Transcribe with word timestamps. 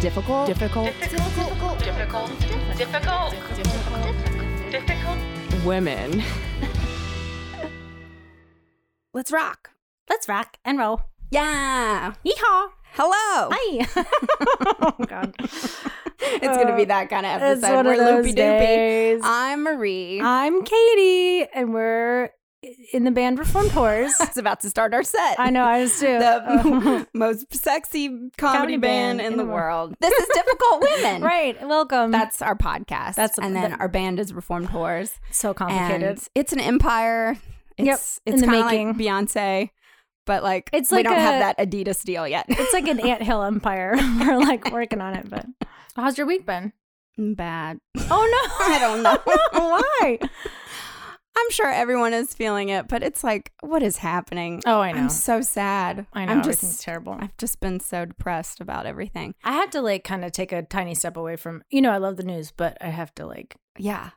difficult. 0.00 0.46
difficult 0.46 0.86
difficult, 1.00 1.78
difficult, 1.78 1.78
difficult, 1.80 2.40
difficult, 2.76 3.34
difficult. 4.70 5.64
women. 5.64 6.22
Let's 9.14 9.32
rock. 9.32 9.70
Let's 10.08 10.28
rock 10.28 10.56
and 10.64 10.78
roll. 10.78 11.02
Yeah. 11.30 12.14
Yeehaw! 12.24 12.68
Hello. 12.92 13.50
Hi. 13.52 13.86
oh 14.80 14.94
God. 15.06 15.34
It's 15.40 16.56
gonna 16.56 16.76
be 16.76 16.82
uh, 16.82 16.86
that 16.86 17.10
kind 17.10 17.26
of 17.26 17.42
It's 17.42 17.62
episode. 17.62 17.74
one 17.76 17.86
We're 17.86 17.92
of 17.92 17.98
those 17.98 18.16
loopy 18.26 18.32
doopy. 18.32 18.34
days. 18.36 19.20
I'm 19.24 19.62
Marie. 19.64 20.20
I'm 20.20 20.62
Katie, 20.64 21.48
and 21.54 21.72
we're 21.74 22.30
in 22.92 23.04
the 23.04 23.10
band 23.10 23.38
Reformed 23.38 23.70
Whores. 23.70 24.10
I 24.20 24.24
was 24.26 24.36
about 24.36 24.60
to 24.60 24.70
start 24.70 24.92
our 24.92 25.02
set. 25.02 25.38
I 25.38 25.50
know, 25.50 25.62
I 25.62 25.80
was 25.82 25.98
too. 25.98 26.18
The 26.18 26.26
uh-huh. 26.50 27.04
most 27.14 27.54
sexy 27.54 28.08
comedy, 28.08 28.30
Comedy 28.36 28.76
band, 28.78 29.20
in, 29.20 29.36
the 29.36 29.44
world. 29.44 29.94
This 30.00 30.12
is 30.12 30.28
Difficult 30.34 30.80
Women. 30.96 31.22
right. 31.22 31.66
Welcome. 31.66 32.10
That's 32.10 32.42
our 32.42 32.56
podcast. 32.56 33.14
That's- 33.14 33.38
and 33.38 33.54
then 33.54 33.70
that- 33.72 33.80
our 33.80 33.88
band 33.88 34.18
is 34.18 34.32
Reformed 34.34 34.68
Whores. 34.68 35.12
so 35.30 35.54
complicated. 35.54 36.02
And 36.02 36.28
it's 36.34 36.52
an 36.52 36.60
empire. 36.60 37.36
It's, 37.76 37.86
Yep, 37.86 37.98
It's 37.98 38.18
in 38.26 38.36
the 38.40 38.46
kind 38.46 38.58
of 38.58 38.66
making. 38.66 38.88
like 38.88 38.96
Beyonce, 38.96 39.70
but 40.26 40.42
like 40.42 40.68
It's 40.72 40.90
we 40.90 40.96
like 40.98 41.04
don't 41.04 41.14
have 41.14 41.56
that 41.56 41.58
Adidas 41.58 42.02
deal 42.02 42.26
yet. 42.26 42.46
it's 42.48 42.72
like 42.72 42.88
an 42.88 42.98
anthill 42.98 43.44
empire. 43.44 43.94
we're 43.96 44.38
like 44.38 44.72
working 44.72 45.00
on 45.00 45.14
it, 45.14 45.30
but 45.30 45.46
how's 45.94 46.18
your 46.18 46.26
week 46.26 46.44
been? 46.44 46.72
Mm, 47.16 47.36
bad. 47.36 47.78
Oh 47.96 48.00
no. 48.58 48.66
I 48.66 48.78
don't 48.80 49.02
know. 49.04 49.18
Why? 49.52 50.18
I'm 51.38 51.50
sure 51.50 51.68
everyone 51.70 52.14
is 52.14 52.34
feeling 52.34 52.68
it, 52.68 52.88
but 52.88 53.02
it's 53.02 53.22
like, 53.22 53.52
what 53.60 53.82
is 53.82 53.98
happening? 53.98 54.62
Oh, 54.66 54.80
I 54.80 54.92
know. 54.92 55.02
I'm 55.02 55.08
so 55.08 55.40
sad. 55.40 56.06
I 56.12 56.24
know 56.24 56.32
I'm 56.32 56.38
everything's 56.40 56.72
just, 56.72 56.82
terrible. 56.82 57.16
I've 57.18 57.36
just 57.36 57.60
been 57.60 57.80
so 57.80 58.04
depressed 58.04 58.60
about 58.60 58.86
everything. 58.86 59.34
I 59.44 59.52
had 59.52 59.70
to 59.72 59.80
like 59.80 60.04
kind 60.04 60.24
of 60.24 60.32
take 60.32 60.52
a 60.52 60.62
tiny 60.62 60.94
step 60.94 61.16
away 61.16 61.36
from. 61.36 61.62
You 61.70 61.80
know, 61.80 61.90
I 61.90 61.98
love 61.98 62.16
the 62.16 62.22
news, 62.24 62.50
but 62.50 62.76
I 62.80 62.88
have 62.88 63.14
to 63.16 63.26
like 63.26 63.56
Yeah. 63.78 64.10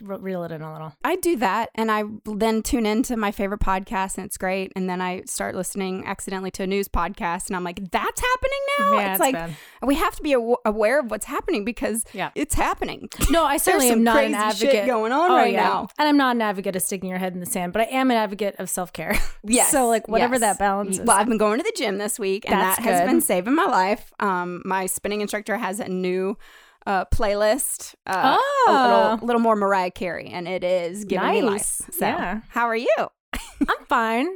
Re- 0.00 0.16
reel 0.18 0.44
it 0.44 0.52
in 0.52 0.62
a 0.62 0.72
little. 0.72 0.92
I 1.04 1.16
do 1.16 1.36
that 1.36 1.70
and 1.74 1.90
I 1.90 2.04
then 2.24 2.62
tune 2.62 2.86
into 2.86 3.16
my 3.16 3.30
favorite 3.32 3.60
podcast 3.60 4.16
and 4.16 4.26
it's 4.26 4.36
great. 4.36 4.72
And 4.76 4.88
then 4.88 5.00
I 5.00 5.22
start 5.26 5.54
listening 5.54 6.04
accidentally 6.06 6.50
to 6.52 6.62
a 6.64 6.66
news 6.66 6.88
podcast 6.88 7.48
and 7.48 7.56
I'm 7.56 7.64
like, 7.64 7.90
that's 7.90 8.20
happening 8.20 8.58
now? 8.78 8.92
Yeah, 8.98 9.10
it's, 9.12 9.20
like, 9.20 9.34
bad. 9.34 9.56
we 9.82 9.94
have 9.96 10.14
to 10.16 10.22
be 10.22 10.36
aw- 10.36 10.56
aware 10.64 11.00
of 11.00 11.10
what's 11.10 11.26
happening 11.26 11.64
because 11.64 12.04
Yeah. 12.12 12.30
it's 12.34 12.54
happening. 12.54 13.08
No, 13.30 13.44
I 13.44 13.56
certainly 13.56 13.90
am 13.90 14.02
not 14.02 14.16
crazy 14.16 14.34
an 14.34 14.40
shit 14.54 14.68
advocate 14.68 14.86
going 14.86 15.12
on 15.12 15.30
right 15.30 15.54
now. 15.54 15.88
and 15.98 16.08
I'm 16.08 16.16
not 16.16 16.36
an 16.36 16.42
advocate 16.42 16.76
of 16.76 16.82
sticking 16.82 17.08
your 17.10 17.18
head 17.18 17.34
in 17.34 17.40
the 17.40 17.46
sand, 17.46 17.72
but 17.72 17.82
I 17.82 17.86
am 17.86 18.10
an 18.10 18.16
advocate 18.16 18.56
of 18.58 18.70
self 18.70 18.92
care. 18.92 19.16
Yes. 19.44 19.70
so 19.70 19.86
like 19.88 20.08
whatever 20.08 20.34
yes. 20.34 20.40
that 20.40 20.58
balance 20.58 20.98
is. 20.98 21.04
Well, 21.06 21.16
I've 21.16 21.28
been 21.28 21.38
going 21.38 21.58
to 21.58 21.62
the 21.62 21.72
gym 21.76 21.96
this 21.98 22.18
week, 22.18 22.44
and 22.50 22.58
That's 22.60 22.76
that 22.78 22.82
has 22.84 23.00
good. 23.00 23.06
been 23.06 23.20
saving 23.20 23.54
my 23.54 23.64
life. 23.64 24.12
Um, 24.20 24.62
my 24.64 24.86
spinning 24.86 25.20
instructor 25.20 25.56
has 25.56 25.78
a 25.80 25.88
new 25.88 26.36
uh, 26.88 27.04
playlist, 27.14 27.94
uh, 28.06 28.36
a 28.36 28.38
Oh. 28.40 29.10
little, 29.12 29.26
little 29.26 29.40
more 29.40 29.54
Mariah 29.54 29.90
Carey, 29.90 30.28
and 30.30 30.48
it 30.48 30.64
is 30.64 31.04
giving 31.04 31.28
me 31.30 31.42
life. 31.42 31.52
Nice. 31.52 31.82
So, 31.92 32.06
Yeah. 32.06 32.40
how 32.48 32.64
are 32.66 32.74
you? 32.76 32.96
I'm 33.68 33.84
fine. 33.88 34.26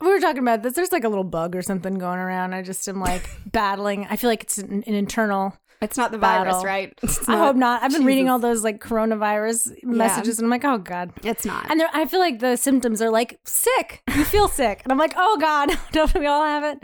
We 0.00 0.06
were 0.08 0.20
talking 0.20 0.42
about 0.42 0.62
this. 0.62 0.74
There's 0.74 0.92
like 0.92 1.02
a 1.04 1.08
little 1.08 1.24
bug 1.24 1.56
or 1.56 1.62
something 1.62 1.98
going 1.98 2.20
around. 2.20 2.54
I 2.54 2.62
just 2.62 2.88
am 2.88 3.00
like 3.00 3.28
battling. 3.46 4.06
I 4.08 4.14
feel 4.16 4.30
like 4.30 4.44
it's 4.44 4.56
an, 4.58 4.84
an 4.86 4.94
internal. 4.94 5.56
It's 5.80 5.96
not 5.96 6.10
the 6.12 6.18
virus, 6.18 6.64
right? 6.64 6.92
It's 7.02 7.28
I 7.28 7.36
hope 7.36 7.54
not. 7.56 7.82
I've 7.82 7.92
been 7.92 8.04
reading 8.04 8.28
all 8.28 8.38
those 8.40 8.62
like 8.64 8.80
coronavirus 8.80 9.82
messages, 9.84 10.38
and 10.38 10.46
I'm 10.46 10.50
like, 10.50 10.64
oh 10.64 10.78
god. 10.78 11.12
It's 11.24 11.44
not. 11.44 11.70
And 11.70 11.82
I 11.92 12.04
feel 12.06 12.20
like 12.20 12.38
the 12.40 12.56
symptoms 12.56 13.00
are 13.02 13.10
like 13.10 13.38
sick. 13.44 14.02
You 14.16 14.24
feel 14.24 14.48
sick, 14.48 14.80
and 14.84 14.92
I'm 14.92 14.98
like, 14.98 15.14
oh 15.16 15.36
god, 15.40 15.70
don't 15.92 16.12
we 16.14 16.26
all 16.26 16.44
have 16.44 16.64
it? 16.64 16.78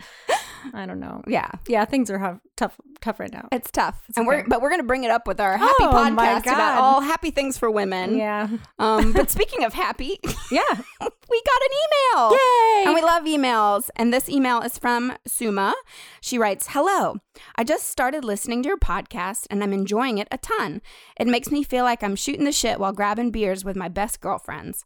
I 0.72 0.86
don't 0.86 0.98
know. 1.00 1.22
yeah, 1.26 1.50
Yeah, 1.68 1.84
things 1.84 2.08
are 2.10 2.18
tough, 2.56 2.78
tough 3.00 3.18
right 3.20 3.32
now. 3.32 3.48
it's 3.52 3.70
tough, 3.70 4.02
and 4.16 4.26
we're 4.26 4.44
but 4.46 4.60
we're 4.62 4.70
gonna 4.70 4.82
bring 4.82 5.04
it 5.04 5.10
up 5.10 5.26
with 5.26 5.40
our 5.40 5.56
happy 5.56 5.72
Oh, 5.80 5.90
podcast 5.92 6.42
about 6.42 6.78
all 6.80 7.00
happy 7.00 7.30
things 7.30 7.58
for 7.58 7.70
women. 7.70 8.16
Yeah, 8.16 8.48
Um, 8.78 9.12
but 9.12 9.30
speaking 9.36 9.64
of 9.64 9.72
happy, 9.74 10.18
yeah. 10.50 10.62
we 11.30 11.42
got 11.42 11.60
an 11.62 11.70
email. 11.82 12.30
Yay! 12.32 12.84
And 12.86 12.94
we 12.94 13.02
love 13.02 13.24
emails. 13.24 13.88
And 13.96 14.12
this 14.12 14.28
email 14.28 14.60
is 14.60 14.78
from 14.78 15.14
Suma. 15.26 15.74
She 16.20 16.38
writes 16.38 16.68
Hello. 16.70 17.16
I 17.56 17.64
just 17.64 17.88
started 17.90 18.24
listening 18.24 18.62
to 18.62 18.68
your 18.68 18.76
podcast 18.78 19.46
and 19.50 19.62
I'm 19.62 19.72
enjoying 19.72 20.18
it 20.18 20.28
a 20.30 20.38
ton. 20.38 20.80
It 21.18 21.26
makes 21.26 21.50
me 21.50 21.62
feel 21.64 21.84
like 21.84 22.02
I'm 22.02 22.14
shooting 22.16 22.44
the 22.44 22.52
shit 22.52 22.78
while 22.78 22.92
grabbing 22.92 23.30
beers 23.30 23.64
with 23.64 23.74
my 23.76 23.88
best 23.88 24.20
girlfriends. 24.20 24.84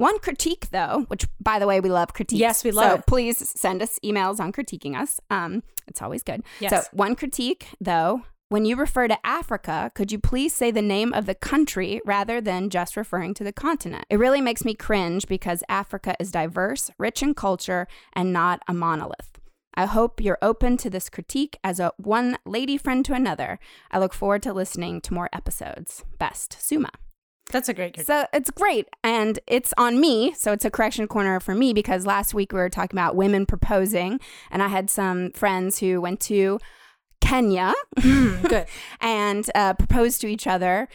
One 0.00 0.18
critique, 0.18 0.70
though, 0.70 1.04
which 1.08 1.28
by 1.40 1.58
the 1.58 1.66
way, 1.66 1.78
we 1.78 1.90
love 1.90 2.14
critiques. 2.14 2.40
Yes, 2.40 2.64
we 2.64 2.70
love 2.70 2.90
So 2.90 2.94
it. 3.00 3.06
please 3.06 3.50
send 3.60 3.82
us 3.82 3.98
emails 4.02 4.40
on 4.40 4.50
critiquing 4.50 4.98
us. 4.98 5.20
Um, 5.28 5.62
it's 5.86 6.00
always 6.00 6.22
good. 6.22 6.42
Yes. 6.58 6.70
So, 6.70 6.88
one 6.92 7.14
critique, 7.14 7.66
though, 7.82 8.22
when 8.48 8.64
you 8.64 8.76
refer 8.76 9.08
to 9.08 9.18
Africa, 9.26 9.92
could 9.94 10.10
you 10.10 10.18
please 10.18 10.54
say 10.54 10.70
the 10.70 10.80
name 10.80 11.12
of 11.12 11.26
the 11.26 11.34
country 11.34 12.00
rather 12.06 12.40
than 12.40 12.70
just 12.70 12.96
referring 12.96 13.34
to 13.34 13.44
the 13.44 13.52
continent? 13.52 14.06
It 14.08 14.16
really 14.18 14.40
makes 14.40 14.64
me 14.64 14.74
cringe 14.74 15.26
because 15.26 15.62
Africa 15.68 16.16
is 16.18 16.32
diverse, 16.32 16.90
rich 16.96 17.22
in 17.22 17.34
culture, 17.34 17.86
and 18.14 18.32
not 18.32 18.62
a 18.66 18.72
monolith. 18.72 19.38
I 19.74 19.84
hope 19.84 20.18
you're 20.18 20.38
open 20.40 20.78
to 20.78 20.88
this 20.88 21.10
critique 21.10 21.58
as 21.62 21.78
a 21.78 21.92
one 21.98 22.38
lady 22.46 22.78
friend 22.78 23.04
to 23.04 23.12
another. 23.12 23.58
I 23.90 23.98
look 23.98 24.14
forward 24.14 24.42
to 24.44 24.54
listening 24.54 25.02
to 25.02 25.12
more 25.12 25.28
episodes. 25.34 26.04
Best, 26.18 26.56
Suma. 26.58 26.90
That's 27.50 27.68
a 27.68 27.74
great. 27.74 28.04
So 28.06 28.26
it's 28.32 28.50
great. 28.50 28.88
And 29.02 29.38
it's 29.46 29.74
on 29.76 30.00
me. 30.00 30.32
So 30.34 30.52
it's 30.52 30.64
a 30.64 30.70
correction 30.70 31.06
corner 31.08 31.40
for 31.40 31.54
me 31.54 31.72
because 31.72 32.06
last 32.06 32.34
week 32.34 32.52
we 32.52 32.58
were 32.58 32.70
talking 32.70 32.98
about 32.98 33.16
women 33.16 33.46
proposing. 33.46 34.20
And 34.50 34.62
I 34.62 34.68
had 34.68 34.90
some 34.90 35.32
friends 35.32 35.78
who 35.78 36.00
went 36.00 36.20
to 36.20 36.58
Kenya 37.20 37.74
Mm, 37.98 38.48
good. 38.48 38.66
and 39.00 39.48
uh, 39.54 39.74
proposed 39.74 40.20
to 40.22 40.26
each 40.26 40.46
other. 40.46 40.88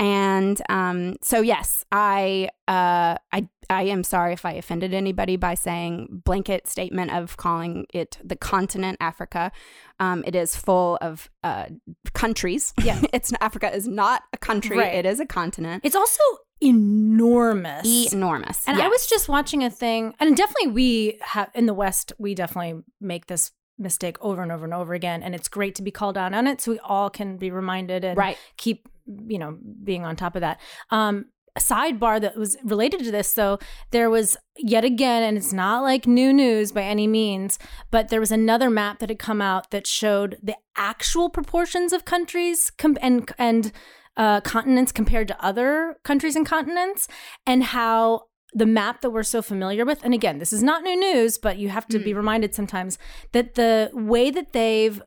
And 0.00 0.60
um, 0.68 1.16
so, 1.22 1.40
yes, 1.40 1.84
I, 1.90 2.50
uh, 2.68 3.16
I, 3.32 3.48
I 3.68 3.82
am 3.82 4.04
sorry 4.04 4.32
if 4.32 4.44
I 4.44 4.52
offended 4.52 4.94
anybody 4.94 5.36
by 5.36 5.54
saying 5.54 6.22
blanket 6.24 6.68
statement 6.68 7.10
of 7.12 7.36
calling 7.36 7.86
it 7.92 8.18
the 8.22 8.36
continent 8.36 8.98
Africa. 9.00 9.50
Um, 9.98 10.22
it 10.26 10.36
is 10.36 10.54
full 10.54 10.98
of 11.00 11.28
uh, 11.42 11.66
countries. 12.14 12.72
Yeah. 12.82 13.00
it's 13.12 13.32
Africa 13.40 13.74
is 13.74 13.88
not 13.88 14.22
a 14.32 14.36
country; 14.36 14.78
Right. 14.78 14.94
it 14.94 15.04
is 15.06 15.18
a 15.18 15.26
continent. 15.26 15.84
It's 15.84 15.96
also 15.96 16.22
enormous. 16.60 18.12
enormous. 18.12 18.62
And 18.66 18.80
I 18.80 18.88
was 18.88 19.06
just 19.06 19.28
watching 19.28 19.64
a 19.64 19.70
thing, 19.70 20.14
and 20.20 20.36
definitely 20.36 20.72
we 20.72 21.18
have 21.22 21.50
in 21.54 21.66
the 21.66 21.74
West, 21.74 22.12
we 22.18 22.34
definitely 22.34 22.82
make 23.00 23.26
this 23.26 23.52
mistake 23.78 24.16
over 24.20 24.42
and 24.42 24.50
over 24.50 24.64
and 24.64 24.74
over 24.74 24.92
again. 24.94 25.22
And 25.22 25.34
it's 25.34 25.48
great 25.48 25.74
to 25.76 25.82
be 25.82 25.90
called 25.92 26.18
out 26.18 26.34
on 26.34 26.46
it 26.46 26.60
so 26.60 26.72
we 26.72 26.78
all 26.80 27.10
can 27.10 27.36
be 27.36 27.50
reminded 27.50 28.04
and 28.04 28.16
Right. 28.18 28.36
keep, 28.56 28.88
you 29.26 29.38
know, 29.38 29.58
being 29.82 30.04
on 30.04 30.16
top 30.16 30.34
of 30.36 30.40
that. 30.40 30.60
Um, 30.90 31.26
a 31.56 31.60
sidebar 31.60 32.20
that 32.20 32.36
was 32.36 32.56
related 32.62 33.02
to 33.04 33.10
this, 33.10 33.32
though, 33.34 33.58
there 33.90 34.08
was 34.08 34.36
yet 34.56 34.84
again, 34.84 35.22
and 35.22 35.36
it's 35.36 35.52
not 35.52 35.82
like 35.82 36.06
new 36.06 36.32
news 36.32 36.72
by 36.72 36.82
any 36.82 37.06
means, 37.06 37.58
but 37.90 38.08
there 38.08 38.20
was 38.20 38.30
another 38.30 38.70
map 38.70 39.00
that 39.00 39.08
had 39.08 39.18
come 39.18 39.42
out 39.42 39.70
that 39.70 39.86
showed 39.86 40.38
the 40.42 40.56
actual 40.76 41.28
proportions 41.28 41.92
of 41.92 42.04
countries 42.04 42.70
com- 42.70 42.98
and 43.00 43.32
and 43.38 43.72
uh, 44.16 44.40
continents 44.40 44.92
compared 44.92 45.28
to 45.28 45.44
other 45.44 45.96
countries 46.04 46.36
and 46.36 46.46
continents, 46.46 47.08
and 47.46 47.64
how 47.64 48.28
the 48.54 48.66
map 48.66 49.00
that 49.02 49.10
we're 49.10 49.22
so 49.22 49.42
familiar 49.42 49.84
with, 49.84 50.00
and 50.02 50.14
again, 50.14 50.38
this 50.38 50.52
is 50.52 50.62
not 50.62 50.82
new 50.82 50.98
news, 50.98 51.38
but 51.38 51.58
you 51.58 51.68
have 51.68 51.86
to 51.86 51.98
be 51.98 52.14
reminded 52.14 52.54
sometimes 52.54 52.98
that 53.32 53.54
the 53.54 53.90
way 53.92 54.30
that 54.30 54.52
they've 54.52 55.02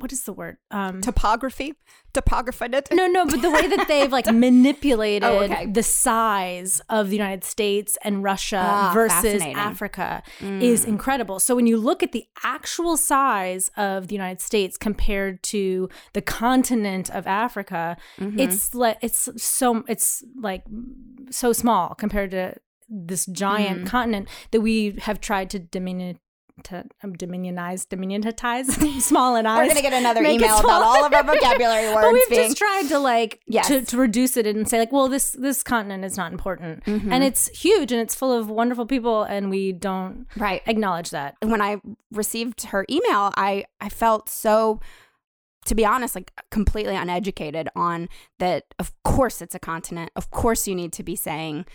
what 0.00 0.12
is 0.12 0.24
the 0.24 0.32
word? 0.32 0.56
Um, 0.70 1.00
topography, 1.00 1.74
topography. 2.12 2.66
no, 2.92 3.06
no, 3.06 3.24
but 3.26 3.40
the 3.42 3.50
way 3.50 3.66
that 3.68 3.86
they've 3.88 4.10
like 4.10 4.26
manipulated 4.32 5.22
Oh, 5.28 5.38
okay. 5.44 5.66
the 5.66 5.82
size 5.82 6.80
of 6.88 7.10
the 7.10 7.16
United 7.16 7.44
States 7.44 7.96
and 8.02 8.22
Russia 8.24 8.60
Ah, 8.62 8.90
versus. 8.94 9.40
Africa 9.42 10.22
is 10.40 10.84
incredible. 10.84 11.38
So 11.40 11.54
when 11.54 11.66
you 11.66 11.76
look 11.76 12.02
at 12.02 12.12
the 12.12 12.24
actual 12.44 12.96
size 12.96 13.70
of 13.76 14.08
the 14.08 14.14
United 14.14 14.40
States 14.40 14.76
compared 14.76 15.42
to 15.54 15.88
the 16.14 16.22
continent 16.22 17.10
of 17.10 17.26
Africa, 17.26 17.96
Mm-hmm. 18.18 18.38
it's 18.40 18.74
like 18.74 18.98
it's 19.02 19.28
so 19.42 19.84
it's 19.88 20.24
like 20.40 20.62
so 21.30 21.52
small 21.52 21.94
compared 21.94 22.30
to 22.32 22.54
this 22.88 23.24
giant 23.26 23.82
Mm. 23.84 23.86
continent 23.86 24.28
that 24.50 24.60
we 24.60 24.96
have 25.02 25.20
tried 25.20 25.48
to 25.50 25.58
diminish 25.58 26.16
to 26.64 26.84
um, 27.02 27.14
dominionize, 27.14 27.86
dominionitize, 27.86 29.00
small 29.00 29.36
and 29.36 29.46
We're 29.46 29.68
gonna 29.68 29.82
get 29.82 29.92
another 29.92 30.22
Make 30.22 30.40
email 30.40 30.58
about 30.58 30.82
all 30.82 31.04
of 31.04 31.12
our 31.12 31.22
vocabulary 31.24 31.86
words 31.94 32.00
but 32.06 32.12
we've 32.12 32.28
being. 32.28 32.42
just 32.48 32.56
tried 32.58 32.88
to 32.88 32.98
like 32.98 33.40
Yes. 33.46 33.68
to, 33.68 33.84
to 33.84 33.96
reduce 33.96 34.36
it 34.36 34.46
and 34.46 34.68
say 34.68 34.78
like, 34.78 34.92
well, 34.92 35.08
this 35.08 35.32
this 35.32 35.62
continent 35.62 36.04
is 36.04 36.16
not 36.16 36.32
important, 36.32 36.84
Mm-hmm. 36.84 37.12
and 37.12 37.24
it's 37.24 37.48
huge 37.48 37.92
and 37.92 38.00
it's 38.00 38.14
full 38.14 38.32
of 38.32 38.48
wonderful 38.50 38.86
people, 38.86 39.22
and 39.24 39.50
we 39.50 39.72
don't 39.72 40.26
right. 40.36 40.62
acknowledge 40.66 41.10
that. 41.10 41.36
when 41.42 41.60
I 41.62 41.80
received 42.12 42.64
her 42.64 42.84
email, 42.90 43.32
I 43.36 43.64
I 43.80 43.88
felt 43.88 44.28
so 44.28 44.80
to 45.66 45.74
be 45.74 45.84
honest 45.84 46.14
like 46.14 46.32
completely 46.50 46.96
uneducated 46.96 47.68
on 47.76 48.08
that 48.38 48.64
of 48.78 48.92
course 49.04 49.42
it's 49.42 49.54
a 49.54 49.58
continent. 49.58 50.10
Of 50.16 50.30
course 50.30 50.66
you 50.66 50.74
need 50.74 50.92
to 50.94 51.02
be 51.02 51.16
saying 51.16 51.66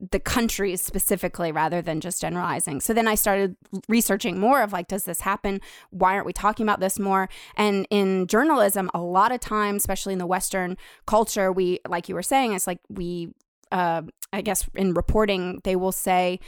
the 0.00 0.20
countries 0.20 0.80
specifically 0.80 1.50
rather 1.50 1.82
than 1.82 2.00
just 2.00 2.20
generalizing. 2.20 2.80
So 2.80 2.92
then 2.92 3.08
I 3.08 3.14
started 3.16 3.56
researching 3.88 4.38
more 4.38 4.62
of 4.62 4.72
like, 4.72 4.88
does 4.88 5.04
this 5.04 5.22
happen? 5.22 5.60
Why 5.90 6.14
aren't 6.14 6.26
we 6.26 6.32
talking 6.32 6.64
about 6.64 6.80
this 6.80 6.98
more? 6.98 7.28
And 7.56 7.86
in 7.90 8.26
journalism, 8.28 8.90
a 8.94 9.00
lot 9.00 9.32
of 9.32 9.40
times, 9.40 9.82
especially 9.82 10.12
in 10.12 10.18
the 10.18 10.26
Western 10.26 10.76
culture, 11.06 11.50
we, 11.50 11.80
like 11.88 12.08
you 12.08 12.14
were 12.14 12.22
saying, 12.22 12.52
it's 12.52 12.66
like 12.66 12.78
we, 12.88 13.32
uh, 13.72 14.02
I 14.32 14.40
guess 14.40 14.68
in 14.74 14.94
reporting, 14.94 15.60
they 15.64 15.74
will 15.74 15.92
say, 15.92 16.38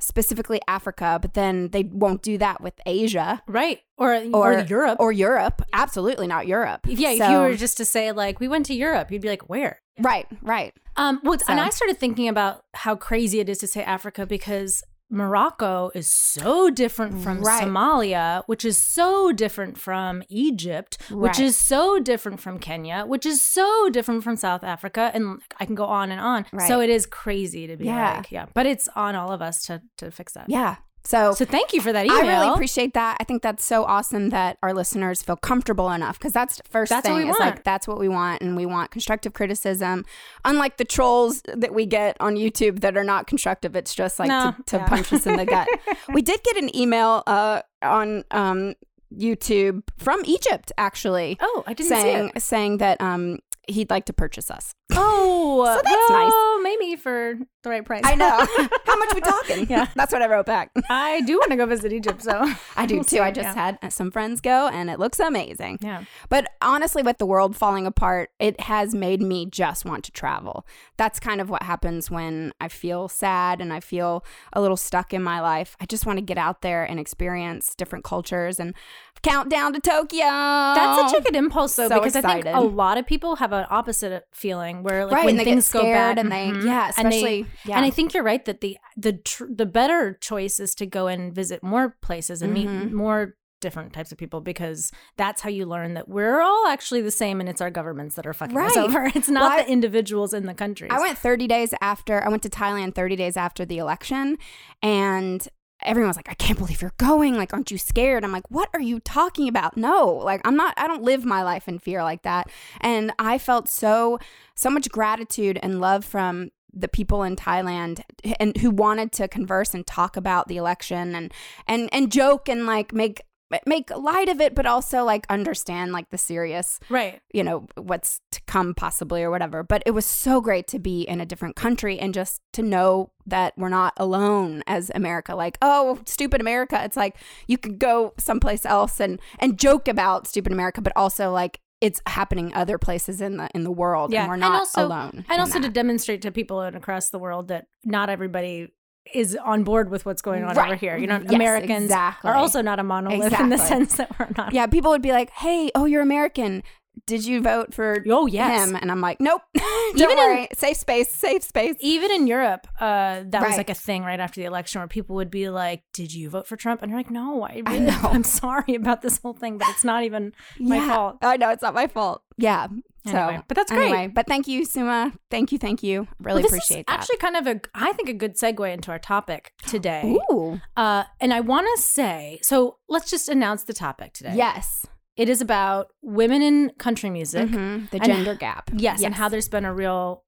specifically 0.00 0.60
Africa, 0.66 1.18
but 1.22 1.34
then 1.34 1.68
they 1.68 1.84
won't 1.84 2.22
do 2.22 2.36
that 2.38 2.60
with 2.60 2.74
Asia 2.84 3.42
Right. 3.46 3.80
Or, 3.96 4.14
or, 4.32 4.58
Europe. 4.60 4.98
or 4.98 5.12
Europe. 5.12 5.62
Absolutely 5.72 6.26
not 6.26 6.46
Europe. 6.48 6.80
yeah, 6.86 7.10
if 7.10 7.30
you 7.30 7.38
were 7.38 7.54
just 7.54 7.76
to 7.76 7.84
say 7.84 8.10
like 8.12 8.40
we 8.40 8.48
went 8.48 8.66
to 8.66 8.74
Europe, 8.74 9.10
you'd 9.12 9.22
be 9.22 9.28
like, 9.28 9.48
where? 9.48 9.80
right, 10.00 10.26
right. 10.42 10.74
Um, 10.96 11.20
well, 11.24 11.38
and 11.48 11.60
I 11.60 11.70
started 11.70 11.98
thinking 11.98 12.28
about 12.28 12.64
how 12.74 12.94
crazy 12.96 13.40
it 13.40 13.48
is 13.48 13.58
to 13.58 13.66
say 13.66 13.82
Africa 13.82 14.26
because 14.26 14.82
Morocco 15.10 15.90
is 15.94 16.06
so 16.10 16.70
different 16.70 17.22
from 17.22 17.40
Right. 17.40 17.62
Somalia, 17.62 18.42
which 18.46 18.64
is 18.64 18.78
so 18.78 19.32
different 19.32 19.78
from 19.78 20.22
Egypt, 20.28 20.98
which 21.10 21.38
is 21.38 21.56
so 21.56 22.00
different 22.00 22.40
from 22.40 22.58
Kenya, 22.58 23.04
which 23.06 23.26
is 23.26 23.42
so 23.42 23.88
different 23.90 24.24
from 24.24 24.36
South 24.36 24.64
Africa, 24.64 25.10
and 25.14 25.40
I 25.60 25.66
can 25.66 25.74
go 25.74 25.84
on 25.84 26.10
and 26.10 26.20
on. 26.20 26.46
Right. 26.52 26.66
So 26.66 26.80
it 26.80 26.90
is 26.90 27.06
crazy 27.06 27.66
to 27.66 27.76
be 27.76 27.84
Yeah. 27.86 28.16
like, 28.16 28.32
yeah, 28.32 28.46
but 28.54 28.66
it's 28.66 28.88
on 28.96 29.14
all 29.14 29.30
of 29.30 29.42
us 29.42 29.62
to 29.66 29.82
to 29.98 30.10
fix 30.10 30.32
that. 30.32 30.46
Yeah. 30.48 30.76
So, 31.06 31.32
So 31.34 31.44
thank 31.44 31.72
you 31.74 31.80
for 31.82 31.92
that 31.92 32.06
email. 32.06 32.16
I 32.16 32.20
really 32.40 32.48
appreciate 32.54 32.94
that. 32.94 33.18
I 33.20 33.24
think 33.24 33.42
that's 33.42 33.62
so 33.64 33.84
awesome 33.84 34.30
that 34.30 34.56
our 34.62 34.72
listeners 34.72 35.20
feel 35.22 35.36
comfortable 35.36 35.90
enough 35.90 36.18
because 36.18 36.32
that's 36.32 36.56
the 36.56 36.62
first 36.70 36.88
That's 36.90 37.04
thing. 37.04 37.12
what 37.12 37.24
we 37.24 37.30
is 37.30 37.36
want. 37.38 37.56
like 37.56 37.64
that's 37.64 37.86
what 37.86 37.98
we 37.98 38.08
want, 38.08 38.40
and 38.42 38.56
we 38.56 38.64
want 38.64 38.90
constructive 38.90 39.34
criticism. 39.34 40.04
Unlike 40.46 40.78
the 40.78 40.84
trolls 40.86 41.42
that 41.54 41.74
we 41.74 41.84
get 41.84 42.16
on 42.20 42.36
YouTube 42.36 42.80
that 42.80 42.96
are 42.96 43.04
not 43.04 43.26
constructive, 43.26 43.76
it's 43.76 43.94
just 43.94 44.18
like 44.18 44.28
No, 44.28 44.54
to, 44.56 44.62
to 44.64 44.76
yeah. 44.78 44.86
punch 44.88 45.12
us 45.12 45.26
in 45.26 45.36
the 45.36 45.44
gut. 45.44 45.68
we 46.14 46.22
did 46.22 46.42
get 46.42 46.56
an 46.56 46.74
email 46.74 47.22
uh, 47.26 47.60
on 47.82 48.24
um, 48.30 48.74
YouTube 49.14 49.82
from 49.98 50.22
Egypt 50.24 50.72
actually, 50.78 51.36
Oh, 51.40 51.64
I 51.66 51.74
didn't 51.74 51.90
saying 51.90 52.26
see 52.28 52.32
it. 52.36 52.42
saying 52.42 52.78
that 52.78 53.00
um, 53.00 53.38
he'd 53.68 53.90
like 53.90 54.06
to 54.06 54.12
purchase 54.12 54.50
us. 54.50 54.72
Oh, 54.92 55.64
So 55.66 55.74
that's 55.84 56.10
nice. 56.10 56.30
well, 56.32 56.53
Maybe 56.64 56.96
for 56.96 57.34
the 57.62 57.70
right 57.70 57.84
price. 57.84 58.02
I 58.04 58.14
know 58.14 58.26
how 58.86 58.96
much 58.96 59.14
we 59.14 59.20
talking. 59.20 59.66
Yeah. 59.70 59.86
that's 59.94 60.12
what 60.12 60.22
I 60.22 60.26
wrote 60.28 60.46
back. 60.46 60.70
I 60.90 61.20
do 61.22 61.34
want 61.38 61.50
to 61.50 61.56
go 61.56 61.66
visit 61.66 61.92
Egypt, 61.92 62.22
so 62.22 62.50
I 62.76 62.86
do 62.86 63.02
too. 63.04 63.20
I 63.20 63.30
just 63.30 63.48
Yeah. 63.48 63.54
had 63.54 63.78
uh, 63.82 63.90
some 63.90 64.10
friends 64.10 64.40
go, 64.40 64.68
and 64.68 64.90
it 64.90 64.98
looks 64.98 65.20
amazing. 65.20 65.78
Yeah. 65.82 66.04
But 66.28 66.48
honestly, 66.62 67.02
with 67.02 67.18
the 67.18 67.26
world 67.26 67.54
falling 67.56 67.86
apart, 67.86 68.30
it 68.38 68.60
has 68.62 68.94
made 68.94 69.20
me 69.22 69.46
just 69.46 69.84
want 69.84 70.04
to 70.04 70.12
travel. 70.12 70.66
That's 70.96 71.20
kind 71.20 71.40
of 71.40 71.48
what 71.50 71.62
happens 71.62 72.10
when 72.10 72.52
I 72.60 72.68
feel 72.68 73.08
sad 73.08 73.60
and 73.60 73.72
I 73.72 73.80
feel 73.80 74.24
a 74.52 74.60
little 74.60 74.76
stuck 74.76 75.12
in 75.14 75.22
my 75.22 75.40
life. 75.40 75.76
I 75.80 75.86
just 75.86 76.06
want 76.06 76.18
to 76.18 76.24
get 76.24 76.38
out 76.38 76.62
there 76.62 76.84
and 76.84 76.98
experience 76.98 77.74
different 77.74 78.04
cultures 78.04 78.58
and 78.58 78.74
count 79.22 79.48
down 79.50 79.72
to 79.74 79.80
Tokyo. 79.80 80.18
That's 80.26 81.10
such 81.12 81.20
a 81.20 81.22
good 81.22 81.36
impulse, 81.36 81.76
though, 81.76 81.88
So 81.88 81.98
because 82.00 82.16
I 82.16 82.20
think 82.42 82.46
a 82.46 82.60
lot 82.60 82.98
of 82.98 83.06
people 83.06 83.36
have 83.36 83.52
an 83.52 83.66
opposite 83.70 84.24
feeling 84.32 84.82
where, 84.82 85.04
like, 85.06 85.14
Right, 85.14 85.24
when 85.24 85.30
and 85.34 85.38
they 85.40 85.44
get 85.44 85.50
things 85.52 85.70
go 85.70 85.82
bad, 85.82 86.18
and 86.18 86.30
they- 86.30 86.48
mm-hmm. 86.48 86.53
Mhm, 86.54 86.64
yeah, 86.64 86.90
and 86.96 87.10
they- 87.12 87.16
especially- 87.16 87.46
yeah. 87.64 87.76
And 87.76 87.84
I 87.84 87.90
think 87.90 88.14
you're 88.14 88.22
right 88.22 88.44
that 88.44 88.60
the 88.60 88.76
the 88.96 89.14
tr- 89.14 89.44
the 89.54 89.66
better 89.66 90.14
choice 90.20 90.58
is 90.60 90.74
to 90.76 90.86
go 90.86 91.06
and 91.06 91.34
visit 91.34 91.62
more 91.62 91.96
places 92.02 92.42
and 92.42 92.56
Mhm. 92.56 92.66
meet 92.84 92.92
more 92.92 93.34
different 93.60 93.94
types 93.94 94.12
of 94.12 94.18
people 94.18 94.42
because 94.42 94.92
that's 95.16 95.40
how 95.40 95.48
you 95.48 95.64
learn 95.64 95.94
that 95.94 96.06
we're 96.06 96.42
all 96.42 96.66
actually 96.66 97.00
the 97.00 97.10
same 97.10 97.40
and 97.40 97.48
it's 97.48 97.62
our 97.62 97.70
governments 97.70 98.14
that 98.14 98.26
are 98.26 98.34
fucking 98.34 98.56
us 98.58 98.76
Right. 98.76 98.84
over. 98.84 99.06
It's 99.14 99.28
not 99.30 99.40
Well, 99.40 99.60
I- 99.60 99.62
the 99.62 99.70
individuals 99.72 100.34
in 100.34 100.44
the 100.44 100.52
countries. 100.52 100.90
I 100.92 101.00
went 101.00 101.16
30 101.16 101.46
days 101.46 101.72
after, 101.80 102.22
I 102.22 102.28
went 102.28 102.42
to 102.42 102.50
Thailand 102.50 102.94
30 102.94 103.16
days 103.16 103.38
after 103.38 103.64
the 103.64 103.78
election, 103.78 104.36
and 104.82 105.48
everyone 105.84 106.08
was 106.08 106.16
like, 106.16 106.30
I 106.30 106.34
can't 106.34 106.58
believe 106.58 106.82
you're 106.82 106.92
going. 106.98 107.36
Like, 107.36 107.52
aren't 107.52 107.70
you 107.70 107.78
scared? 107.78 108.24
I'm 108.24 108.32
like, 108.32 108.50
what 108.50 108.68
are 108.74 108.80
you 108.80 109.00
talking 109.00 109.48
about? 109.48 109.76
No, 109.76 110.06
like, 110.08 110.40
I'm 110.44 110.56
not, 110.56 110.74
I 110.76 110.86
don't 110.86 111.02
live 111.02 111.24
my 111.24 111.42
life 111.42 111.68
in 111.68 111.78
fear 111.78 112.02
like 112.02 112.22
that. 112.22 112.48
And 112.80 113.12
I 113.18 113.38
felt 113.38 113.68
so, 113.68 114.18
so 114.54 114.70
much 114.70 114.90
gratitude 114.90 115.58
and 115.62 115.80
love 115.80 116.04
from 116.04 116.50
the 116.72 116.88
people 116.88 117.22
in 117.22 117.36
Thailand 117.36 118.02
and 118.40 118.56
who 118.56 118.70
wanted 118.70 119.12
to 119.12 119.28
converse 119.28 119.74
and 119.74 119.86
talk 119.86 120.16
about 120.16 120.48
the 120.48 120.56
election 120.56 121.14
and 121.14 121.32
and 121.68 121.88
and 121.92 122.10
joke 122.10 122.48
and 122.48 122.66
like 122.66 122.92
make 122.92 123.22
make 123.66 123.90
light 123.96 124.28
of 124.28 124.40
it 124.40 124.54
but 124.54 124.66
also 124.66 125.04
like 125.04 125.26
understand 125.28 125.92
like 125.92 126.10
the 126.10 126.18
serious 126.18 126.80
right. 126.88 127.20
you 127.32 127.42
know 127.42 127.66
what's 127.76 128.20
to 128.32 128.40
come 128.46 128.74
possibly 128.74 129.22
or 129.22 129.30
whatever. 129.30 129.62
But 129.62 129.82
it 129.86 129.92
was 129.92 130.06
so 130.06 130.40
great 130.40 130.66
to 130.68 130.78
be 130.78 131.02
in 131.02 131.20
a 131.20 131.26
different 131.26 131.56
country 131.56 131.98
and 131.98 132.12
just 132.14 132.40
to 132.54 132.62
know 132.62 133.10
that 133.26 133.54
we're 133.56 133.68
not 133.68 133.92
alone 133.96 134.62
as 134.66 134.90
america. 134.94 135.34
Like 135.34 135.58
oh 135.62 135.98
stupid 136.06 136.40
america. 136.40 136.80
It's 136.84 136.96
like 136.96 137.16
you 137.46 137.58
could 137.58 137.78
go 137.78 138.14
someplace 138.18 138.64
else 138.66 139.00
and 139.00 139.20
and 139.38 139.58
joke 139.58 139.88
about 139.88 140.26
stupid 140.26 140.52
america 140.52 140.80
but 140.80 140.92
also 140.96 141.30
like 141.30 141.60
it's 141.80 142.00
happening 142.06 142.54
other 142.54 142.78
places 142.78 143.20
in 143.20 143.36
the 143.36 143.48
in 143.54 143.64
the 143.64 143.70
world 143.70 144.12
Yeah, 144.12 144.20
and 144.22 144.28
we're 144.28 144.34
and 144.34 144.40
not 144.40 144.60
also- 144.60 144.86
alone 144.86 145.24
and 145.28 145.40
also 145.40 145.60
to 145.60 145.68
demonstrate 145.68 146.22
to 146.22 146.30
people 146.32 146.60
across 146.62 147.10
the 147.10 147.18
world 147.18 147.48
that 147.48 147.66
not 147.84 148.08
everybody 148.08 148.68
is 149.12 149.36
on 149.44 149.64
board 149.64 149.90
with 149.90 150.06
what's 150.06 150.22
going 150.22 150.44
on 150.44 150.56
Right. 150.56 150.66
over 150.68 150.76
here. 150.76 150.96
You 150.96 151.06
know, 151.06 151.20
Yes, 151.22 151.32
Americans 151.32 151.84
exactly. 151.84 152.30
are 152.30 152.34
also 152.36 152.62
not 152.62 152.78
a 152.78 152.82
monolith 152.82 153.38
in 153.38 153.50
the 153.50 153.58
sense 153.58 153.96
that 153.96 154.18
we're 154.18 154.28
not. 154.36 154.52
yeah 154.54 154.66
people 154.66 154.90
would 154.90 155.02
be 155.02 155.12
like 155.12 155.30
hey 155.30 155.70
oh 155.74 155.84
you're 155.84 156.02
american 156.02 156.62
did 157.06 157.24
you 157.26 157.42
vote 157.42 157.74
for 157.74 158.02
Oh, 158.08 158.26
yes. 158.26 158.68
him 158.68 158.76
and 158.76 158.90
i'm 158.90 159.00
like 159.00 159.20
nope 159.20 159.42
don't 159.54 159.98
Even 159.98 160.10
in- 160.12 160.16
worry 160.16 160.48
safe 160.54 160.76
space 160.78 161.10
safe 161.10 161.42
space 161.42 161.74
Even 161.80 162.10
in 162.12 162.26
Europe, 162.26 162.66
uh, 162.80 163.22
that 163.26 163.42
was 163.42 163.56
like 163.56 163.68
a 163.70 163.74
thing 163.74 164.04
right 164.04 164.20
after 164.20 164.40
the 164.40 164.46
election 164.46 164.80
where 164.80 164.88
people 164.88 165.16
would 165.16 165.30
be 165.30 165.48
like, 165.50 165.82
"Did 165.92 166.14
you 166.14 166.30
vote 166.30 166.46
for 166.46 166.56
Trump?" 166.56 166.82
And 166.82 166.90
you're 166.90 166.98
like, 166.98 167.10
"No, 167.10 167.42
I, 167.42 167.62
I 167.66 167.70
really, 167.72 167.86
know. 167.90 168.00
I'm 168.04 168.24
sorry 168.24 168.74
about 168.74 169.02
this 169.02 169.18
whole 169.18 169.34
thing, 169.34 169.58
but 169.58 169.68
it's 169.70 169.84
not 169.84 170.02
even 170.04 170.32
my 170.58 170.80
fault." 170.88 171.18
I 171.22 171.36
know 171.36 171.50
it's 171.50 171.62
not 171.62 171.74
my 171.74 171.86
fault. 171.86 172.22
Yeah. 172.36 172.68
So, 173.06 173.12
Anyway, 173.16 173.42
but 173.48 173.54
that's 173.56 173.70
great. 173.70 173.90
Anyway, 173.90 174.06
but 174.08 174.26
thank 174.26 174.48
you, 174.48 174.64
Suma. 174.64 175.12
Thank 175.30 175.52
you, 175.52 175.58
thank 175.58 175.82
you. 175.82 176.08
Really 176.20 176.36
Well, 176.36 176.42
this 176.42 176.52
appreciate 176.52 176.78
is 176.80 176.84
that. 176.88 177.00
actually 177.00 177.18
kind 177.18 177.36
of 177.36 177.46
a, 177.46 177.60
I 177.74 177.92
think, 177.92 178.08
a 178.08 178.14
good 178.14 178.36
segue 178.36 178.72
into 178.72 178.90
our 178.90 178.98
topic 178.98 179.52
today. 179.66 180.16
Ooh. 180.32 180.60
Uh, 180.76 181.04
and 181.20 181.34
I 181.34 181.40
want 181.40 181.66
to 181.76 181.82
say, 181.82 182.38
so 182.42 182.78
let's 182.88 183.10
just 183.10 183.28
announce 183.28 183.64
the 183.64 183.74
topic 183.74 184.14
today. 184.14 184.32
Yes. 184.34 184.86
It 185.16 185.28
is 185.28 185.40
about 185.40 185.88
women 186.02 186.40
in 186.42 186.70
country 186.78 187.10
music. 187.10 187.48
Mhm. 187.50 187.90
The 187.90 187.98
And- 187.98 188.04
gender 188.06 188.34
gap. 188.34 188.70
Yes, 188.74 189.02
and 189.02 189.14
how 189.14 189.28
there's 189.28 189.48
been 189.48 189.64
a 189.66 189.74
real 189.74 190.24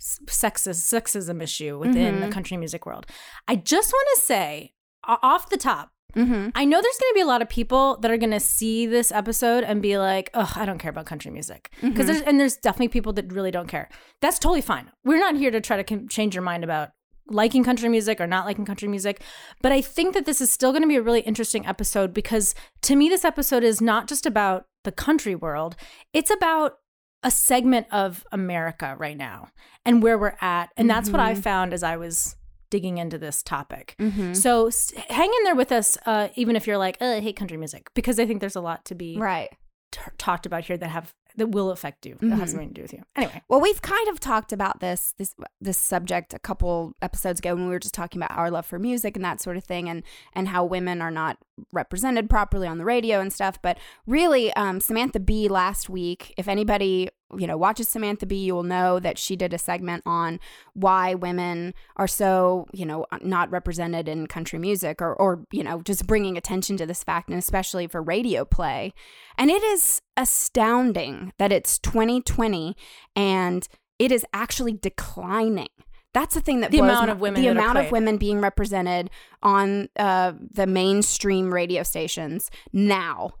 sexist 0.00 0.92
sexism 0.92 1.42
issue 1.42 1.78
within 1.78 2.20
the 2.20 2.26
Mhm. 2.26 2.32
country 2.32 2.56
music 2.56 2.84
world. 2.86 3.06
I 3.48 3.56
just 3.56 3.92
want 3.92 4.06
to 4.16 4.20
say 4.22 4.72
off 5.06 5.48
the 5.50 5.56
top, 5.56 5.90
Mm-hmm. 6.14 6.50
I 6.54 6.64
know 6.64 6.80
there's 6.80 6.98
going 6.98 7.10
to 7.10 7.14
be 7.14 7.20
a 7.20 7.26
lot 7.26 7.42
of 7.42 7.48
people 7.48 7.98
that 8.00 8.10
are 8.10 8.16
going 8.16 8.30
to 8.32 8.40
see 8.40 8.86
this 8.86 9.10
episode 9.12 9.64
and 9.64 9.82
be 9.82 9.98
like, 9.98 10.30
"Oh, 10.34 10.52
I 10.56 10.64
don't 10.64 10.78
care 10.78 10.90
about 10.90 11.06
country 11.06 11.30
music." 11.30 11.70
Because 11.82 12.04
Mhm. 12.04 12.06
there's 12.08 12.20
and 12.22 12.40
there's 12.40 12.56
definitely 12.56 12.88
people 12.88 13.12
that 13.14 13.32
really 13.32 13.50
don't 13.50 13.68
care. 13.68 13.88
That's 14.20 14.38
totally 14.38 14.60
fine. 14.60 14.90
We're 15.04 15.18
not 15.18 15.36
here 15.36 15.50
to 15.50 15.60
try 15.60 15.76
to 15.76 15.84
con- 15.84 16.08
change 16.08 16.34
your 16.34 16.42
mind 16.42 16.64
about 16.64 16.90
liking 17.26 17.64
country 17.64 17.88
music 17.88 18.20
or 18.20 18.26
not 18.26 18.44
liking 18.44 18.66
country 18.66 18.86
music, 18.86 19.22
but 19.62 19.72
I 19.72 19.80
think 19.80 20.12
that 20.14 20.26
this 20.26 20.40
is 20.42 20.50
still 20.50 20.72
going 20.72 20.82
to 20.82 20.88
be 20.88 20.96
a 20.96 21.02
really 21.02 21.20
interesting 21.22 21.66
episode 21.66 22.12
because 22.12 22.54
to 22.82 22.96
me 22.96 23.08
this 23.08 23.24
episode 23.24 23.62
is 23.64 23.80
not 23.80 24.08
just 24.08 24.26
about 24.26 24.66
the 24.84 24.92
country 24.92 25.34
world. 25.34 25.74
It's 26.12 26.30
about 26.30 26.74
a 27.22 27.30
segment 27.30 27.86
of 27.90 28.26
America 28.30 28.94
right 28.98 29.16
now 29.16 29.48
and 29.86 30.02
where 30.02 30.18
we're 30.18 30.36
at. 30.42 30.68
And 30.76 30.90
that's 30.90 31.08
what 31.08 31.20
I 31.20 31.32
Mhm. 31.32 31.42
found 31.42 31.72
as 31.72 31.82
I 31.82 31.96
was 31.96 32.36
digging 32.74 32.98
into 32.98 33.18
this 33.18 33.40
topic. 33.44 33.94
Mm-hmm. 34.00 34.32
So 34.34 34.68
hang 35.08 35.30
in 35.38 35.44
there 35.44 35.54
with 35.54 35.70
us, 35.70 35.96
uh, 36.06 36.26
even 36.34 36.56
if 36.56 36.66
you're 36.66 36.76
like, 36.86 36.96
oh, 37.00 37.16
I 37.18 37.20
hate 37.20 37.36
country 37.36 37.56
music, 37.56 37.88
because 37.94 38.18
I 38.18 38.26
think 38.26 38.40
there's 38.40 38.56
a 38.56 38.60
lot 38.60 38.84
to 38.86 38.96
be 38.96 39.16
Right. 39.16 39.50
t- 39.92 40.00
talked 40.18 40.44
about 40.44 40.64
here 40.64 40.76
that 40.76 40.88
have 40.88 41.14
that 41.36 41.48
will 41.48 41.70
affect 41.72 42.06
you. 42.06 42.14
That 42.20 42.26
Mhm. 42.30 42.38
has 42.38 42.50
something 42.52 42.68
to 42.68 42.74
do 42.74 42.82
with 42.82 42.92
you. 42.92 43.02
Anyway, 43.16 43.42
Well, 43.48 43.60
we've 43.60 43.82
kind 43.82 44.08
of 44.08 44.20
talked 44.20 44.52
about 44.52 44.78
this 44.78 45.14
this 45.18 45.34
this 45.60 45.76
subject 45.78 46.32
a 46.34 46.38
couple 46.38 46.94
episodes 47.02 47.40
ago 47.40 47.54
when 47.56 47.64
we 47.66 47.70
were 47.70 47.80
just 47.80 47.94
talking 47.94 48.20
about 48.22 48.36
our 48.38 48.50
love 48.52 48.66
for 48.66 48.78
music 48.78 49.16
and 49.16 49.24
that 49.24 49.40
sort 49.40 49.56
of 49.56 49.64
thing, 49.64 49.88
and 49.88 50.02
and 50.32 50.48
how 50.48 50.64
women 50.64 51.00
are 51.02 51.10
not 51.10 51.38
represented 51.72 52.28
properly 52.28 52.66
on 52.66 52.78
the 52.78 52.84
radio 52.84 53.20
and 53.20 53.32
stuff. 53.32 53.60
But 53.62 53.78
really, 54.06 54.52
um, 54.54 54.80
Samantha 54.80 55.20
Bee 55.20 55.48
last 55.48 55.88
week, 55.88 56.34
if 56.36 56.48
anybody 56.48 57.08
you 57.36 57.46
know 57.46 57.56
watches 57.56 57.88
Samantha 57.88 58.26
Bee, 58.26 58.44
you 58.44 58.54
will 58.54 58.62
know 58.62 59.00
that 59.00 59.18
she 59.18 59.36
did 59.36 59.52
a 59.52 59.58
segment 59.58 60.02
on 60.06 60.38
why 60.74 61.14
women 61.14 61.74
are 61.96 62.06
so 62.06 62.66
you 62.72 62.86
know 62.86 63.06
not 63.22 63.50
represented 63.50 64.08
in 64.08 64.26
country 64.26 64.58
music, 64.58 65.00
or 65.00 65.14
or 65.14 65.44
you 65.52 65.62
know 65.62 65.82
just 65.82 66.06
bringing 66.06 66.36
attention 66.36 66.76
to 66.76 66.86
this 66.86 67.04
fact, 67.04 67.28
and 67.28 67.38
especially 67.38 67.86
for 67.86 68.02
radio 68.02 68.44
play. 68.44 68.92
And 69.36 69.50
it 69.50 69.62
is 69.62 70.00
astounding 70.16 71.32
that 71.38 71.50
it's 71.50 71.78
2020 71.78 72.76
and 73.16 73.66
it 73.98 74.12
is 74.12 74.24
actually 74.32 74.72
declining. 74.72 75.68
That's 76.14 76.34
the 76.34 76.40
thing 76.40 76.60
that 76.60 76.70
The 76.70 76.78
amount 76.78 77.10
of 77.10 77.20
women 77.20 77.42
the 77.42 77.48
amount 77.48 77.76
of 77.76 77.90
women 77.90 78.16
being 78.16 78.40
represented 78.40 79.10
on 79.42 79.88
uh, 79.96 80.32
the 80.52 80.66
mainstream 80.66 81.52
radio 81.52 81.82
stations 81.82 82.50
now 82.72 83.34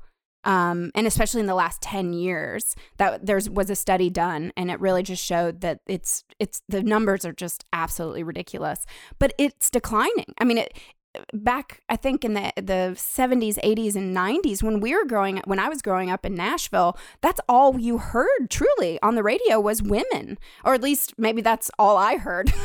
Um, 0.44 0.90
and 0.94 1.06
especially 1.06 1.40
in 1.40 1.46
the 1.46 1.54
last 1.54 1.80
10 1.80 2.12
years 2.12 2.76
that 2.98 3.24
there's 3.24 3.48
was 3.48 3.70
a 3.70 3.74
study 3.74 4.10
done 4.10 4.52
and 4.58 4.70
it 4.70 4.78
really 4.78 5.02
just 5.02 5.24
showed 5.24 5.62
that 5.62 5.80
it's 5.86 6.22
it's 6.38 6.60
the 6.68 6.82
numbers 6.82 7.24
are 7.24 7.32
just 7.32 7.64
absolutely 7.72 8.22
ridiculous. 8.22 8.84
But 9.18 9.32
it's 9.38 9.70
declining. 9.70 10.34
I 10.38 10.44
mean 10.44 10.58
it 10.58 10.76
back 11.32 11.82
i 11.88 11.96
think 11.96 12.24
in 12.24 12.34
the 12.34 12.52
the 12.56 12.92
70s 12.94 13.58
80s 13.62 13.94
and 13.94 14.16
90s 14.16 14.62
when 14.62 14.80
we 14.80 14.94
were 14.94 15.04
growing 15.04 15.38
up 15.38 15.46
when 15.46 15.58
i 15.58 15.68
was 15.68 15.82
growing 15.82 16.10
up 16.10 16.24
in 16.26 16.34
nashville 16.34 16.96
that's 17.20 17.40
all 17.48 17.78
you 17.78 17.98
heard 17.98 18.50
truly 18.50 18.98
on 19.02 19.14
the 19.14 19.22
radio 19.22 19.60
was 19.60 19.82
women 19.82 20.38
or 20.64 20.74
at 20.74 20.82
least 20.82 21.14
maybe 21.18 21.40
that's 21.40 21.70
all 21.78 21.96
i 21.96 22.16
heard. 22.16 22.52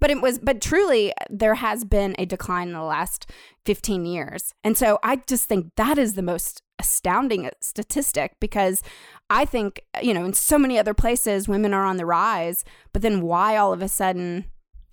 But 0.00 0.10
it 0.10 0.22
was 0.22 0.38
but 0.38 0.60
truly 0.60 1.12
there 1.28 1.56
has 1.56 1.84
been 1.84 2.14
a 2.18 2.24
decline 2.24 2.68
in 2.68 2.74
the 2.74 2.82
last 2.82 3.30
15 3.66 4.06
years. 4.06 4.54
And 4.64 4.76
so 4.76 4.98
i 5.02 5.16
just 5.26 5.44
think 5.44 5.72
that 5.76 5.98
is 5.98 6.14
the 6.14 6.22
most 6.22 6.62
astounding 6.78 7.44
uh, 7.44 7.50
statistic 7.60 8.36
because 8.40 8.82
i 9.28 9.44
think 9.44 9.82
you 10.00 10.14
know 10.14 10.24
in 10.24 10.32
so 10.32 10.58
many 10.58 10.78
other 10.78 10.94
places 10.94 11.46
women 11.46 11.74
are 11.74 11.84
on 11.84 11.98
the 11.98 12.06
rise 12.06 12.64
but 12.94 13.02
then 13.02 13.20
why 13.20 13.54
all 13.54 13.70
of 13.70 13.82
a 13.82 13.88
sudden 13.88 14.46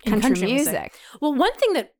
country, 0.04 0.20
country 0.20 0.46
music. 0.52 0.72
music? 0.72 0.92
Well, 1.20 1.34
one 1.34 1.54
thing 1.54 1.72
that 1.74 1.94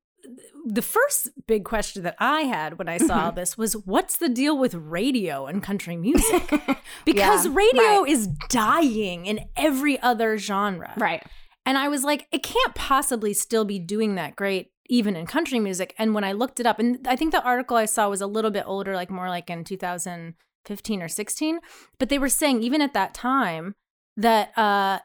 the 0.66 0.82
first 0.82 1.28
big 1.46 1.64
question 1.64 2.02
that 2.02 2.16
I 2.18 2.42
had 2.42 2.78
when 2.78 2.88
I 2.88 2.96
Mm-hmm. 2.98 3.06
saw 3.06 3.30
this 3.30 3.56
was 3.56 3.74
what's 3.86 4.16
the 4.18 4.28
deal 4.28 4.58
with 4.58 4.74
radio 4.74 5.46
and 5.46 5.62
country 5.62 5.96
music? 5.96 6.42
Because 7.04 7.46
Yeah, 7.46 7.52
radio 7.54 8.02
right. 8.02 8.08
is 8.08 8.26
dying 8.48 9.26
in 9.26 9.40
every 9.56 9.98
other 10.00 10.36
genre. 10.38 10.92
right 10.96 11.22
And 11.66 11.76
I 11.78 11.88
was 11.88 12.02
like, 12.04 12.26
it 12.32 12.42
can't 12.42 12.74
possibly 12.74 13.32
still 13.34 13.64
be 13.64 13.78
doing 13.78 14.14
that 14.16 14.36
great, 14.36 14.70
even 14.88 15.16
in 15.16 15.26
country 15.26 15.60
music. 15.60 15.94
And 15.98 16.14
when 16.14 16.24
I 16.24 16.32
looked 16.32 16.60
it 16.60 16.66
up, 16.66 16.78
and 16.78 17.06
I 17.06 17.14
think 17.16 17.32
the 17.32 17.42
article 17.42 17.76
I 17.76 17.84
saw 17.86 18.08
was 18.08 18.20
a 18.22 18.26
little 18.26 18.50
bit 18.50 18.64
older, 18.66 18.94
like 18.94 19.10
more 19.10 19.28
like 19.28 19.50
in 19.50 19.64
2015 19.64 21.02
or 21.02 21.08
16, 21.08 21.60
but 21.98 22.08
they 22.08 22.18
were 22.18 22.28
saying 22.30 22.62
even 22.62 22.80
at 22.82 22.94
that 22.94 23.12
time 23.14 23.74
that 24.16 24.56
uh, 24.58 24.98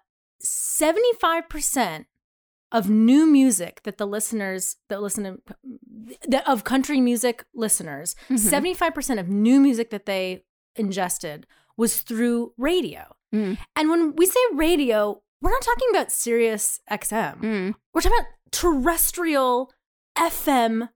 75% 0.44 2.06
of 2.74 2.90
new 2.90 3.26
music 3.26 3.82
that 3.84 3.98
the 3.98 4.06
listeners 4.08 4.76
that 4.90 5.02
listen 5.02 5.24
to 5.24 5.40
that 6.28 6.46
of 6.48 6.64
country 6.66 7.00
music 7.00 7.46
listeners, 7.54 8.16
Mhm. 8.30 8.40
75% 8.40 9.20
of 9.20 9.30
new 9.30 9.60
music 9.62 9.90
that 9.92 10.06
they 10.06 10.44
ingested 10.76 11.48
was 11.78 12.02
through 12.02 12.54
radio. 12.58 13.16
Mm. 13.34 13.58
And 13.76 13.90
when 13.90 14.16
we 14.16 14.26
say 14.26 14.40
radio, 14.54 15.22
we're 15.42 15.52
not 15.52 15.62
talking 15.62 15.88
about 15.92 16.12
Sirius 16.12 16.82
XM. 16.90 17.40
Mm. 17.42 17.76
We're 17.94 18.02
talking 18.02 18.18
about 18.20 18.32
terrestrial 18.52 19.72
FM 20.18 20.90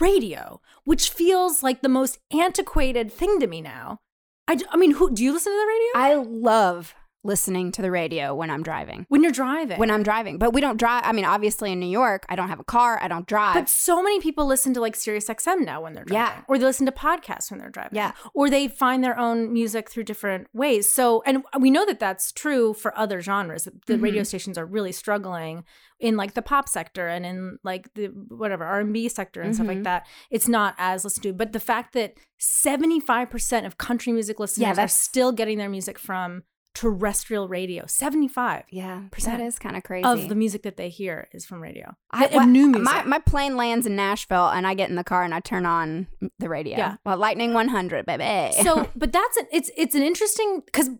radio, 0.00 0.60
which 0.84 1.10
feels 1.10 1.62
like 1.62 1.82
the 1.82 1.88
most 1.88 2.18
antiquated 2.32 3.12
thing 3.12 3.38
to 3.40 3.46
me 3.46 3.60
now. 3.60 4.00
I, 4.48 4.58
I 4.70 4.76
mean, 4.76 4.92
who 4.92 5.10
do 5.14 5.22
you 5.24 5.32
listen 5.32 5.52
to 5.52 5.58
the 5.58 5.66
radio? 5.66 5.90
I 5.94 6.14
love 6.28 6.94
listening 7.24 7.72
to 7.72 7.82
the 7.82 7.90
radio 7.90 8.34
when 8.34 8.50
I'm 8.50 8.62
driving. 8.62 9.06
when 9.08 9.22
you're 9.22 9.32
driving. 9.32 9.78
When 9.78 9.90
I'm 9.90 10.02
driving, 10.02 10.38
but 10.38 10.52
we 10.52 10.60
don't 10.60 10.76
drive. 10.76 11.02
I 11.06 11.12
mean, 11.12 11.24
obviously 11.24 11.72
in 11.72 11.80
New 11.80 11.86
York, 11.88 12.24
I 12.28 12.36
don't 12.36 12.48
have 12.48 12.60
a 12.60 12.64
car. 12.64 12.98
I 13.02 13.08
don't 13.08 13.26
drive. 13.26 13.54
But 13.54 13.68
so 13.68 14.02
many 14.02 14.20
people 14.20 14.46
listen 14.46 14.74
to 14.74 14.80
like 14.80 14.94
Sirius 14.94 15.26
XM 15.28 15.64
now 15.64 15.80
when 15.82 15.94
they're 15.94 16.04
driving. 16.04 16.36
Yeah. 16.36 16.42
Or 16.48 16.58
they 16.58 16.64
listen 16.64 16.86
to 16.86 16.92
podcasts 16.92 17.50
when 17.50 17.58
they're 17.60 17.70
driving. 17.70 17.96
Yeah. 17.96 18.12
Or 18.34 18.48
they 18.50 18.68
find 18.68 19.02
their 19.02 19.18
own 19.18 19.52
music 19.52 19.90
through 19.90 20.04
different 20.04 20.48
ways. 20.52 20.90
So, 20.90 21.22
and 21.26 21.42
we 21.58 21.70
know 21.70 21.86
that 21.86 21.98
that's 21.98 22.30
true 22.30 22.74
for 22.74 22.96
other 22.96 23.20
genres. 23.20 23.64
The 23.86 23.94
Mhm. 23.94 24.02
radio 24.02 24.22
stations 24.22 24.58
are 24.58 24.66
really 24.66 24.92
struggling 24.92 25.64
in 26.00 26.16
like 26.16 26.34
the 26.34 26.42
pop 26.42 26.68
sector 26.68 27.08
and 27.08 27.24
in 27.24 27.58
like 27.64 27.92
the 27.94 28.06
whatever 28.28 28.64
R&B 28.64 29.08
sector 29.08 29.40
and 29.40 29.54
stuff 29.54 29.68
like 29.68 29.78
Mhm. 29.78 29.84
that. 29.84 30.06
It's 30.30 30.48
not 30.48 30.74
as 30.76 31.04
listened 31.04 31.22
to. 31.22 31.32
But 31.32 31.52
the 31.52 31.60
fact 31.60 31.94
that 31.94 32.14
75% 32.38 33.66
of 33.66 33.78
country 33.78 34.12
music 34.12 34.38
listeners 34.38 34.78
are 34.78 34.88
still 34.88 35.32
getting 35.32 35.58
their 35.58 35.68
music 35.68 35.98
from 35.98 36.42
terrestrial 36.74 37.46
radio. 37.48 37.84
75 37.86 38.64
yeah, 38.70 39.02
percent 39.10 39.38
that 39.38 39.44
is 39.44 39.58
kind 39.58 39.76
of 39.76 39.82
crazy. 39.84 40.04
of 40.04 40.28
the 40.28 40.34
music 40.34 40.62
that 40.64 40.76
they 40.76 40.88
hear 40.88 41.28
is 41.32 41.44
from 41.46 41.62
radio. 41.62 41.94
I, 42.10 42.26
well, 42.32 42.46
new 42.46 42.66
music. 42.68 42.82
My, 42.84 43.02
my 43.04 43.18
plane 43.20 43.56
lands 43.56 43.86
in 43.86 43.94
Nashville, 43.96 44.48
and 44.48 44.66
I 44.66 44.74
get 44.74 44.90
in 44.90 44.96
the 44.96 45.04
car 45.04 45.22
and 45.22 45.32
I 45.32 45.40
turn 45.40 45.66
on 45.66 46.08
the 46.38 46.48
radio. 46.48 46.76
Yeah. 46.76 46.96
well, 47.06 47.16
Lightning 47.16 47.54
100, 47.54 48.04
baby. 48.06 48.52
so 48.62 48.88
but 48.96 49.12
that's 49.12 49.36
an, 49.36 49.46
it's 49.52 49.70
it's 49.76 49.94
an 49.94 50.02
interesting 50.02 50.62
because 50.66 50.90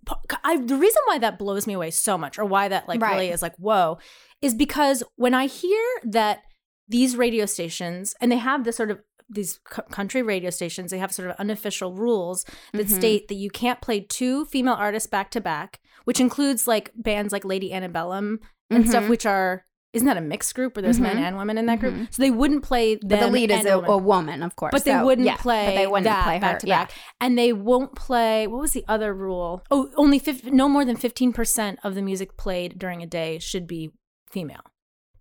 I 0.45 0.57
the 0.59 0.77
reason 0.77 1.03
why 1.07 1.19
that 1.19 1.39
blows 1.39 1.67
me 1.67 1.75
away 1.75 1.91
so 1.91 2.17
much 2.17 2.39
or 2.39 2.45
why 2.45 2.69
that 2.69 2.89
like 2.89 3.01
Right. 3.03 3.13
really 3.15 3.31
is 3.31 3.43
like 3.43 3.57
whoa 3.57 3.99
is 4.41 4.55
because 4.55 5.03
when 5.17 5.35
I 5.35 5.47
hear 5.47 5.85
that 6.05 6.43
these 6.89 7.17
radio 7.17 7.47
stations 7.47 8.15
and 8.21 8.31
they 8.31 8.37
have 8.37 8.65
this 8.65 8.77
sort 8.77 8.91
of 8.91 9.01
these 9.35 9.61
c- 9.73 9.83
country 9.91 10.23
radio 10.23 10.51
stations 10.51 10.91
they 10.91 10.99
have 10.99 11.13
sort 11.13 11.29
of 11.31 11.37
unofficial 11.37 11.93
rules 11.93 12.45
that 12.73 12.87
Mhm. 12.87 12.97
state 12.97 13.29
that 13.29 13.35
you 13.35 13.51
can't 13.51 13.81
play 13.81 14.01
two 14.01 14.45
female 14.47 14.75
artists 14.75 15.09
back 15.09 15.31
to 15.33 15.41
back 15.41 15.81
which 16.05 16.21
includes 16.21 16.67
like 16.67 16.91
bands 16.95 17.33
like 17.33 17.45
Lady 17.45 17.73
Antebellum 17.73 18.41
and 18.71 18.89
stuff 18.89 19.05
Mhm. 19.05 19.09
which 19.11 19.27
are 19.27 19.65
isn't 19.93 20.07
that 20.09 20.17
a 20.17 20.21
mixed 20.21 20.57
group 20.57 20.75
where 20.75 20.83
there's 20.83 20.99
men 20.99 21.17
Mhm. 21.17 21.21
and 21.21 21.37
women 21.37 21.57
in 21.57 21.67
that 21.67 21.79
group 21.79 21.95
Mhm. 21.95 22.13
so 22.13 22.21
they 22.21 22.31
wouldn't 22.31 22.65
play 22.65 22.97
them 22.97 23.09
but 23.11 23.21
the 23.21 23.29
lead 23.29 23.51
is 23.53 23.65
a, 23.65 23.77
woman. 23.79 23.91
a 23.91 23.97
woman, 23.99 24.43
of 24.43 24.57
course. 24.57 24.73
But 24.73 24.85
they 24.85 25.01
wouldn't 25.01 25.25
yeah, 25.25 25.37
play 25.37 25.77
they 25.77 25.87
wouldn't 25.87 26.05
that 26.07 26.25
play 26.25 26.35
her 26.35 26.41
back 26.41 26.59
to 26.61 26.67
yeah. 26.67 26.81
back, 26.87 26.93
and 27.21 27.39
they 27.39 27.53
won't 27.53 27.95
play. 27.95 28.49
What 28.49 28.61
was 28.61 28.73
the 28.73 28.85
other 28.89 29.15
rule? 29.15 29.63
Oh, 29.71 29.91
only 29.97 30.19
50, 30.19 30.51
no 30.51 30.69
more 30.69 30.85
than 30.85 30.97
fifteen 30.97 31.33
percent 31.33 31.79
of 31.85 31.95
the 31.95 32.03
music 32.03 32.37
played 32.37 32.77
during 32.77 33.05
a 33.05 33.07
day 33.07 33.39
should 33.39 33.69
be 33.69 33.91
female. 34.33 34.63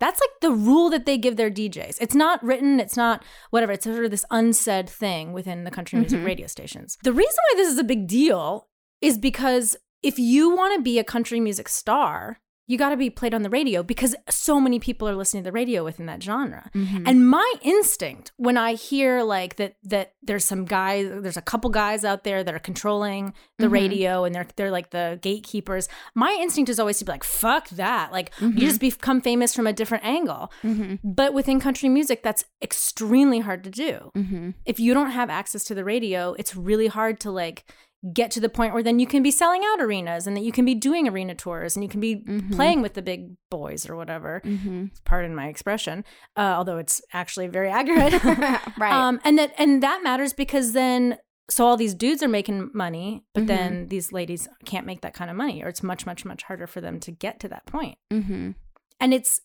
That's 0.04 0.20
like 0.20 0.36
the 0.42 0.52
rule 0.52 0.90
that 0.90 1.06
they 1.06 1.18
give 1.18 1.38
their 1.38 1.50
DJs. 1.50 1.98
It's 2.02 2.14
not 2.16 2.44
written. 2.44 2.82
It's 2.82 2.98
not 2.98 3.24
whatever. 3.52 3.72
It's 3.72 3.86
sort 3.86 4.04
of 4.04 4.12
this 4.12 4.26
unsaid 4.32 4.90
thing 4.90 5.32
within 5.32 5.64
the 5.64 5.72
country 5.72 5.98
music 5.98 6.20
Mhm. 6.20 6.26
radio 6.26 6.48
stations. 6.48 6.98
The 7.04 7.14
reason 7.14 7.40
why 7.48 7.54
this 7.56 7.72
is 7.72 7.80
a 7.80 7.86
big 7.86 8.06
deal 8.06 8.68
is 9.00 9.18
because 9.18 9.78
if 10.02 10.20
you 10.20 10.54
want 10.54 10.76
to 10.76 10.82
be 10.82 11.00
a 11.00 11.06
country 11.06 11.40
music 11.40 11.70
star, 11.70 12.42
you 12.68 12.78
got 12.78 12.90
to 12.90 12.98
be 12.98 13.10
played 13.10 13.34
on 13.34 13.42
the 13.44 13.50
radio 13.50 13.84
because 13.84 14.16
so 14.30 14.60
many 14.60 14.80
people 14.80 15.08
are 15.10 15.16
listening 15.16 15.44
to 15.44 15.48
the 15.50 15.52
radio 15.52 15.84
within 15.84 16.06
that 16.06 16.24
genre. 16.24 16.70
Mhm. 16.74 17.04
And 17.06 17.30
my 17.30 17.54
instinct 17.62 18.32
when 18.38 18.56
I 18.58 18.74
hear 18.76 19.22
like 19.24 19.58
that 19.58 19.76
that 19.84 20.14
there's 20.22 20.46
some 20.46 20.64
guys, 20.66 21.10
there's 21.22 21.36
a 21.38 21.42
couple 21.42 21.70
guys 21.70 22.06
out 22.06 22.24
there 22.24 22.42
that 22.44 22.54
are 22.54 22.60
controlling 22.60 23.34
the 23.60 23.68
Mhm. 23.68 23.72
radio 23.72 24.24
and 24.24 24.34
they're 24.34 24.48
they're 24.56 24.72
like 24.72 24.92
the 24.92 25.20
gatekeepers. 25.22 25.90
My 26.16 26.38
instinct 26.40 26.70
is 26.70 26.80
always 26.80 26.98
to 27.00 27.06
be 27.06 27.12
like, 27.12 27.24
fuck 27.26 27.68
that. 27.70 28.12
Like 28.14 28.34
Mhm. 28.36 28.54
you 28.60 28.68
just 28.68 28.80
become 28.80 29.20
famous 29.20 29.54
from 29.54 29.68
a 29.68 29.74
different 29.74 30.06
angle. 30.06 30.52
Mhm. 30.64 31.00
But 31.04 31.34
within 31.34 31.60
country 31.60 31.90
music, 31.90 32.24
that's 32.24 32.46
extremely 32.62 33.40
hard 33.40 33.64
to 33.66 33.70
do. 33.70 34.12
Mhm. 34.16 34.54
If 34.66 34.80
you 34.80 34.94
don't 34.94 35.12
have 35.12 35.30
access 35.30 35.64
to 35.66 35.76
the 35.76 35.84
radio, 35.84 36.34
it's 36.40 36.56
really 36.56 36.88
hard 36.88 37.20
to 37.22 37.32
like 37.32 37.66
get 38.12 38.32
to 38.32 38.40
the 38.42 38.50
point 38.50 38.74
where 38.74 38.84
then 38.84 39.00
you 39.00 39.08
can 39.08 39.24
be 39.24 39.32
selling 39.32 39.62
out 39.72 39.82
arenas 39.82 40.28
and 40.28 40.36
that 40.36 40.42
you 40.44 40.52
can 40.52 40.66
be 40.66 40.76
doing 40.76 41.08
arena 41.08 41.34
tours 41.34 41.76
and 41.78 41.84
you 41.84 41.90
can 41.90 42.02
be 42.02 42.18
Mhm. 42.18 42.52
playing 42.54 42.82
with 42.82 42.96
the 42.96 43.02
big 43.02 43.38
boys 43.50 43.88
or 43.90 43.96
whatever 43.96 44.42
Mhm. 44.44 44.90
pardon 45.06 45.34
my 45.34 45.48
expression, 45.48 46.04
uh, 46.36 46.54
although 46.58 46.78
it's 46.78 47.02
actually 47.14 47.48
very 47.48 47.70
accurate. 47.70 48.12
right. 48.78 48.94
Um, 48.94 49.22
and 49.24 49.38
that 49.40 49.54
and 49.58 49.82
that 49.84 50.04
matters 50.04 50.34
because 50.34 50.74
then 50.74 51.18
so 51.50 51.66
all 51.66 51.78
these 51.78 51.94
dudes 51.94 52.24
are 52.24 52.28
making 52.30 52.72
money, 52.74 53.24
but 53.34 53.44
Mhm. 53.44 53.48
then 53.48 53.88
these 53.90 54.12
ladies 54.12 54.48
can't 54.66 54.86
make 54.86 55.02
that 55.02 55.14
kind 55.14 55.30
of 55.30 55.38
money, 55.38 55.62
or 55.64 55.68
it's 55.68 55.84
much 55.84 56.06
much 56.06 56.26
much 56.26 56.44
harder 56.44 56.68
for 56.68 56.82
them 56.82 57.00
to 57.02 57.12
get 57.12 57.40
to 57.42 57.48
that 57.50 57.66
point. 57.66 57.98
hmm 58.12 58.52
And 59.00 59.14
it's 59.14 59.42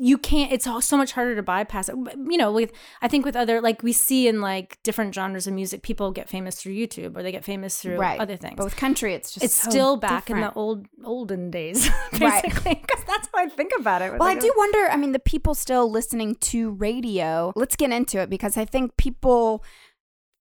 you 0.00 0.18
can't. 0.18 0.52
It's 0.52 0.66
all 0.66 0.80
so 0.80 0.96
much 0.96 1.12
harder 1.12 1.34
to 1.36 1.42
bypass 1.42 1.88
it. 1.88 1.94
You 1.96 2.36
know, 2.36 2.52
with 2.52 2.72
I 3.02 3.08
think 3.08 3.24
with 3.24 3.34
other 3.36 3.60
like 3.60 3.82
we 3.82 3.92
see 3.92 4.28
in 4.28 4.40
like 4.40 4.78
different 4.82 5.14
genres 5.14 5.46
of 5.46 5.54
music, 5.54 5.82
people 5.82 6.10
get 6.12 6.28
famous 6.28 6.60
through 6.60 6.74
YouTube 6.74 7.16
or 7.16 7.22
they 7.22 7.32
get 7.32 7.44
famous 7.44 7.80
through 7.80 7.96
Right. 7.96 8.20
other 8.20 8.36
things. 8.36 8.54
But 8.56 8.64
with 8.64 8.76
country, 8.76 9.14
it's 9.14 9.32
just 9.32 9.44
it's 9.44 9.54
so 9.54 9.70
still 9.70 9.96
back 9.96 10.30
in 10.30 10.40
the 10.40 10.52
old 10.52 10.86
olden 11.04 11.50
days, 11.50 11.88
basically, 12.18 12.74
because 12.74 13.04
that's 13.06 13.28
how 13.34 13.42
I 13.42 13.48
think 13.48 13.72
about 13.78 14.02
it. 14.02 14.12
Well, 14.18 14.28
I 14.28 14.34
do 14.36 14.52
wonder. 14.56 14.88
I 14.90 14.96
mean, 14.96 15.12
the 15.12 15.18
people 15.18 15.54
still 15.54 15.90
listening 15.90 16.36
to 16.36 16.70
radio. 16.72 17.52
Let's 17.56 17.76
get 17.76 17.90
into 17.90 18.20
it 18.20 18.30
because 18.30 18.56
I 18.56 18.64
think 18.64 18.96
people, 18.96 19.64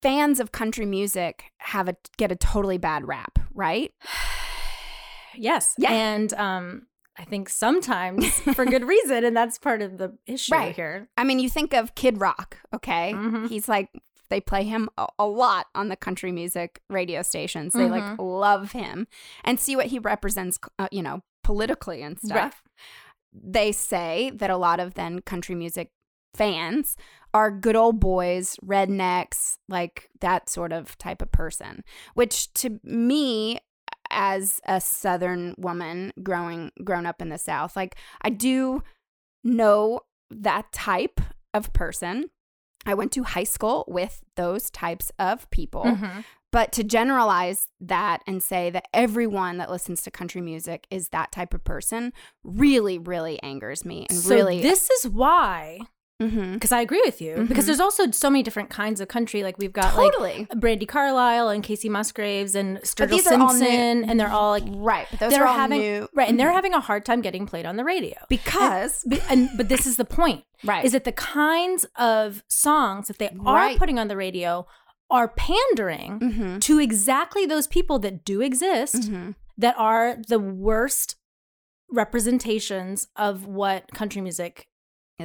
fans 0.02 0.40
of 0.40 0.52
country 0.52 0.86
music, 0.86 1.46
have 1.60 1.88
a 1.88 1.96
get 2.18 2.32
a 2.32 2.36
totally 2.36 2.78
bad 2.78 3.08
rap, 3.08 3.40
right? 3.54 3.92
Yes. 5.40 5.76
Yeah. 5.78 5.92
And 5.92 6.34
um 6.34 6.88
I 7.20 7.24
think 7.26 7.50
sometimes 7.50 8.30
for 8.56 8.66
good 8.66 8.86
reason, 8.86 9.24
and 9.24 9.36
that's 9.36 9.58
part 9.58 9.82
of 9.82 9.98
the 9.98 10.18
issue 10.28 10.54
Right. 10.54 10.76
here. 10.76 11.10
I 11.18 11.24
mean, 11.24 11.40
you 11.40 11.50
think 11.50 11.74
of 11.74 11.96
Kid 11.96 12.20
Rock, 12.22 12.58
okay? 12.74 13.14
Mhm. 13.16 13.50
He's 13.50 13.68
like 13.68 13.90
they 14.30 14.42
play 14.42 14.66
him 14.66 14.90
a, 14.98 15.08
a 15.18 15.26
lot 15.26 15.68
on 15.74 15.88
the 15.88 15.96
country 15.96 16.34
music 16.34 16.82
radio 16.90 17.22
stations. 17.22 17.72
They 17.74 17.90
like 17.90 18.04
Mhm. 18.04 18.18
love 18.20 18.74
him 18.74 19.08
and 19.46 19.58
see 19.58 19.76
what 19.78 19.86
he 19.86 20.00
represents, 20.00 20.60
uh, 20.78 20.90
you 20.92 21.02
know, 21.02 21.22
politically 21.46 22.02
and 22.02 22.20
stuff. 22.20 22.36
Right. 22.36 22.54
They 23.34 23.72
say 23.72 24.32
that 24.36 24.50
a 24.50 24.58
lot 24.58 24.82
of 24.82 24.96
then 24.96 25.22
country 25.22 25.56
music 25.56 25.92
fans 26.36 26.98
are 27.34 27.50
good 27.52 27.78
old 27.78 28.02
boys, 28.02 28.58
rednecks, 28.66 29.58
like 29.70 30.10
that 30.20 30.50
sort 30.50 30.74
of 30.74 30.98
type 30.98 31.22
of 31.22 31.32
person, 31.32 31.84
which 32.14 32.52
to 32.56 32.80
me 32.84 33.60
as 34.12 34.60
a 34.66 34.80
southern 34.82 35.56
woman 35.58 36.12
growing 36.24 36.72
grown 36.84 37.06
up 37.06 37.22
in 37.22 37.30
the 37.30 37.38
south, 37.38 37.76
like 37.76 37.96
I 38.22 38.30
do 38.30 38.84
know 39.44 40.02
that 40.30 40.72
type 40.72 41.22
of 41.54 41.74
person. 41.74 42.26
I 42.86 42.94
went 42.94 43.12
to 43.14 43.24
high 43.24 43.44
school 43.44 43.84
with 43.88 44.22
those 44.36 44.70
types 44.70 45.12
of 45.20 45.50
people, 45.50 45.84
Mhm. 45.84 46.24
But 46.50 46.72
to 46.72 46.84
generalize 46.84 47.68
that 47.82 48.24
and 48.26 48.42
say 48.42 48.70
that 48.70 48.88
everyone 48.94 49.58
that 49.58 49.70
listens 49.70 50.02
to 50.04 50.12
country 50.12 50.40
music 50.40 50.88
is 50.90 51.10
that 51.10 51.32
type 51.34 51.54
of 51.54 51.64
person 51.66 52.14
really, 52.44 52.98
really 52.98 53.42
angers 53.44 53.84
me. 53.84 54.08
And 54.10 54.18
so 54.18 54.34
really, 54.34 54.62
this 54.62 54.90
is 54.90 55.10
why 55.10 55.82
Mhm. 56.22 56.54
because 56.54 56.72
I 56.72 56.82
agree 56.82 57.02
with 57.06 57.22
you 57.22 57.46
because 57.48 57.66
Mhm. 57.66 57.68
there's 57.68 57.80
also 57.80 58.10
so 58.10 58.30
many 58.32 58.42
different 58.42 58.72
kinds 58.72 59.00
of 59.00 59.08
country 59.08 59.44
like 59.44 59.60
we've 59.60 59.72
got 59.74 59.94
totally 59.94 60.48
like 60.50 60.60
Brandi 60.60 60.88
Carlile 60.88 61.50
and 61.50 61.64
Kacey 61.64 61.90
Musgraves 61.92 62.56
and 62.56 62.78
Sturgill 62.80 63.10
these 63.10 63.28
are 63.28 63.40
all 63.40 63.54
new- 63.54 63.60
Simpson 63.60 64.10
and 64.10 64.20
they're 64.20 64.32
all 64.32 64.50
like 64.50 64.64
right. 64.68 65.06
But 65.12 65.20
those 65.20 65.34
are 65.36 65.46
all 65.46 65.54
having 65.56 65.80
new, 65.80 66.08
right 66.16 66.28
and 66.28 66.40
they're 66.40 66.50
Mhm. 66.50 66.56
having 66.56 66.74
a 66.74 66.80
hard 66.80 67.06
time 67.06 67.22
getting 67.22 67.46
played 67.46 67.68
on 67.68 67.76
the 67.76 67.84
radio 67.84 68.16
because 68.30 69.04
But- 69.06 69.22
and 69.30 69.50
but 69.56 69.70
this 69.70 69.86
is 69.86 69.98
the 69.98 70.06
point 70.06 70.44
right 70.64 70.84
is 70.84 70.94
that 70.94 71.04
the 71.04 71.12
kinds 71.12 71.86
of 71.98 72.44
songs 72.48 73.10
that 73.10 73.20
they 73.20 73.30
are 73.46 73.56
Right. 73.56 73.78
putting 73.78 74.00
on 74.00 74.08
the 74.08 74.18
radio 74.18 74.66
are 75.12 75.28
pandering 75.28 76.20
Mhm. 76.20 76.62
to 76.62 76.80
exactly 76.80 77.46
those 77.46 77.68
people 77.68 78.00
that 78.00 78.26
do 78.26 78.42
exist 78.42 79.12
that 79.56 79.76
are 79.78 80.18
the 80.28 80.40
worst 80.40 81.16
representations 81.92 83.08
of 83.16 83.46
what 83.46 83.88
country 83.94 84.20
music. 84.22 84.68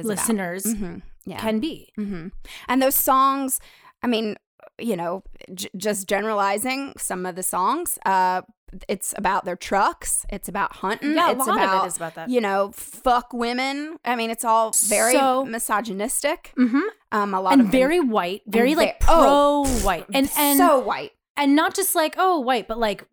Listeners 0.01 0.63
Mhm. 0.65 1.01
Yeah. 1.25 1.39
can 1.39 1.59
be. 1.59 1.91
hmm 1.95 2.27
And 2.67 2.81
those 2.81 2.95
songs, 2.95 3.59
I 4.01 4.07
mean, 4.07 4.35
you 4.79 4.95
know, 4.97 5.23
j- 5.53 5.69
just 5.77 6.07
generalizing 6.07 6.93
some 6.97 7.25
of 7.25 7.35
the 7.35 7.43
songs, 7.43 7.99
uh, 8.05 8.41
it's 8.89 9.13
about 9.17 9.45
their 9.45 9.55
trucks. 9.55 10.25
It's 10.29 10.49
about 10.49 10.77
hunting. 10.77 11.13
Yeah, 11.13 11.29
a 11.29 11.31
it's 11.33 11.45
lot 11.45 11.57
about, 11.57 11.77
of 11.77 11.83
it 11.83 11.87
is 11.87 11.97
about 11.97 12.15
that. 12.15 12.29
You 12.29 12.41
know, 12.41 12.71
fuck 12.73 13.31
women. 13.31 13.97
I 14.03 14.15
mean, 14.15 14.31
it's 14.31 14.43
all 14.43 14.71
very 14.87 15.13
So- 15.13 15.45
misogynistic. 15.45 16.51
hmm 16.57 16.79
Um, 17.11 17.35
a 17.35 17.41
lot 17.41 17.53
And 17.53 17.71
very 17.71 17.99
white, 17.99 18.41
very 18.47 18.73
like 18.73 18.99
ve- 18.99 19.05
pro 19.05 19.15
oh, 19.15 19.63
white, 19.85 20.05
and 20.11 20.27
and 20.35 20.57
so 20.57 20.79
white. 20.79 21.11
and 21.37 21.55
not 21.55 21.75
just 21.75 21.93
like 21.93 22.15
oh 22.17 22.39
white, 22.39 22.67
but 22.67 22.79
like 22.79 23.05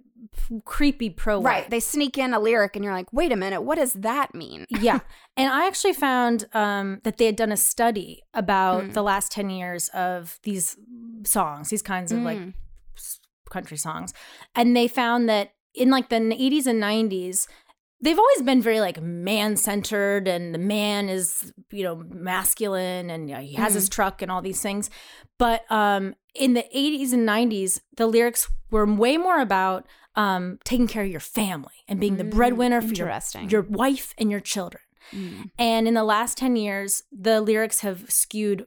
creepy 0.65 1.11
pro. 1.11 1.41
Right. 1.41 1.69
They 1.71 1.81
sneak 1.81 2.19
in 2.19 2.35
a 2.35 2.41
lyric, 2.41 2.77
and 2.77 2.85
you're 2.85 2.95
like, 2.95 3.13
wait 3.13 3.33
a 3.33 3.37
minute, 3.37 3.63
what 3.63 3.77
does 3.79 3.93
that 3.95 4.35
mean? 4.35 4.67
yeah. 4.81 5.01
And 5.37 5.53
I 5.53 5.67
actually 5.67 5.93
found 5.93 6.47
um, 6.55 7.01
that 7.05 7.19
they 7.19 7.27
had 7.27 7.37
done 7.37 7.53
a 7.53 7.57
study 7.57 8.23
about 8.35 8.85
Mm. 8.85 8.93
the 8.95 9.03
last 9.03 9.33
10 9.33 9.51
years 9.51 9.89
of 9.89 10.39
these 10.43 10.77
songs, 11.25 11.71
these 11.71 11.83
kinds 11.83 12.13
of 12.13 12.21
like 12.21 12.39
Mm. 12.39 12.55
s- 12.97 13.21
country 13.51 13.77
songs. 13.77 14.13
And 14.55 14.77
they 14.77 14.89
found 14.89 15.29
that 15.29 15.53
in 15.75 15.91
like 15.91 16.09
the 16.09 16.17
80s 16.17 16.67
and 16.67 16.81
90s, 16.81 17.47
they've 18.01 18.19
always 18.19 18.43
been 18.43 18.63
very 18.63 18.81
like 18.81 19.01
man 19.01 19.57
centered 19.57 20.27
and 20.27 20.55
the 20.55 20.59
man 20.59 21.09
is, 21.09 21.53
you 21.71 21.83
know, 21.83 22.03
masculine 22.09 23.11
and 23.11 23.29
you 23.29 23.37
know, 23.37 23.41
he 23.41 23.55
has 23.55 23.75
his 23.75 23.89
truck 23.89 24.23
and 24.23 24.31
all 24.31 24.43
these 24.43 24.63
things. 24.63 24.91
But 25.39 25.71
um, 25.71 26.15
in 26.35 26.55
the 26.55 26.65
80s 26.75 27.13
and 27.13 27.29
90s, 27.29 27.81
the 27.97 28.07
lyrics 28.07 28.51
were 28.71 28.87
way 28.87 29.17
more 29.17 29.41
about 29.41 29.87
um, 30.17 30.59
taking 30.65 30.87
care 30.87 31.05
of 31.05 31.11
your 31.11 31.21
family 31.21 31.85
and 31.89 32.01
being 32.01 32.17
the 32.17 32.25
Mm, 32.25 32.31
breadwinner 32.31 32.81
for 32.81 32.95
your 32.95 33.09
your 33.51 33.63
wife 33.63 34.15
and 34.19 34.31
your 34.31 34.41
children. 34.41 34.83
Mm. 35.13 35.51
And 35.59 35.89
in 35.89 35.95
the 35.95 36.05
last 36.05 36.39
10 36.39 36.57
years, 36.57 37.05
the 37.13 37.41
lyrics 37.41 37.81
have 37.81 38.11
skewed 38.11 38.67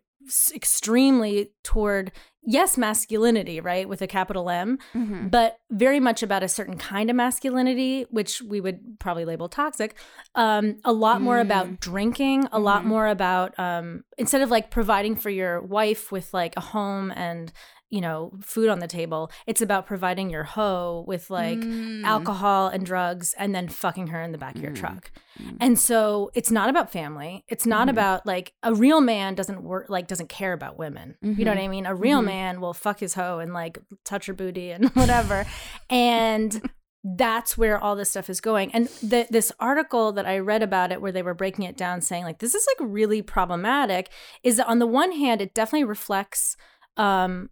extremely 0.54 1.52
toward, 1.64 2.12
yes, 2.46 2.78
masculinity, 2.78 3.60
right, 3.60 3.88
with 3.88 4.02
a 4.02 4.08
capital 4.08 4.50
M, 4.50 4.78
Mhm. 4.96 5.32
but 5.32 5.58
very 5.72 6.00
much 6.00 6.22
about 6.24 6.44
a 6.44 6.48
certain 6.48 6.78
kind 6.78 7.10
of 7.10 7.16
masculinity, 7.16 8.06
which 8.10 8.42
we 8.42 8.60
would 8.62 9.00
probably 9.00 9.26
label 9.26 9.48
toxic. 9.50 9.96
Um, 10.36 10.76
a 10.84 10.92
lot 10.92 11.22
more 11.22 11.38
Mm. 11.38 11.42
about 11.42 11.80
drinking, 11.80 12.48
a 12.52 12.60
lot 12.60 12.84
Mhm. 12.84 12.88
more 12.88 13.08
about, 13.08 13.58
um, 13.60 14.04
instead 14.18 14.42
of 14.42 14.52
like 14.52 14.70
providing 14.72 15.16
for 15.16 15.30
your 15.30 15.62
wife 15.62 16.12
with 16.12 16.34
like 16.34 16.56
a 16.58 16.62
home 16.62 17.12
and, 17.16 17.52
you 17.94 18.02
know, 18.02 18.32
food 18.42 18.70
on 18.70 18.80
the 18.80 18.88
table, 18.88 19.30
it's 19.46 19.62
about 19.62 19.86
providing 19.86 20.30
your 20.32 20.44
hoe 20.44 21.04
with 21.08 21.30
like 21.30 21.60
Mm. 21.60 22.04
alcohol 22.04 22.68
and 22.68 22.86
drugs 22.86 23.36
and 23.38 23.54
then 23.54 23.68
fucking 23.68 24.08
her 24.08 24.22
in 24.24 24.32
the 24.32 24.38
back 24.40 24.56
of 24.56 24.62
your 24.64 24.72
Mm. 24.72 24.80
truck. 24.80 25.12
And 25.60 25.78
so 25.80 26.32
it's 26.34 26.50
not 26.50 26.70
about 26.70 26.92
family. 26.92 27.44
It's 27.48 27.66
not 27.68 27.88
Mhm. 27.88 27.92
about 27.92 28.26
like 28.26 28.54
a 28.64 28.74
real 28.74 29.00
man 29.00 29.36
doesn't 29.36 29.62
work 29.64 29.86
like 29.90 30.08
doesn't 30.08 30.30
care 30.30 30.54
about 30.54 30.78
women. 30.80 31.16
You 31.22 31.46
know 31.46 31.52
what 31.52 31.60
I 31.60 31.68
mean? 31.68 31.86
A 31.86 31.94
real 31.94 32.22
Mhm. 32.22 32.26
man 32.26 32.62
will 32.62 32.74
fuck 32.74 33.00
his 33.00 33.14
hoe 33.14 33.38
and 33.38 33.54
like 33.54 33.78
touch 34.04 34.26
her 34.26 34.34
booty 34.34 34.72
and 34.72 34.86
whatever. 34.96 35.46
and 35.90 36.62
that's 37.04 37.58
where 37.58 37.78
all 37.78 37.96
this 37.98 38.10
stuff 38.10 38.30
is 38.30 38.40
going. 38.42 38.72
And 38.74 38.88
the, 39.04 39.28
this 39.30 39.52
article 39.60 40.14
that 40.14 40.26
I 40.26 40.40
read 40.40 40.64
about 40.64 40.92
it, 40.92 41.02
where 41.02 41.12
they 41.12 41.22
were 41.22 41.34
breaking 41.34 41.66
it 41.66 41.76
down, 41.78 42.02
saying 42.02 42.24
like 42.24 42.40
this 42.40 42.56
is 42.56 42.66
like 42.72 42.88
really 42.90 43.22
problematic, 43.22 44.10
is 44.42 44.56
that 44.58 44.68
on 44.68 44.80
the 44.80 44.88
one 44.88 45.12
hand, 45.12 45.42
it 45.42 45.54
definitely 45.54 45.84
reflects 45.84 46.56
um, 46.96 47.50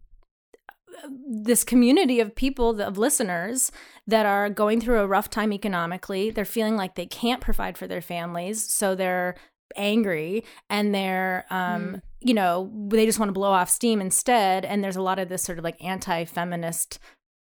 this 1.28 1.64
community 1.64 2.20
of 2.20 2.36
people 2.36 2.80
of 2.82 2.98
listeners 2.98 3.72
that 4.08 4.26
are 4.26 4.50
going 4.50 4.80
through 4.82 5.00
a 5.00 5.08
rough 5.08 5.30
time 5.30 5.52
economically 5.54 6.30
they're 6.32 6.46
feeling 6.46 6.76
like 6.76 6.96
they 6.96 7.06
can't 7.06 7.42
provide 7.42 7.78
for 7.78 7.88
their 7.88 8.02
families 8.02 8.64
so 8.72 8.96
they're 8.96 9.36
angry 9.76 10.44
and 10.70 10.94
they're 10.94 11.46
um 11.50 12.02
you 12.20 12.34
know 12.34 12.70
they 12.90 13.06
just 13.06 13.20
want 13.20 13.30
to 13.30 13.34
blow 13.34 13.52
off 13.52 13.70
steam 13.70 14.02
instead 14.02 14.66
and 14.66 14.84
there's 14.84 14.98
a 14.98 15.02
lot 15.02 15.18
of 15.20 15.30
this 15.30 15.44
sort 15.44 15.58
of 15.58 15.64
like 15.64 15.82
anti-feminist 15.84 17.00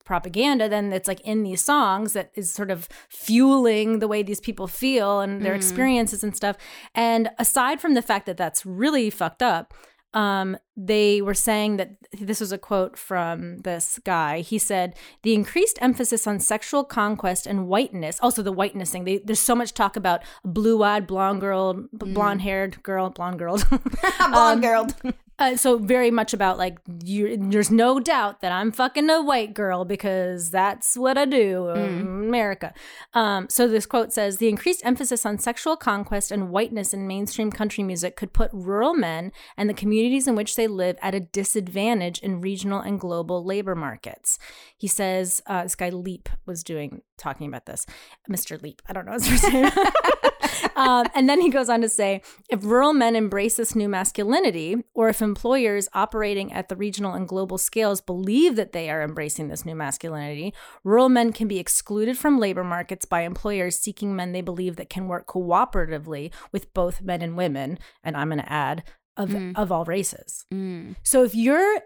propaganda 0.04 0.70
then 0.70 0.90
that's 0.90 1.08
like 1.08 1.20
in 1.22 1.44
these 1.44 1.62
songs 1.62 2.14
that 2.14 2.32
is 2.34 2.50
sort 2.52 2.72
of 2.72 2.88
fueling 3.10 4.00
the 4.00 4.08
way 4.08 4.24
these 4.24 4.40
people 4.40 4.66
feel 4.68 5.20
and 5.20 5.44
their 5.44 5.54
Mhm. 5.54 5.58
experiences 5.58 6.24
and 6.24 6.36
stuff 6.36 6.56
and 6.96 7.30
aside 7.38 7.82
from 7.82 7.94
the 7.94 8.02
fact 8.02 8.26
that 8.26 8.38
that's 8.38 8.66
really 8.66 9.10
fucked 9.10 9.44
up 9.44 9.74
um, 10.14 10.58
they 10.76 11.22
were 11.22 11.34
saying 11.34 11.78
that 11.78 11.92
this 12.12 12.40
was 12.40 12.52
a 12.52 12.58
quote 12.58 12.98
from 12.98 13.60
this 13.60 14.00
guy. 14.04 14.40
He 14.40 14.58
said, 14.58 14.96
"The 15.24 15.34
increased 15.34 15.78
emphasis 15.82 16.26
on 16.26 16.40
sexual 16.40 16.84
conquest 16.84 17.46
and 17.46 17.68
whiteness, 17.68 18.18
also 18.22 18.42
the 18.42 18.52
whiteness 18.52 18.92
thing. 18.92 19.04
They, 19.04 19.18
there's 19.20 19.40
so 19.40 19.56
much 19.56 19.74
talk 19.74 19.96
about 19.96 20.24
blue-eyed 20.44 21.08
blonde 21.08 21.42
girl, 21.42 21.74
b- 21.74 21.88
blonde-haired 22.14 22.82
girl, 22.84 23.10
blonde 23.10 23.40
girl. 23.40 23.58
Blonde 24.20 24.62
girl. 24.62 24.88
Uh, 25.40 25.56
so 25.56 25.78
very 25.78 26.10
much 26.10 26.34
about 26.34 26.58
like 26.58 26.80
you, 27.04 27.38
there's 27.38 27.70
no 27.70 28.00
doubt 28.00 28.42
that 28.42 28.52
I'm 28.52 28.72
fucking 28.72 29.08
a 29.10 29.22
white 29.22 29.54
girl 29.54 29.86
because 29.86 30.50
that's 30.50 30.98
what 30.98 31.16
I 31.16 31.26
do 31.26 31.70
in 31.70 32.00
America. 32.02 32.74
Um, 33.14 33.48
so 33.48 33.68
this 33.68 33.86
quote 33.86 34.12
says 34.12 34.38
the 34.38 34.50
increased 34.50 34.84
emphasis 34.84 35.28
on 35.28 35.38
sexual 35.38 35.78
conquest 35.78 36.32
and 36.32 36.50
whiteness 36.50 36.92
in 36.92 37.06
mainstream 37.06 37.52
country 37.52 37.84
music 37.84 38.16
could 38.16 38.34
put 38.34 38.50
rural 38.52 38.96
men 38.96 39.32
and 39.56 39.70
the 39.70 39.76
communities 39.76 40.28
in 40.28 40.36
which 40.36 40.56
they 40.56 40.68
live 40.68 40.98
at 41.04 41.14
a 41.14 41.20
disadvantage 41.20 42.18
in 42.20 42.42
regional 42.42 42.80
and 42.80 43.00
global 43.00 43.46
labor 43.46 43.76
markets. 43.76 44.40
He 44.76 44.88
says 44.88 45.44
uh, 45.46 45.64
this 45.64 45.76
guy 45.76 45.90
Leap 45.90 46.30
was 46.48 46.64
doing 46.64 47.04
talking 47.18 47.48
about 47.48 47.68
this, 47.68 47.86
Mr. 48.28 48.60
Leap. 48.60 48.82
I 48.88 48.94
don't 48.94 49.06
know 49.06 49.14
his 49.14 49.28
first 49.28 49.54
name. 49.54 49.70
um, 50.78 51.08
and 51.16 51.28
then 51.28 51.42
he 51.42 51.50
goes 51.50 51.70
on 51.70 51.82
to 51.82 51.90
say 51.90 52.22
if 52.50 52.64
rural 52.64 52.94
men 52.94 53.16
embrace 53.16 53.56
this 53.56 53.76
new 53.76 53.90
masculinity, 53.90 54.78
or 54.94 55.10
if 55.10 55.22
employers 55.22 55.90
operating 55.94 56.54
at 56.54 56.70
the 56.70 56.76
regional 56.76 57.14
and 57.14 57.28
global 57.28 57.58
scales 57.58 58.00
believe 58.00 58.56
that 58.56 58.72
they 58.72 58.90
are 58.90 59.02
embracing 59.02 59.48
this 59.50 59.66
new 59.66 59.76
masculinity, 59.76 60.54
rural 60.84 61.10
men 61.10 61.34
can 61.34 61.48
be 61.48 61.60
excluded 61.60 62.18
from 62.18 62.40
labor 62.40 62.64
markets 62.64 63.06
by 63.06 63.22
employers 63.22 63.78
seeking 63.78 64.16
men 64.16 64.32
they 64.32 64.42
believe 64.42 64.76
that 64.76 64.90
can 64.90 65.08
work 65.08 65.28
cooperatively 65.28 66.32
with 66.52 66.74
both 66.74 67.02
men 67.02 67.22
and 67.22 67.36
women. 67.36 67.80
And 68.04 68.16
I'm 68.16 68.30
going 68.30 68.40
to 68.40 68.52
add, 68.52 68.84
of, 69.18 69.36
of 69.56 69.72
all 69.72 69.86
races. 69.86 70.46
Mm. 70.54 70.96
So 71.02 71.24
if 71.24 71.34
you're 71.34 71.82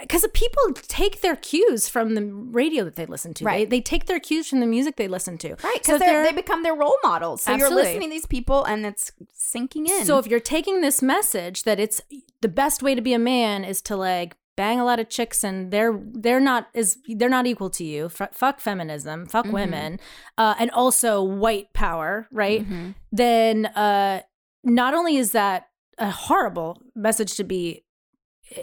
because 0.00 0.26
people 0.32 0.72
take 0.74 1.20
their 1.20 1.36
cues 1.36 1.88
from 1.88 2.14
the 2.14 2.24
radio 2.24 2.84
that 2.84 2.96
they 2.96 3.06
listen 3.06 3.34
to. 3.34 3.44
They, 3.44 3.46
Right. 3.50 3.70
they 3.70 3.80
take 3.80 4.06
their 4.06 4.20
cues 4.20 4.48
from 4.48 4.60
the 4.60 4.66
music 4.66 4.96
they 4.96 5.08
listen 5.08 5.36
to. 5.38 5.56
Right, 5.64 5.78
because 5.82 6.00
if 6.00 6.06
they're- 6.06 6.32
become 6.32 6.62
their 6.62 6.74
role 6.74 6.96
models. 7.02 7.42
So 7.42 7.52
Absolutely. 7.52 7.76
you're 7.76 7.84
listening 7.92 8.08
to 8.10 8.14
these 8.14 8.26
people, 8.26 8.64
and 8.64 8.86
it's 8.86 9.12
sinking 9.32 9.86
in. 9.86 10.04
So 10.04 10.18
if 10.18 10.26
you're 10.26 10.40
taking 10.40 10.80
this 10.80 11.02
message 11.02 11.64
that 11.64 11.80
it's 11.80 12.00
the 12.40 12.48
best 12.48 12.82
way 12.82 12.94
to 12.94 13.00
be 13.02 13.12
a 13.12 13.18
man 13.18 13.64
is 13.64 13.82
to 13.82 13.96
like 13.96 14.36
bang 14.56 14.78
a 14.78 14.84
lot 14.84 15.00
of 15.00 15.08
chicks 15.08 15.42
and 15.42 15.70
they're 15.70 15.98
they're 16.12 16.40
not 16.40 16.68
is 16.74 16.98
they're 17.16 17.28
not 17.30 17.46
equal 17.46 17.70
to 17.70 17.82
you. 17.84 18.06
F- 18.06 18.34
fuck 18.34 18.60
feminism, 18.60 19.26
fuck 19.26 19.44
Mm-hmm. 19.46 19.54
women, 19.54 20.00
uh, 20.38 20.54
and 20.58 20.70
also 20.72 21.22
white 21.22 21.72
power, 21.72 22.28
right? 22.30 22.68
Mhm. 22.68 22.94
Then 23.10 23.66
uh, 23.66 24.20
not 24.62 24.92
only 24.94 25.16
is 25.16 25.32
that 25.32 25.68
a 25.98 26.10
horrible 26.10 26.80
message 26.94 27.36
to 27.36 27.44
be 27.44 27.84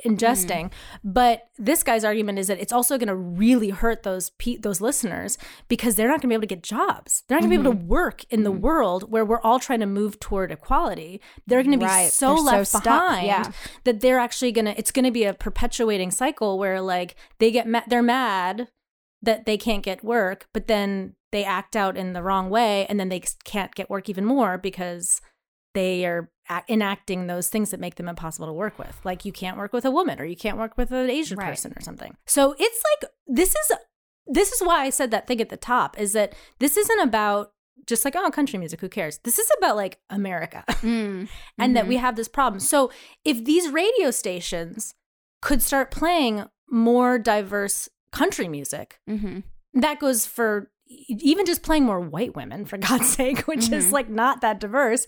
ingesting, 0.06 0.66
mm-hmm. 0.66 1.12
but 1.12 1.50
this 1.58 1.84
guy's 1.84 2.04
argument 2.04 2.40
is 2.40 2.48
that 2.48 2.60
it's 2.60 2.74
also 2.74 2.98
going 2.98 3.08
to 3.08 3.16
really 3.16 3.70
hurt 3.70 4.04
those 4.04 4.32
pe- 4.32 4.58
those 4.58 4.82
listeners 4.82 5.38
because 5.68 5.96
they're 5.96 6.08
not 6.08 6.22
going 6.22 6.22
to 6.24 6.28
be 6.28 6.34
able 6.34 6.42
to 6.42 6.48
get 6.48 6.64
jobs. 6.64 7.24
They're 7.28 7.38
not 7.38 7.48
going 7.48 7.52
to 7.52 7.58
be 7.58 7.62
able 7.68 7.74
to 7.74 7.80
mm-hmm. 7.80 7.90
work 7.90 8.26
in 8.30 8.44
the 8.44 8.52
mm-hmm. 8.52 8.62
world 8.62 9.12
where 9.12 9.26
we're 9.26 9.42
all 9.42 9.60
trying 9.60 9.80
to 9.80 9.86
move 9.86 10.20
toward 10.20 10.52
equality. 10.52 11.22
They're 11.46 11.64
going 11.64 11.72
to 11.72 11.78
be 11.78 11.86
Right. 11.86 12.12
so 12.12 12.36
They're 12.36 12.44
left 12.44 12.68
stuck. 12.68 12.84
behind 12.84 13.28
Yeah. 13.28 13.52
that 13.86 14.02
they're 14.02 14.20
actually 14.20 14.52
going 14.52 14.66
to 14.66 14.78
it's 14.78 14.92
going 14.92 15.06
to 15.06 15.12
be 15.12 15.24
a 15.24 15.34
perpetuating 15.34 16.12
cycle 16.12 16.58
where 16.60 16.82
like 16.82 17.16
they 17.40 17.52
get 17.52 17.68
ma- 17.68 17.84
they're 17.88 18.04
mad 18.04 18.68
that 19.22 19.46
they 19.46 19.58
can't 19.58 19.84
get 19.84 20.04
work, 20.04 20.48
but 20.54 20.68
then 20.68 21.16
they 21.32 21.44
act 21.44 21.76
out 21.76 21.98
in 21.98 22.14
the 22.14 22.24
wrong 22.24 22.50
way 22.50 22.86
and 22.88 23.00
then 23.00 23.10
they 23.10 23.22
can't 23.44 23.76
get 23.76 23.90
work 23.90 24.10
even 24.10 24.26
more 24.26 24.58
because 24.58 25.22
they 25.78 26.06
are 26.06 26.30
enacting 26.70 27.28
those 27.28 27.50
things 27.50 27.72
that 27.72 27.80
make 27.80 27.96
them 27.96 28.10
impossible 28.10 28.48
to 28.48 28.54
work 28.54 28.80
with. 28.80 28.96
Like 29.04 29.26
you 29.26 29.32
can't 29.32 29.58
work 29.58 29.74
with 29.74 29.86
a 29.86 29.92
woman 29.92 30.20
or 30.20 30.26
you 30.26 30.36
can't 30.46 30.58
work 30.58 30.78
with 30.78 30.92
an 30.92 31.10
Asian 31.10 31.38
Right. 31.38 31.50
person 31.50 31.74
or 31.78 31.82
something. 31.82 32.16
So 32.26 32.56
it's 32.58 32.82
like 32.90 33.12
this 33.28 33.50
is 33.62 33.72
this 34.40 34.52
is 34.52 34.62
why 34.68 34.80
I 34.86 34.90
said 34.90 35.12
that 35.12 35.28
thing 35.28 35.40
at 35.42 35.50
the 35.50 35.58
top 35.74 35.98
is 36.00 36.14
that 36.14 36.34
this 36.60 36.76
isn't 36.78 37.00
about 37.10 37.52
just 37.86 38.04
like 38.06 38.16
oh 38.18 38.30
country 38.32 38.58
music 38.60 38.82
who 38.82 38.90
cares. 38.90 39.20
This 39.24 39.38
is 39.40 39.50
about 39.60 39.76
like 39.76 40.00
America 40.10 40.64
Mm. 40.82 41.28
and 41.60 41.76
that 41.76 41.86
Mhm. 41.86 41.90
we 41.90 41.98
have 41.98 42.16
this 42.16 42.28
problem. 42.28 42.60
So 42.60 42.92
if 43.24 43.44
these 43.46 43.70
radio 43.70 44.10
stations 44.12 44.96
could 45.42 45.62
start 45.62 45.92
playing 45.92 46.46
more 46.70 47.20
diverse 47.20 47.88
country 48.12 48.48
music, 48.48 49.00
Mhm. 49.08 49.44
that 49.74 50.00
goes 50.00 50.26
for 50.26 50.72
even 50.90 51.46
just 51.46 51.64
playing 51.64 51.84
more 51.86 52.00
white 52.00 52.36
women 52.36 52.66
for 52.66 52.78
god's 52.88 53.10
sake 53.10 53.42
which 53.42 53.72
is 53.72 53.88
Mhm. 53.88 53.92
like 53.92 54.10
not 54.10 54.42
that 54.42 54.60
diverse 54.60 55.06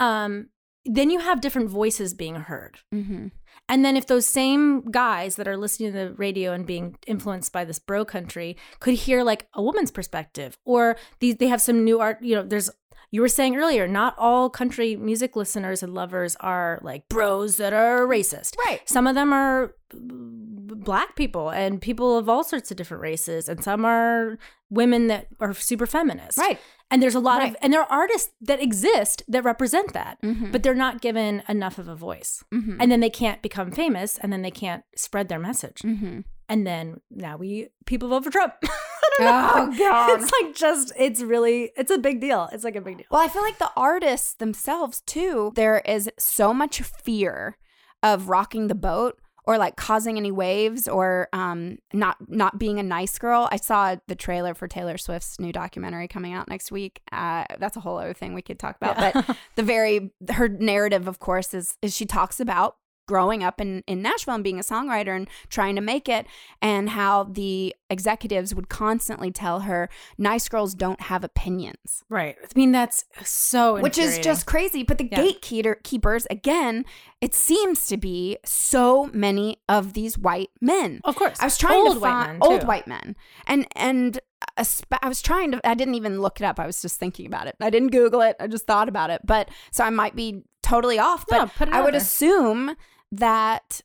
um 0.00 0.48
then 0.84 1.10
you 1.10 1.20
have 1.20 1.40
different 1.40 1.70
voices 1.70 2.12
being 2.14 2.34
heard 2.34 2.78
Mhm. 2.92 3.30
and 3.68 3.84
then 3.84 3.96
if 3.96 4.06
those 4.06 4.26
same 4.26 4.82
guys 4.90 5.36
that 5.36 5.46
are 5.48 5.56
listening 5.56 5.92
to 5.92 5.98
the 5.98 6.12
radio 6.14 6.52
and 6.52 6.66
being 6.66 6.96
influenced 7.06 7.52
by 7.52 7.64
this 7.64 7.78
bro 7.78 8.04
country 8.04 8.56
could 8.80 8.94
hear 8.94 9.22
like 9.22 9.46
a 9.54 9.62
woman's 9.62 9.90
perspective 9.92 10.56
or 10.64 10.96
these 11.20 11.36
they 11.36 11.46
have 11.48 11.60
some 11.62 11.84
new 11.84 12.00
art 12.00 12.18
you 12.22 12.34
know 12.34 12.42
there's 12.42 12.70
you 13.12 13.20
were 13.20 13.28
saying 13.28 13.54
earlier 13.56 13.86
not 13.86 14.14
all 14.18 14.50
country 14.50 14.96
music 14.96 15.36
listeners 15.36 15.82
and 15.82 15.94
lovers 15.94 16.34
are 16.40 16.80
like 16.82 17.08
bros 17.08 17.56
that 17.58 17.72
are 17.72 18.06
racist 18.06 18.56
Right. 18.66 18.80
some 18.88 19.06
of 19.06 19.14
them 19.14 19.32
are 19.32 19.74
black 19.94 21.14
people 21.14 21.50
and 21.50 21.80
people 21.80 22.16
of 22.18 22.28
all 22.28 22.42
sorts 22.42 22.70
of 22.70 22.76
different 22.76 23.02
races 23.02 23.48
and 23.48 23.62
some 23.62 23.84
are 23.84 24.38
women 24.70 25.06
that 25.08 25.26
are 25.38 25.52
super 25.54 25.86
feminist 25.86 26.38
Right. 26.38 26.58
and 26.90 27.02
there's 27.02 27.14
a 27.14 27.20
lot 27.20 27.46
of 27.46 27.54
and 27.62 27.72
there 27.72 27.82
are 27.82 27.92
artists 27.92 28.32
that 28.40 28.60
exist 28.62 29.22
that 29.28 29.44
represent 29.44 29.92
that 29.92 30.18
Mhm. 30.22 30.50
but 30.50 30.62
they're 30.62 30.74
not 30.74 31.00
given 31.02 31.42
enough 31.48 31.78
of 31.78 31.88
a 31.88 31.94
voice 31.94 32.42
Mhm. 32.52 32.78
and 32.80 32.90
then 32.90 33.00
they 33.00 33.10
can't 33.10 33.42
become 33.42 33.70
famous 33.70 34.18
and 34.18 34.32
then 34.32 34.42
they 34.42 34.50
can't 34.50 34.84
spread 34.96 35.28
their 35.28 35.38
message 35.38 35.82
Mhm. 35.84 36.24
and 36.48 36.66
then 36.66 37.00
now 37.10 37.36
we 37.36 37.68
people 37.86 38.08
vote 38.08 38.24
for 38.24 38.30
trump 38.30 38.54
Oh, 39.20 39.74
God. 39.78 40.20
it's 40.20 40.32
like 40.40 40.54
just 40.54 40.92
it's 40.96 41.20
really 41.22 41.70
it's 41.76 41.90
a 41.90 41.98
big 41.98 42.20
deal 42.20 42.48
it's 42.52 42.64
like 42.64 42.76
a 42.76 42.80
big 42.80 42.98
deal 42.98 43.06
Well, 43.10 43.20
I 43.20 43.28
feel 43.28 43.42
like 43.42 43.58
the 43.58 43.70
artists 43.76 44.34
themselves 44.34 45.02
too. 45.02 45.52
There 45.54 45.80
is 45.84 46.10
so 46.18 46.52
much 46.54 46.80
fear 46.82 47.56
of 48.02 48.28
rocking 48.28 48.68
the 48.68 48.74
boat 48.74 49.18
or 49.44 49.58
like 49.58 49.74
causing 49.76 50.16
any 50.16 50.30
waves 50.30 50.86
or 50.86 51.28
um 51.32 51.78
not 51.92 52.16
not 52.28 52.58
being 52.58 52.78
a 52.78 52.82
nice 52.82 53.18
girl. 53.18 53.48
I 53.50 53.56
saw 53.56 53.96
the 54.06 54.14
trailer 54.14 54.54
for 54.54 54.68
Taylor 54.68 54.96
Swift's 54.96 55.38
new 55.40 55.52
documentary 55.52 56.08
coming 56.08 56.32
out 56.32 56.48
next 56.48 56.70
week. 56.70 57.00
Uh, 57.10 57.44
that's 57.58 57.76
a 57.76 57.80
whole 57.80 57.98
other 57.98 58.14
thing 58.14 58.34
we 58.34 58.42
could 58.42 58.58
talk 58.58 58.76
about. 58.76 58.96
Yeah. 58.98 59.22
But 59.26 59.36
the 59.56 59.62
very 59.64 60.12
her 60.30 60.48
narrative, 60.48 61.08
of 61.08 61.18
course, 61.18 61.54
is 61.54 61.76
is 61.82 61.94
she 61.94 62.06
talks 62.06 62.38
about 62.40 62.76
growing 63.06 63.42
up 63.42 63.60
in, 63.60 63.82
in 63.86 64.02
Nashville 64.02 64.34
and 64.34 64.44
being 64.44 64.58
a 64.58 64.62
songwriter 64.62 65.14
and 65.16 65.28
trying 65.48 65.74
to 65.76 65.80
make 65.82 66.08
it 66.08 66.26
and 66.60 66.90
how 66.90 67.24
the 67.24 67.74
executives 67.90 68.54
would 68.54 68.68
constantly 68.68 69.30
tell 69.30 69.60
her 69.60 69.88
nice 70.16 70.48
girls 70.48 70.74
don't 70.74 71.02
have 71.02 71.22
opinions 71.22 72.02
right 72.08 72.36
i 72.42 72.46
mean 72.56 72.72
that's 72.72 73.04
so 73.22 73.78
which 73.80 73.98
is 73.98 74.18
just 74.20 74.46
crazy. 74.46 74.82
But 74.82 74.98
the 74.98 75.08
Yeah. 75.10 75.16
gatekeeper 75.22 75.74
keepers, 75.82 76.26
again, 76.30 76.84
it 77.22 77.34
seems 77.34 77.86
to 77.86 77.96
be 77.96 78.36
so 78.44 79.08
many 79.14 79.56
of 79.68 79.92
these 79.94 80.18
white 80.18 80.50
men. 80.60 81.00
of 81.04 81.16
course 81.16 81.38
I 81.40 81.44
was 81.46 81.56
trying 81.56 81.78
old 81.86 81.94
to 81.94 82.00
white 82.00 82.10
find 82.10 82.38
men, 82.40 82.48
old 82.50 82.64
white 82.66 82.86
men, 82.86 83.16
and 83.46 83.66
and 83.76 84.20
sp- 84.60 85.00
I 85.00 85.08
was 85.08 85.22
trying 85.22 85.52
to. 85.52 85.60
I 85.66 85.74
didn't 85.74 85.94
even 85.94 86.20
look 86.20 86.40
it 86.40 86.44
up. 86.44 86.58
I 86.60 86.66
was 86.66 86.82
just 86.82 86.98
thinking 86.98 87.26
about 87.26 87.46
it. 87.46 87.56
I 87.60 87.70
didn't 87.70 87.92
Google 87.92 88.20
it. 88.22 88.36
I 88.40 88.46
just 88.48 88.66
thought 88.66 88.88
about 88.88 89.10
it. 89.10 89.20
But 89.24 89.48
so 89.70 89.84
I 89.84 89.90
might 89.90 90.16
be 90.16 90.42
totally 90.62 90.98
off. 90.98 91.24
No, 91.30 91.46
But 91.46 91.54
put 91.54 91.68
it 91.68 91.74
I 91.74 91.80
would 91.80 91.94
there. 91.94 92.00
assume 92.00 92.76
that 93.12 93.80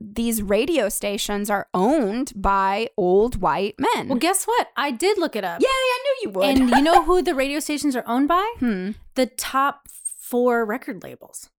these 0.00 0.42
radio 0.42 0.88
stations 0.88 1.50
are 1.50 1.68
owned 1.74 2.32
by 2.34 2.88
old 2.96 3.40
white 3.40 3.74
men. 3.78 4.08
well 4.08 4.16
guess 4.18 4.46
what 4.46 4.68
i 4.74 4.90
did 4.90 5.18
look 5.18 5.36
it 5.36 5.44
up 5.44 5.60
Yay! 5.60 5.68
I 5.68 5.98
knew 6.02 6.16
you 6.22 6.30
would. 6.30 6.44
and 6.48 6.70
you 6.70 6.80
know 6.80 7.04
who 7.04 7.20
the 7.20 7.34
radio 7.34 7.60
stations 7.60 7.94
are 7.94 8.04
owned 8.06 8.26
by 8.26 8.50
hmm. 8.58 8.92
the 9.14 9.26
top 9.26 9.88
four 9.90 10.64
record 10.64 11.02
labels, 11.02 11.50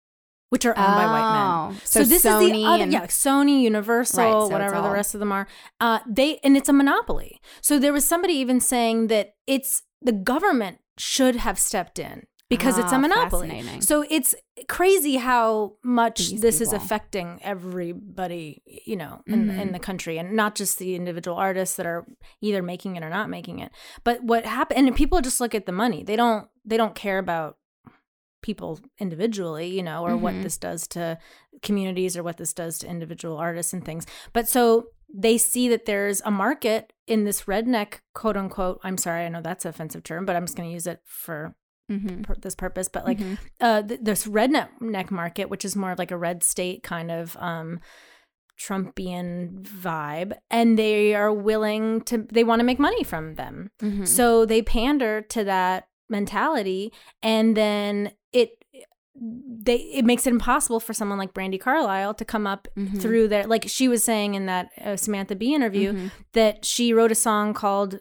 which 0.50 0.66
are 0.66 0.76
owned 0.76 0.94
by 0.96 1.06
white 1.06 1.32
men. 1.32 1.46
Oh, 1.76 1.80
So, 1.84 2.04
this 2.04 2.24
Sony 2.24 2.44
is 2.44 2.52
the 2.52 2.64
other, 2.66 2.82
and 2.84 2.92
yeah, 2.92 3.06
Sony, 3.06 3.60
Universal, 3.62 4.22
Right, 4.24 4.30
so 4.32 4.48
whatever 4.48 4.80
the 4.82 4.90
rest 4.90 5.14
of 5.14 5.20
them 5.20 5.32
are. 5.32 5.46
Uh, 5.80 6.00
they 6.08 6.38
and 6.44 6.56
it's 6.56 6.68
a 6.68 6.72
monopoly. 6.72 7.40
So 7.62 7.78
there 7.78 7.92
was 7.92 8.04
somebody 8.04 8.34
even 8.34 8.60
saying 8.60 9.06
that 9.08 9.34
it's 9.46 9.82
the 10.02 10.12
government 10.12 10.78
should 10.98 11.36
have 11.36 11.58
stepped 11.58 11.98
in 11.98 12.26
because 12.48 12.78
it's 12.78 12.90
a 12.92 12.96
Ah, 12.96 12.98
monopoly. 12.98 13.62
So 13.80 14.04
it's 14.10 14.34
crazy 14.68 15.16
how 15.16 15.74
much 15.84 16.18
These 16.30 16.40
this 16.40 16.60
is 16.60 16.72
affecting 16.72 17.38
everybody, 17.42 18.62
you 18.66 18.96
know, 18.96 19.22
in, 19.26 19.46
Mhm. 19.46 19.60
in 19.60 19.72
the 19.72 19.78
country, 19.78 20.18
and 20.18 20.32
not 20.32 20.56
just 20.56 20.78
the 20.78 20.94
individual 20.96 21.36
artists 21.36 21.76
that 21.76 21.86
are 21.86 22.04
either 22.40 22.60
making 22.62 22.96
it 22.96 23.04
or 23.04 23.08
not 23.10 23.30
making 23.30 23.60
it. 23.60 23.70
But 24.04 24.24
what 24.24 24.44
happened? 24.44 24.86
And 24.88 24.96
people 24.96 25.20
just 25.20 25.40
look 25.40 25.54
at 25.54 25.66
the 25.66 25.72
money. 25.72 26.02
They 26.02 26.16
don't. 26.16 26.48
They 26.64 26.76
don't 26.76 26.94
care 26.94 27.18
about 27.18 27.56
people 28.42 28.80
individually, 28.98 29.68
you 29.68 29.82
know, 29.82 30.04
or 30.06 30.16
what 30.16 30.34
Mhm. 30.34 30.42
this 30.42 30.56
does 30.58 30.86
to 30.88 31.18
communities 31.62 32.16
or 32.16 32.22
what 32.22 32.36
this 32.38 32.52
does 32.52 32.78
to 32.78 32.88
individual 32.88 33.36
artists 33.36 33.72
and 33.72 33.84
things. 33.84 34.06
But 34.32 34.48
so 34.48 34.86
they 35.12 35.36
see 35.38 35.68
that 35.68 35.86
there's 35.86 36.20
a 36.22 36.30
market 36.30 36.92
in 37.06 37.24
this 37.24 37.42
redneck 37.42 38.00
quote 38.14 38.36
unquote. 38.36 38.80
I'm 38.84 38.96
sorry, 38.96 39.24
I 39.24 39.28
know 39.28 39.42
that's 39.42 39.64
an 39.64 39.70
offensive 39.70 40.04
term, 40.04 40.24
but 40.24 40.36
I'm 40.36 40.44
just 40.46 40.56
going 40.56 40.68
to 40.68 40.72
use 40.72 40.86
it 40.86 41.00
for 41.04 41.54
Mhm. 41.90 42.22
pur- 42.22 42.36
this 42.40 42.54
purpose. 42.54 42.88
But 42.88 43.04
like 43.04 43.18
Mhm. 43.18 43.38
uh, 43.60 43.82
th- 43.82 44.00
this 44.02 44.26
redneck 44.26 44.68
neck 44.80 45.10
market, 45.10 45.50
which 45.50 45.64
is 45.64 45.74
more 45.74 45.90
of 45.90 45.98
like 45.98 46.12
a 46.12 46.16
red 46.16 46.42
state 46.44 46.82
kind 46.84 47.10
of 47.10 47.36
um, 47.40 47.80
Trumpian 48.58 49.62
vibe, 49.62 50.34
and 50.50 50.78
they 50.78 51.14
are 51.14 51.32
willing 51.32 52.02
to. 52.02 52.18
They 52.30 52.44
want 52.44 52.60
to 52.60 52.64
make 52.64 52.78
money 52.78 53.02
from 53.02 53.34
them. 53.34 53.70
Mhm. 53.80 54.06
So 54.06 54.44
they 54.44 54.62
pander 54.62 55.22
to 55.22 55.44
that 55.44 55.88
mentality 56.10 56.92
and 57.22 57.56
then 57.56 58.12
they 59.20 59.76
it 59.76 60.04
makes 60.04 60.26
it 60.26 60.30
impossible 60.32 60.80
for 60.80 60.92
someone 60.94 61.18
like 61.18 61.34
Brandi 61.34 61.60
Carlile 61.60 62.14
to 62.14 62.24
come 62.24 62.46
up 62.46 62.68
Mhm. 62.76 63.00
through 63.00 63.28
there. 63.28 63.46
like 63.46 63.64
she 63.68 63.86
was 63.88 64.02
saying 64.02 64.34
in 64.34 64.46
that 64.46 64.68
uh, 64.82 64.96
Samantha 64.96 65.34
Bee 65.36 65.54
interview 65.54 65.92
Mhm. 65.92 66.10
that 66.32 66.64
she 66.64 66.92
wrote 66.94 67.12
a 67.12 67.14
song 67.14 67.52
called 67.52 68.00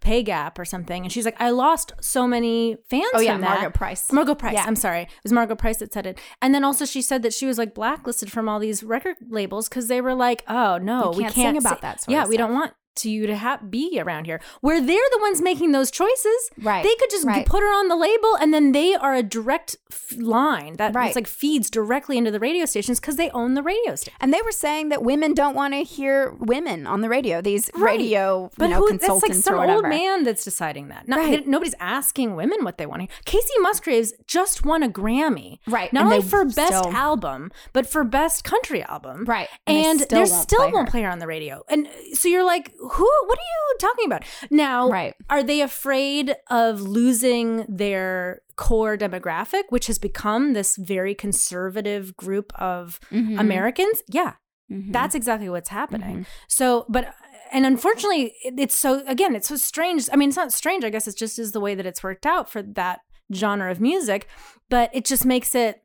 Pay 0.00 0.22
Gap 0.22 0.58
or 0.58 0.64
something 0.64 1.02
and 1.04 1.12
she's 1.12 1.24
like 1.24 1.40
I 1.40 1.50
lost 1.50 1.92
so 2.00 2.26
many 2.26 2.76
fans 2.88 3.06
Oh 3.14 3.20
yeah, 3.20 3.32
from 3.32 3.40
that. 3.42 3.50
Margaret 3.50 3.74
Price. 3.74 4.12
Margo 4.12 4.34
Price. 4.34 4.54
Yeah. 4.54 4.64
I'm 4.66 4.76
sorry. 4.76 5.02
It 5.02 5.08
was 5.22 5.32
Margo 5.32 5.54
Price 5.54 5.78
that 5.78 5.92
said 5.92 6.06
it. 6.06 6.18
And 6.42 6.54
then 6.54 6.64
also 6.64 6.84
she 6.84 7.02
said 7.02 7.22
that 7.22 7.32
she 7.34 7.46
was 7.46 7.58
like 7.58 7.74
blacklisted 7.74 8.30
from 8.30 8.48
all 8.48 8.58
these 8.60 8.82
record 8.82 9.16
labels 9.28 9.68
because 9.68 9.88
they 9.88 10.00
were 10.00 10.14
like, 10.14 10.44
oh 10.48 10.78
no, 10.78 11.12
we 11.16 11.24
can't 11.24 11.34
can't 11.34 11.54
sing 11.56 11.58
about 11.58 11.78
say- 11.78 11.82
that 11.82 12.00
sort 12.02 12.12
Yeah, 12.12 12.26
we 12.26 12.36
don't 12.36 12.52
want 12.52 12.72
to 12.96 13.10
you 13.10 13.26
to 13.26 13.36
have 13.36 13.70
be 13.70 13.98
around 14.00 14.26
here. 14.26 14.40
Where 14.60 14.80
they're 14.80 14.96
the 15.12 15.18
ones 15.20 15.40
making 15.40 15.72
those 15.72 15.90
choices. 15.90 16.50
Right, 16.60 16.82
They 16.82 16.94
could 16.96 17.10
just 17.10 17.26
right. 17.26 17.46
put 17.46 17.60
her 17.60 17.72
on 17.72 17.88
the 17.88 17.96
label 17.96 18.36
and 18.40 18.52
then 18.52 18.72
they 18.72 18.94
are 18.94 19.14
a 19.14 19.22
direct 19.22 19.76
f- 19.92 20.14
line 20.18 20.74
that 20.76 20.94
Right. 20.94 21.14
like 21.14 21.26
feeds 21.26 21.70
directly 21.70 22.18
into 22.18 22.30
the 22.30 22.40
radio 22.40 22.64
stations 22.66 23.00
because 23.00 23.16
they 23.16 23.30
own 23.30 23.54
the 23.54 23.62
radio 23.62 23.94
station. 23.94 24.12
And 24.20 24.34
they 24.34 24.40
were 24.44 24.52
saying 24.52 24.88
that 24.90 25.02
women 25.02 25.34
don't 25.34 25.54
want 25.54 25.74
to 25.74 25.82
hear 25.82 26.34
women 26.40 26.86
on 26.86 27.00
the 27.00 27.08
radio. 27.08 27.40
These 27.40 27.70
Right. 27.74 27.98
radio, 27.98 28.50
But 28.58 28.64
you 28.64 28.70
know, 28.74 28.80
who, 28.80 28.98
that's 28.98 29.22
like 29.22 29.34
some 29.34 29.58
old 29.58 29.84
man 29.88 30.24
that's 30.24 30.44
deciding 30.44 30.88
that. 30.88 31.06
Not, 31.08 31.18
Right. 31.20 31.44
they- 31.44 31.50
nobody's 31.50 31.74
asking 31.80 32.34
women 32.36 32.64
what 32.64 32.76
they 32.78 32.86
want 32.86 33.02
to 33.02 33.06
hear. 33.06 33.16
Kacey 33.40 33.62
Musgraves 33.62 34.12
just 34.26 34.64
won 34.66 34.82
a 34.82 34.88
Grammy. 34.88 35.58
Right, 35.66 35.92
Not 35.92 36.04
and 36.04 36.12
only 36.14 36.26
for 36.26 36.44
best 36.44 36.78
still- 36.78 36.92
album, 36.92 37.50
but 37.72 37.86
for 37.86 38.04
best 38.04 38.44
country 38.44 38.82
album. 38.82 39.24
Right, 39.24 39.48
and 39.66 40.00
they 40.00 40.04
still 40.04 40.24
they 40.24 40.30
won't 40.30 40.42
still 40.42 40.58
play 40.60 40.72
won't 40.72 40.88
her. 40.88 40.90
play 40.90 41.02
her 41.02 41.10
on 41.10 41.18
the 41.20 41.26
radio. 41.26 41.62
And 41.68 41.88
so 42.14 42.28
you're 42.28 42.44
like, 42.44 42.72
who, 42.80 43.10
what 43.26 43.38
are 43.38 43.42
you 43.42 43.76
talking 43.78 44.06
about? 44.06 44.24
Now, 44.50 44.88
Right. 44.88 45.14
are 45.28 45.42
they 45.42 45.60
afraid 45.60 46.34
of 46.50 46.80
losing 46.80 47.66
their 47.68 48.40
core 48.56 48.96
demographic, 48.96 49.64
which 49.68 49.86
has 49.86 49.98
become 49.98 50.52
this 50.54 50.76
very 50.76 51.14
conservative 51.14 52.16
group 52.16 52.52
of 52.58 52.98
Mhm. 53.10 53.38
Americans? 53.38 54.02
Yeah. 54.08 54.34
Mhm. 54.70 54.92
That's 54.92 55.14
exactly 55.14 55.48
what's 55.48 55.68
happening. 55.68 56.10
Mm-hmm. 56.18 56.22
So, 56.48 56.86
but 56.88 57.14
and 57.52 57.66
unfortunately, 57.66 58.32
it's 58.44 58.74
so 58.76 59.02
again, 59.06 59.34
it's 59.34 59.48
so 59.48 59.56
strange. 59.56 60.08
I 60.12 60.16
mean, 60.16 60.28
it's 60.28 60.36
not 60.36 60.52
strange. 60.52 60.84
I 60.84 60.90
guess 60.90 61.08
it's 61.08 61.16
just 61.18 61.38
is 61.38 61.52
the 61.52 61.60
way 61.60 61.74
that 61.74 61.84
it's 61.86 62.02
worked 62.02 62.24
out 62.24 62.48
for 62.48 62.62
that 62.62 63.00
genre 63.34 63.70
of 63.70 63.80
music, 63.80 64.28
but 64.68 64.88
it 64.92 65.04
just 65.04 65.24
makes 65.26 65.54
it 65.54 65.82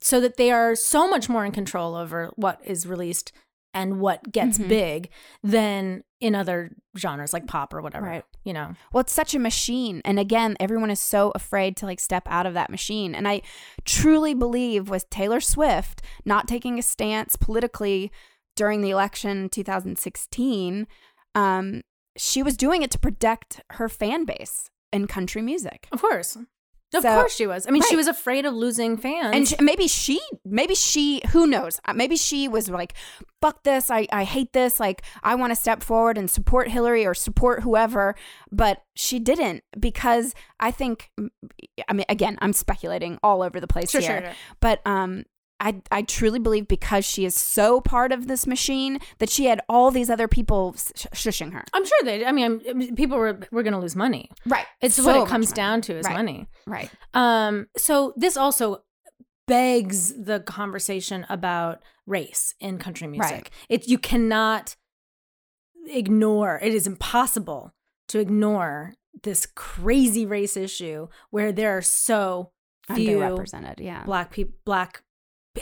so 0.00 0.20
that 0.20 0.36
they 0.36 0.50
are 0.50 0.74
so 0.74 1.08
much 1.08 1.28
more 1.28 1.44
in 1.44 1.52
control 1.52 1.94
over 1.94 2.30
what 2.36 2.60
is 2.64 2.86
released 2.86 3.32
and 3.78 4.00
what 4.00 4.32
gets 4.32 4.58
Mhm. 4.58 4.68
big 4.68 5.08
than 5.42 6.02
in 6.20 6.34
other 6.34 6.72
genres 6.96 7.32
like 7.32 7.46
pop 7.46 7.72
or 7.72 7.80
whatever. 7.80 8.04
Right. 8.06 8.24
You 8.42 8.52
know. 8.52 8.74
Well, 8.92 9.02
it's 9.02 9.12
such 9.12 9.34
a 9.34 9.38
machine. 9.38 10.02
And 10.04 10.18
again, 10.18 10.56
everyone 10.58 10.90
is 10.90 10.98
so 11.00 11.30
afraid 11.34 11.76
to 11.78 11.86
like 11.86 12.00
step 12.00 12.24
out 12.28 12.44
of 12.44 12.54
that 12.54 12.70
machine. 12.70 13.14
And 13.14 13.28
I 13.28 13.42
truly 13.84 14.34
believe 14.34 14.88
with 14.90 15.08
Taylor 15.10 15.40
Swift 15.40 16.02
not 16.24 16.48
taking 16.48 16.76
a 16.78 16.82
stance 16.82 17.36
politically 17.36 18.10
during 18.56 18.80
the 18.82 18.90
election 18.90 19.48
2016, 19.48 20.86
um, 21.36 21.82
she 22.16 22.42
was 22.42 22.56
doing 22.56 22.82
it 22.82 22.90
to 22.90 22.98
protect 22.98 23.60
her 23.72 23.88
fan 23.88 24.24
base 24.24 24.70
in 24.92 25.06
country 25.06 25.40
music. 25.42 25.86
Of 25.92 26.00
course. 26.00 26.36
Of 26.94 27.02
So- 27.02 27.14
course 27.14 27.34
she 27.34 27.46
was. 27.46 27.66
I 27.66 27.70
mean, 27.70 27.82
she 27.82 27.96
was 27.96 28.06
afraid 28.06 28.46
of 28.46 28.54
losing 28.54 28.96
fans. 28.96 29.34
And 29.36 29.46
sh 29.46 29.54
maybe 29.60 29.86
she, 29.88 30.18
maybe 30.44 30.74
she, 30.74 31.20
who 31.32 31.46
knows? 31.46 31.80
Uh, 31.84 31.92
Maybe 31.92 32.16
she 32.16 32.48
was 32.48 32.70
like, 32.70 32.94
"Fuck 33.42 33.62
this! 33.62 33.90
I, 33.90 34.06
I 34.10 34.24
hate 34.24 34.52
this! 34.54 34.80
Like, 34.80 35.02
I 35.22 35.34
want 35.34 35.50
to 35.50 35.54
step 35.56 35.82
forward 35.82 36.16
and 36.16 36.30
support 36.30 36.68
Hillary 36.68 37.04
or 37.04 37.12
support 37.12 37.62
whoever." 37.62 38.14
But 38.50 38.82
she 38.94 39.18
didn't 39.18 39.64
because 39.78 40.34
I 40.60 40.70
think, 40.70 41.10
I 41.88 41.92
mean, 41.92 42.06
again, 42.08 42.38
I'm 42.40 42.54
speculating 42.54 43.18
all 43.22 43.42
over 43.42 43.60
the 43.60 43.66
place 43.68 43.90
Sure, 43.90 44.00
here. 44.00 44.10
sure, 44.20 44.26
sure. 44.28 44.34
But 44.60 44.80
um, 44.86 45.24
I 45.60 45.82
I 45.90 46.02
truly 46.02 46.38
believe 46.38 46.68
because 46.68 47.04
she 47.04 47.24
is 47.24 47.34
so 47.34 47.80
part 47.80 48.12
of 48.12 48.28
this 48.28 48.46
machine 48.46 49.00
that 49.18 49.28
she 49.28 49.46
had 49.46 49.60
all 49.68 49.90
these 49.90 50.08
other 50.08 50.28
people 50.28 50.74
sh- 50.94 51.06
shushing 51.14 51.52
her. 51.52 51.64
I'm 51.72 51.84
sure 51.84 51.98
they. 52.04 52.24
I 52.24 52.32
mean, 52.32 52.60
I 52.68 52.72
mean, 52.74 52.94
people 52.94 53.18
were 53.18 53.40
were 53.50 53.62
going 53.62 53.72
to 53.72 53.78
lose 53.80 53.96
money. 53.96 54.30
Right. 54.46 54.66
It's 54.80 54.94
So 54.94 55.04
what 55.04 55.16
it 55.16 55.28
comes 55.28 55.48
money. 55.50 55.56
down 55.56 55.80
to 55.82 55.96
is 55.98 56.06
Right. 56.06 56.14
money. 56.16 56.46
Right. 56.66 56.90
Um, 57.14 57.66
so 57.76 58.12
this 58.16 58.36
also 58.36 58.82
begs 59.48 60.14
the 60.22 60.40
conversation 60.40 61.26
about 61.28 61.82
race 62.06 62.54
in 62.60 62.78
country 62.78 63.06
music. 63.08 63.30
Right. 63.30 63.50
It 63.68 63.88
you 63.88 63.98
cannot 63.98 64.76
ignore. 65.86 66.58
It 66.62 66.74
is 66.74 66.86
impossible 66.86 67.72
to 68.08 68.18
ignore 68.20 68.94
this 69.22 69.46
crazy 69.46 70.24
race 70.26 70.56
issue 70.56 71.08
where 71.30 71.50
there 71.52 71.76
are 71.76 71.82
so 71.82 72.52
few 72.94 73.18
Underrepresented. 73.18 73.80
Yeah. 73.80 74.04
black 74.04 74.30
people, 74.30 74.54
black. 74.64 75.02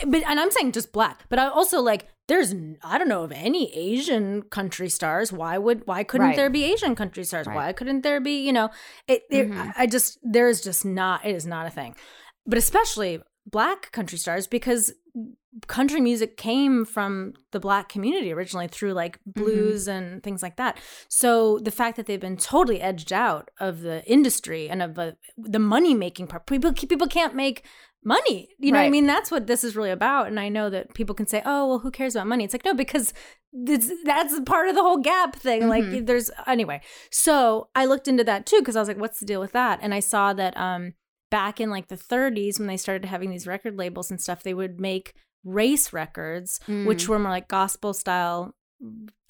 But 0.05 0.23
and 0.25 0.39
I'm 0.39 0.51
saying 0.51 0.71
just 0.73 0.91
black, 0.91 1.25
but 1.29 1.39
I 1.39 1.47
also 1.47 1.81
like 1.81 2.07
there's 2.27 2.53
I 2.83 2.97
don't 2.97 3.07
know 3.07 3.23
of 3.23 3.31
any 3.31 3.73
Asian 3.75 4.43
country 4.43 4.89
stars. 4.89 5.31
Why 5.31 5.57
would 5.57 5.87
why 5.87 6.03
couldn't 6.03 6.27
Right. 6.27 6.35
there 6.35 6.49
be 6.49 6.65
Asian 6.65 6.95
country 6.95 7.23
stars? 7.23 7.47
Right. 7.47 7.55
Why 7.55 7.73
couldn't 7.73 8.01
there 8.01 8.19
be 8.19 8.45
you 8.45 8.53
know 8.53 8.69
it? 9.07 9.23
there- 9.29 9.45
Mhm. 9.45 9.73
I 9.77 9.87
just 9.87 10.19
there 10.23 10.47
is 10.49 10.61
just 10.61 10.83
not 10.85 11.25
it 11.25 11.35
is 11.35 11.45
not 11.45 11.67
a 11.67 11.69
thing, 11.69 11.95
but 12.45 12.57
especially 12.57 13.21
black 13.45 13.91
country 13.93 14.17
stars 14.17 14.45
because 14.47 14.93
country 15.67 15.99
music 16.01 16.37
came 16.37 16.85
from 16.85 17.33
the 17.51 17.59
black 17.59 17.89
community 17.89 18.31
originally 18.31 18.67
through 18.67 18.93
like 18.93 19.17
Mm-hmm. 19.19 19.43
blues 19.43 19.87
and 19.87 20.21
things 20.21 20.43
like 20.43 20.57
that. 20.57 20.77
So 21.07 21.57
the 21.59 21.71
fact 21.71 21.95
that 21.97 22.05
they've 22.05 22.19
been 22.19 22.37
totally 22.37 22.79
edged 22.81 23.11
out 23.11 23.49
of 23.59 23.81
the 23.81 24.05
industry 24.05 24.69
and 24.69 24.81
of 24.83 24.93
the, 24.95 25.17
the 25.37 25.59
money 25.59 25.93
making 25.95 26.27
part, 26.27 26.45
people 26.45 26.73
people 26.73 27.07
can't 27.07 27.33
make 27.35 27.63
money. 28.07 28.49
You 28.57 28.71
know 28.71 28.79
what 28.79 28.85
I 28.85 28.89
mean? 28.89 29.05
That's 29.05 29.29
what 29.29 29.45
this 29.47 29.63
is 29.63 29.75
really 29.75 29.91
about. 29.91 30.27
And 30.27 30.39
I 30.39 30.49
know 30.49 30.69
that 30.69 30.93
people 30.93 31.13
can 31.13 31.27
say, 31.27 31.41
"Oh, 31.45 31.67
well, 31.67 31.79
who 31.79 31.91
cares 31.91 32.15
about 32.15 32.27
money?" 32.27 32.43
It's 32.45 32.53
like 32.53 32.65
no, 32.65 32.73
because 32.73 33.13
that's 34.05 34.39
part 34.41 34.69
of 34.69 34.75
the 34.75 34.81
whole 34.81 34.97
gap 34.97 35.35
thing. 35.35 35.63
Mhm. 35.63 35.69
Like 35.69 36.05
there's 36.05 36.31
anyway. 36.47 36.81
So 37.11 37.69
I 37.75 37.85
looked 37.85 38.07
into 38.07 38.23
that 38.23 38.45
too 38.45 38.59
because 38.59 38.75
I 38.75 38.79
was 38.79 38.87
like, 38.87 38.97
"What's 38.99 39.19
the 39.19 39.25
deal 39.25 39.39
with 39.41 39.51
that?" 39.51 39.79
And 39.81 39.93
I 39.93 39.99
saw 39.99 40.33
that 40.33 40.55
um 40.57 40.93
back 41.29 41.59
in 41.59 41.69
like 41.69 41.87
the 41.89 41.97
30s 41.97 42.57
when 42.57 42.67
they 42.67 42.77
started 42.77 43.05
having 43.05 43.29
these 43.31 43.45
record 43.47 43.77
labels 43.77 44.09
and 44.09 44.21
stuff, 44.21 44.43
they 44.43 44.53
would 44.53 44.79
make 44.79 45.13
race 45.43 45.91
records, 45.93 46.59
which 46.67 47.05
Mm. 47.05 47.07
were 47.09 47.19
more 47.19 47.31
like 47.31 47.47
gospel 47.47 47.93
style 47.93 48.55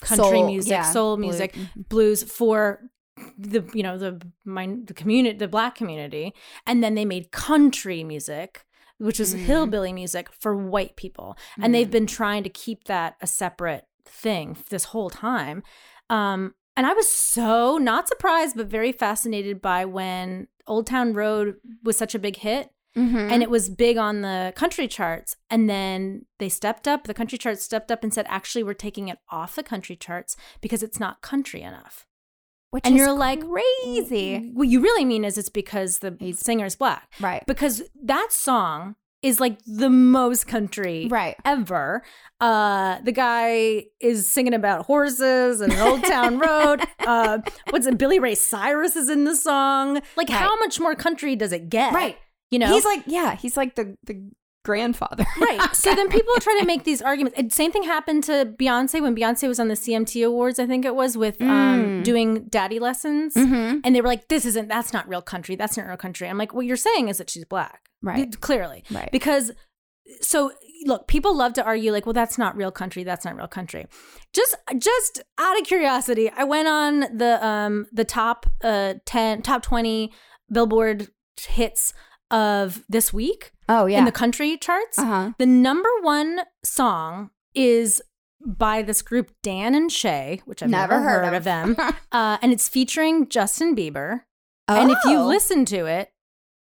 country 0.01 0.25
Soul, 0.39 0.45
music, 0.47 0.71
yeah, 0.71 0.81
soul 0.91 1.17
music, 1.17 1.53
mhm. 1.53 1.89
blues 1.89 2.21
for 2.23 2.81
the 3.37 3.63
you 3.73 3.81
know 3.81 3.97
the 3.97 4.21
min- 4.45 4.85
the 4.85 4.93
community, 4.93 5.37
the 5.37 5.47
black 5.47 5.73
community, 5.75 6.33
and 6.67 6.83
then 6.83 6.93
they 6.95 7.05
made 7.05 7.31
country 7.31 8.03
music. 8.03 8.63
Which 8.99 9.19
was 9.19 9.35
Mm. 9.35 9.39
hillbilly 9.39 9.93
music 9.93 10.29
for 10.31 10.55
white 10.55 10.95
people. 10.95 11.37
And 11.61 11.73
they've 11.73 11.87
Mm. 11.87 11.91
been 11.91 12.07
trying 12.07 12.43
to 12.43 12.49
keep 12.49 12.85
that 12.85 13.15
a 13.21 13.27
separate 13.27 13.85
thing 14.05 14.57
this 14.69 14.85
whole 14.85 15.09
time. 15.09 15.61
Um, 16.09 16.55
and 16.75 16.85
I 16.87 16.93
was 16.93 17.09
so 17.09 17.77
not 17.77 18.07
surprised, 18.07 18.55
but 18.57 18.67
very 18.67 18.91
fascinated 18.91 19.61
by 19.61 19.85
when 19.85 20.47
Old 20.65 20.87
Town 20.87 21.13
Road 21.13 21.57
was 21.83 21.97
such 21.97 22.15
a 22.15 22.19
big 22.19 22.37
hit 22.37 22.71
Mhm. 22.95 23.31
and 23.31 23.43
it 23.43 23.49
was 23.49 23.69
big 23.69 23.97
on 23.97 24.21
the 24.21 24.53
country 24.55 24.87
charts. 24.87 25.35
And 25.49 25.69
then 25.69 26.25
they 26.39 26.49
stepped 26.49 26.87
up, 26.87 27.03
the 27.03 27.13
country 27.13 27.37
charts 27.37 27.63
stepped 27.63 27.91
up 27.91 28.03
and 28.03 28.13
said, 28.13 28.25
actually, 28.29 28.63
we're 28.63 28.73
taking 28.73 29.07
it 29.09 29.19
off 29.29 29.55
the 29.55 29.63
country 29.63 29.95
charts 29.95 30.35
because 30.61 30.81
it's 30.81 30.99
not 30.99 31.21
country 31.21 31.61
enough. 31.61 32.05
Which 32.71 32.85
and 32.85 32.95
you're 32.97 33.13
like, 33.13 33.41
crazy. 33.47 34.51
What 34.53 34.67
you 34.67 34.81
really 34.81 35.05
mean 35.05 35.23
is 35.23 35.37
it's 35.37 35.49
because 35.49 35.99
the 35.99 36.15
He's- 36.19 36.39
singer's 36.39 36.75
black. 36.75 37.09
Right. 37.19 37.43
Because 37.47 37.83
that 38.03 38.27
song 38.31 38.95
is 39.23 39.39
like 39.39 39.57
the 39.65 39.89
most 39.89 40.47
country 40.47 41.07
Right. 41.09 41.35
ever. 41.43 42.03
Uh, 42.39 42.99
the 43.01 43.11
guy 43.11 43.85
is 43.99 44.29
singing 44.29 44.53
about 44.53 44.85
horses 44.85 45.59
and 45.61 45.73
an 45.73 45.79
Old 45.79 46.03
Town 46.03 46.37
Road. 46.39 46.81
Uh, 47.07 47.39
what's 47.69 47.87
it? 47.87 47.97
Billy 47.97 48.19
Ray 48.19 48.35
Cyrus 48.35 48.97
is 48.97 49.09
in 49.09 49.23
the 49.23 49.33
song. 49.33 50.01
Like, 50.17 50.27
Right. 50.27 50.37
how 50.37 50.57
much 50.59 50.77
more 50.77 50.93
country 50.93 51.37
does 51.37 51.53
it 51.53 51.69
get? 51.69 51.93
Right. 51.93 52.17
You 52.51 52.59
know, 52.59 52.67
He's 52.67 52.83
like, 52.83 53.03
yeah, 53.07 53.35
he's 53.37 53.55
like 53.55 53.75
the 53.75 53.95
the 54.05 54.29
grandfather. 54.67 55.25
right. 55.39 55.75
So 55.75 55.95
then 55.95 56.09
people 56.09 56.33
try 56.39 56.55
to 56.59 56.65
make 56.65 56.83
these 56.83 57.01
arguments. 57.01 57.39
And 57.39 57.51
same 57.51 57.71
thing 57.71 57.83
happened 57.83 58.23
to 58.25 58.33
Beyonce 58.59 59.01
when 59.01 59.15
Beyonce 59.15 59.47
was 59.47 59.59
on 59.59 59.67
the 59.69 59.75
CMT 59.75 60.23
Awards. 60.25 60.59
I 60.59 60.67
think 60.67 60.85
it 60.85 60.93
was 60.93 61.17
with 61.17 61.41
um, 61.41 61.77
Mm. 61.77 62.03
doing 62.03 62.29
daddy 62.49 62.79
lessons. 62.79 63.33
Mhm. 63.35 63.81
And 63.83 63.95
they 63.95 64.01
were 64.01 64.07
like, 64.07 64.27
"This 64.27 64.45
isn't. 64.45 64.67
That's 64.67 64.91
not 64.93 65.07
real 65.07 65.21
country. 65.21 65.55
That's 65.55 65.77
not 65.77 65.87
real 65.87 65.97
country." 65.97 66.27
I'm 66.29 66.37
like, 66.37 66.53
"What 66.53 66.65
you're 66.67 66.75
saying 66.89 67.07
is 67.09 67.17
that 67.17 67.29
she's 67.29 67.45
black, 67.45 67.81
Right. 68.01 68.39
Clearly, 68.41 68.83
Right. 68.91 69.09
Because 69.11 69.51
so 70.21 70.51
look, 70.85 71.07
people 71.07 71.35
love 71.35 71.53
to 71.53 71.63
argue 71.63 71.91
like, 71.91 72.05
"Well, 72.05 72.13
that's 72.13 72.37
not 72.37 72.55
real 72.55 72.71
country. 72.71 73.03
That's 73.03 73.25
not 73.25 73.35
real 73.35 73.47
country." 73.47 73.87
Just, 74.33 74.55
just 74.77 75.21
out 75.37 75.59
of 75.59 75.65
curiosity, 75.65 76.29
I 76.29 76.43
went 76.43 76.67
on 76.67 76.93
the 77.17 77.33
um 77.45 77.87
the 77.91 78.05
top 78.05 78.45
uh 78.63 78.95
ten, 79.05 79.41
top 79.41 79.61
twenty 79.63 80.11
Billboard 80.51 81.07
hits 81.47 81.93
of 82.31 82.83
this 82.89 83.13
week 83.13 83.51
Oh 83.69 83.85
yeah. 83.85 83.99
in 83.99 84.05
the 84.05 84.11
country 84.11 84.57
charts. 84.57 84.97
uh 84.99 85.05
huh. 85.05 85.31
The 85.37 85.45
number 85.45 85.89
one 86.01 86.41
song 86.63 87.29
is 87.55 88.01
by 88.45 88.81
this 88.81 89.01
group 89.01 89.31
Dan 89.43 89.73
and 89.75 89.91
Shay, 89.91 90.41
which 90.45 90.61
I've 90.61 90.69
never, 90.69 90.99
heard, 91.01 91.33
of, 91.33 91.43
them, 91.43 91.75
uh, 92.11 92.37
and 92.41 92.51
it's 92.53 92.67
featuring 92.69 93.27
Justin 93.29 93.75
Bieber. 93.75 94.21
And 94.67 94.91
if 94.91 94.97
you 95.05 95.17
Oh. 95.19 95.25
listen 95.27 95.65
to 95.65 95.85
it, 95.85 96.11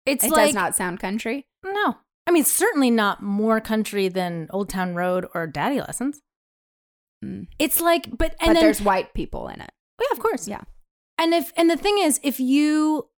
it's 0.07 0.24
it 0.24 0.31
like 0.31 0.46
does 0.46 0.55
not 0.55 0.74
sound 0.76 1.00
country. 1.00 1.46
no. 1.64 1.96
I 2.29 2.33
mean, 2.33 2.44
certainly 2.44 2.90
not 2.90 3.22
more 3.22 3.61
country 3.61 4.09
than 4.09 4.48
Old 4.50 4.68
Town 4.68 4.94
Road 4.96 5.26
or 5.35 5.46
Daddy 5.46 5.79
Lessons. 5.81 6.22
Mm. 7.24 7.46
It's 7.61 7.81
like, 7.81 8.07
but 8.16 8.33
and 8.40 8.48
but 8.48 8.55
then 8.55 8.62
there's 8.62 8.83
white 8.83 9.14
people 9.14 9.46
in 9.48 9.61
it. 9.61 9.70
yeah, 10.00 10.09
of 10.12 10.18
course, 10.18 10.48
Yeah. 10.48 10.62
And 11.18 11.33
if 11.35 11.52
and 11.57 11.70
the 11.70 11.76
thing 11.76 11.98
is, 11.98 12.18
if 12.24 12.38
you 12.40 13.09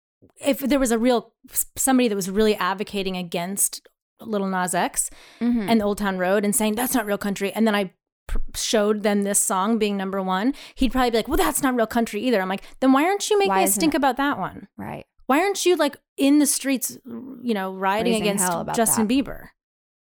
if 0.41 0.59
there 0.61 0.79
was 0.79 0.91
a 0.91 0.99
real 0.99 1.33
somebody 1.77 2.09
that 2.09 2.17
was 2.17 2.31
really 2.31 2.55
advocating 2.57 3.17
against 3.17 3.87
Little 4.21 4.49
Nas 4.49 4.75
X 4.75 5.11
Mhm. 5.41 5.69
and 5.71 5.81
Old 5.83 5.99
Town 5.99 6.19
Road 6.19 6.45
and 6.45 6.55
saying 6.55 6.75
that's 6.75 6.95
not 6.95 7.07
real 7.07 7.19
country, 7.19 7.53
and 7.53 7.67
then 7.67 7.75
I 7.75 7.93
pr- 8.27 8.39
showed 8.55 9.03
them 9.05 9.23
this 9.23 9.39
song 9.39 9.79
being 9.79 9.97
number 9.97 10.21
one, 10.23 10.55
he'd 10.75 10.91
probably 10.93 11.11
be 11.11 11.19
like, 11.19 11.29
"Well, 11.29 11.37
that's 11.37 11.63
not 11.63 11.75
real 11.77 11.87
country 11.87 12.21
either." 12.23 12.41
I'm 12.41 12.49
like, 12.49 12.65
"Then 12.81 12.93
why 12.93 13.05
aren't 13.05 13.31
you 13.31 13.39
making 13.39 13.51
Why 13.51 13.63
a 13.63 13.69
stink 13.69 13.95
it? 13.95 13.97
about 13.97 14.17
that 14.17 14.39
one? 14.39 14.69
right. 14.77 15.07
Why 15.27 15.41
aren't 15.41 15.65
you 15.67 15.77
like 15.77 15.97
in 16.17 16.39
the 16.39 16.47
streets, 16.47 16.99
you 17.07 17.55
know, 17.55 17.73
riding 17.75 18.15
Raising 18.15 18.29
against 18.29 18.51
Justin 18.75 19.07
that. 19.07 19.15
Bieber?" 19.15 19.49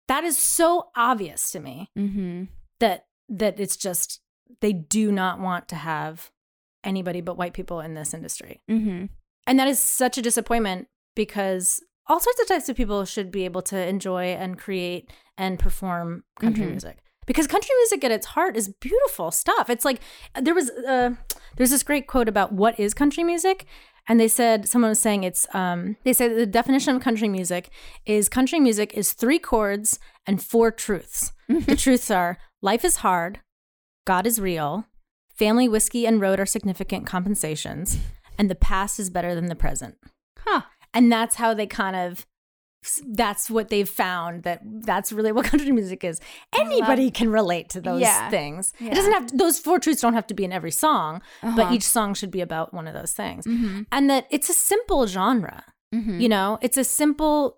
That 0.08 0.24
is 0.24 0.38
so 0.38 0.90
obvious 0.96 1.52
to 1.52 1.60
me 1.60 1.92
Mm-hmm. 1.98 2.46
that 2.80 3.06
that 3.30 3.60
it's 3.60 3.78
just 3.78 4.22
they 4.62 4.74
do 4.74 5.12
not 5.12 5.40
want 5.40 5.68
to 5.68 5.76
have 5.76 6.32
anybody 6.84 7.22
but 7.22 7.38
white 7.38 7.54
people 7.54 7.80
in 7.80 7.94
this 7.94 8.14
industry. 8.14 8.62
Mm-hmm. 8.68 9.06
And 9.50 9.58
that 9.60 9.68
is 9.68 9.80
such 9.80 10.18
a 10.18 10.22
disappointment 10.22 10.88
because 11.16 11.82
all 12.08 12.20
sorts 12.20 12.40
of 12.40 12.48
types 12.48 12.70
of 12.70 12.76
people 12.78 13.04
should 13.06 13.32
be 13.32 13.46
able 13.46 13.64
to 13.64 13.78
enjoy 13.88 14.26
and 14.44 14.58
create 14.58 15.10
and 15.38 15.58
perform 15.58 16.24
country 16.40 16.66
Mhm. 16.66 16.70
music. 16.72 16.98
Because 17.26 17.48
country 17.48 17.72
music 17.80 18.04
at 18.04 18.12
its 18.12 18.28
heart 18.28 18.56
is 18.56 18.68
beautiful 18.68 19.32
stuff. 19.32 19.70
It's 19.70 19.86
like 19.86 20.00
there 20.40 20.54
was 20.54 20.70
uh, 20.70 21.16
there's 21.56 21.72
this 21.72 21.84
great 21.84 22.06
quote 22.08 22.28
about 22.30 22.52
what 22.54 22.80
is 22.80 22.94
country 22.94 23.24
music, 23.24 23.66
and 24.08 24.20
they 24.20 24.28
said 24.28 24.68
someone 24.70 24.90
was 24.90 25.00
saying 25.00 25.24
it's 25.24 25.48
um, 25.56 25.96
they 26.04 26.14
said 26.14 26.36
the 26.36 26.46
definition 26.46 26.96
of 26.96 27.02
country 27.02 27.28
music 27.28 27.70
is 28.06 28.30
country 28.30 28.60
music 28.60 28.94
is 28.94 29.14
three 29.14 29.40
chords 29.40 30.00
and 30.28 30.42
four 30.44 30.72
truths. 30.72 31.32
the 31.48 31.76
truths 31.84 32.10
are 32.12 32.38
life 32.62 32.84
is 32.86 32.98
hard, 32.98 33.40
God 34.06 34.26
is 34.28 34.40
real, 34.42 34.86
family, 35.36 35.68
whiskey, 35.68 36.06
and 36.08 36.20
road 36.22 36.40
are 36.40 36.46
significant 36.48 37.06
compensations, 37.08 37.98
and 38.40 38.50
the 38.50 38.56
past 38.56 39.00
is 39.00 39.12
better 39.12 39.36
than 39.36 39.46
the 39.48 39.56
present. 39.56 39.96
Huh. 40.40 40.62
And 40.94 41.12
that's 41.12 41.36
how 41.36 41.54
they 41.54 41.68
kind 41.68 41.96
of 41.96 42.26
that's 43.10 43.50
what 43.52 43.68
they've 43.68 43.90
found 43.90 44.44
that 44.44 44.62
that's 44.64 45.12
really 45.12 45.34
what 45.34 45.46
country 45.52 45.70
music 45.74 46.02
is. 46.06 46.22
Anybody 46.58 47.12
can 47.12 47.30
relate 47.30 47.68
to 47.72 47.82
those 47.82 48.00
Yeah. 48.00 48.30
things. 48.30 48.72
Yeah. 48.80 48.92
It 48.92 48.96
doesn't 48.96 49.12
have 49.12 49.26
to, 49.28 49.36
those 49.38 49.60
four 49.60 49.80
truths 49.80 50.02
don't 50.02 50.14
have 50.14 50.28
to 50.28 50.34
be 50.34 50.46
in 50.46 50.54
every 50.54 50.72
song, 50.72 51.22
but 51.42 51.60
Uh-huh. 51.60 51.74
each 51.74 51.84
song 51.84 52.14
should 52.14 52.32
be 52.32 52.40
about 52.40 52.74
one 52.74 52.88
of 52.88 52.94
those 52.94 53.12
things. 53.12 53.46
Mm-hmm. 53.46 53.82
And 53.92 54.10
that 54.10 54.28
it's 54.30 54.50
a 54.50 54.54
simple 54.54 55.06
genre. 55.08 55.66
Mm-hmm. 55.94 56.20
You 56.22 56.30
know, 56.30 56.58
it's 56.62 56.78
a 56.78 56.86
simple 56.86 57.58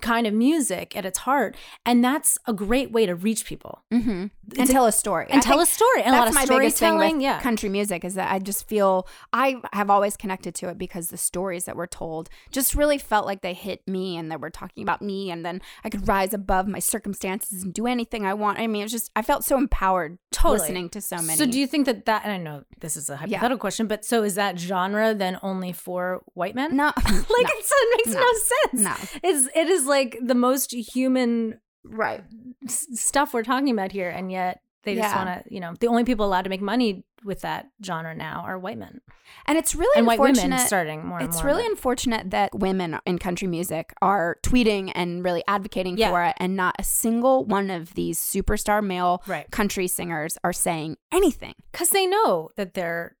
kind 0.00 0.26
of 0.26 0.34
music 0.34 0.94
at 0.96 1.04
its 1.06 1.20
heart, 1.20 1.56
and 1.86 2.04
that's 2.04 2.36
a 2.46 2.52
great 2.52 2.92
way 2.92 3.06
to 3.06 3.14
reach 3.14 3.44
people 3.46 3.82
Mm-hmm. 3.92 4.26
And 4.58 4.68
tell 4.68 4.86
a 4.86 4.92
story. 4.92 5.26
and 5.30 5.38
I 5.40 5.40
tell 5.42 5.60
a 5.60 5.66
story. 5.66 6.02
And 6.02 6.14
a 6.14 6.18
lot 6.18 6.24
that's 6.32 6.44
of 6.44 6.50
my 6.50 6.58
biggest 6.58 6.78
thing 6.78 6.88
storytelling. 6.90 7.16
with 7.16 7.22
Yeah, 7.22 7.40
country 7.40 7.68
music 7.68 8.04
is 8.04 8.14
that 8.14 8.30
I 8.32 8.38
just 8.38 8.68
feel 8.68 9.06
I 9.32 9.56
have 9.72 9.88
always 9.88 10.16
connected 10.16 10.54
to 10.56 10.68
it 10.68 10.76
because 10.78 11.08
the 11.08 11.16
stories 11.16 11.64
that 11.66 11.76
were 11.76 11.86
told 11.86 12.28
just 12.50 12.74
really 12.74 12.98
felt 12.98 13.24
like 13.24 13.40
they 13.40 13.54
hit 13.54 13.86
me 13.86 14.16
and 14.16 14.30
they 14.30 14.36
were 14.36 14.50
talking 14.50 14.82
about 14.82 15.00
me 15.00 15.30
and 15.30 15.44
then 15.44 15.62
I 15.84 15.90
could 15.90 16.06
rise 16.08 16.34
above 16.34 16.66
my 16.68 16.80
circumstances 16.80 17.62
and 17.62 17.72
do 17.72 17.86
anything 17.86 18.26
I 18.26 18.34
want. 18.34 18.58
I 18.58 18.66
mean, 18.66 18.82
it's 18.82 18.92
just 18.92 19.10
I 19.16 19.22
felt 19.22 19.44
so 19.44 19.56
empowered 19.56 20.18
Totally. 20.32 20.58
listening 20.60 20.88
to 20.90 21.00
so 21.00 21.16
many. 21.16 21.36
So 21.36 21.46
do 21.46 21.58
you 21.58 21.66
think 21.66 21.86
that 21.86 22.04
that? 22.06 22.22
And 22.24 22.32
I 22.32 22.36
know 22.38 22.64
this 22.80 22.96
is 22.96 23.08
a 23.10 23.16
hypothetical 23.16 23.58
question, 23.58 23.86
but 23.86 24.04
so 24.04 24.22
is 24.22 24.34
that 24.34 24.58
genre 24.58 25.14
then 25.14 25.38
only 25.42 25.72
for 25.72 26.22
white 26.34 26.54
men? 26.54 26.76
no, 26.76 26.86
like 26.96 26.96
it's, 27.06 27.72
it 27.74 27.96
makes 28.06 28.14
no, 28.14 28.20
No. 28.20 28.32
sense. 28.34 28.82
No. 29.12 29.20
it's 29.28 29.48
it 29.62 29.68
is 29.68 29.86
like 29.86 30.18
the 30.22 30.34
most 30.34 30.72
human 30.72 31.60
right. 31.84 32.22
s- 32.66 32.86
stuff 32.94 33.32
we're 33.32 33.42
talking 33.44 33.70
about 33.70 33.92
here, 33.92 34.10
and 34.10 34.30
yet 34.30 34.60
they 34.84 34.94
just 34.96 35.08
Yeah. 35.14 35.24
want 35.24 35.44
to. 35.46 35.54
You 35.54 35.60
know, 35.60 35.74
the 35.80 35.86
only 35.86 36.04
people 36.04 36.26
allowed 36.26 36.42
to 36.42 36.50
make 36.50 36.60
money 36.60 37.04
with 37.24 37.40
that 37.42 37.68
genre 37.84 38.14
now 38.16 38.42
are 38.44 38.58
white 38.58 38.76
men 38.76 39.00
And 39.46 39.56
it's 39.56 39.76
really 39.76 39.96
and 39.96 40.08
white 40.08 40.18
unfortunate. 40.18 40.42
women 40.56 40.58
starting 40.66 41.06
more. 41.06 41.20
It's 41.20 41.36
more 41.36 41.46
really 41.52 41.64
unfortunate 41.66 42.30
that 42.30 42.52
women 42.52 42.98
in 43.06 43.18
country 43.20 43.46
music 43.46 43.92
are 44.02 44.38
tweeting 44.42 44.90
and 44.96 45.24
really 45.24 45.44
advocating 45.46 45.96
Yeah. 45.96 46.10
for 46.10 46.24
it, 46.24 46.34
and 46.38 46.56
not 46.56 46.74
a 46.80 46.82
single 46.82 47.44
one 47.44 47.70
of 47.70 47.94
these 47.94 48.18
superstar 48.18 48.84
male 48.84 49.22
Right. 49.28 49.48
country 49.52 49.86
singers 49.86 50.36
are 50.42 50.52
saying 50.52 50.96
anything. 51.12 51.54
because 51.70 51.90
they 51.90 52.06
know 52.06 52.50
that 52.56 52.74
they're 52.74 53.16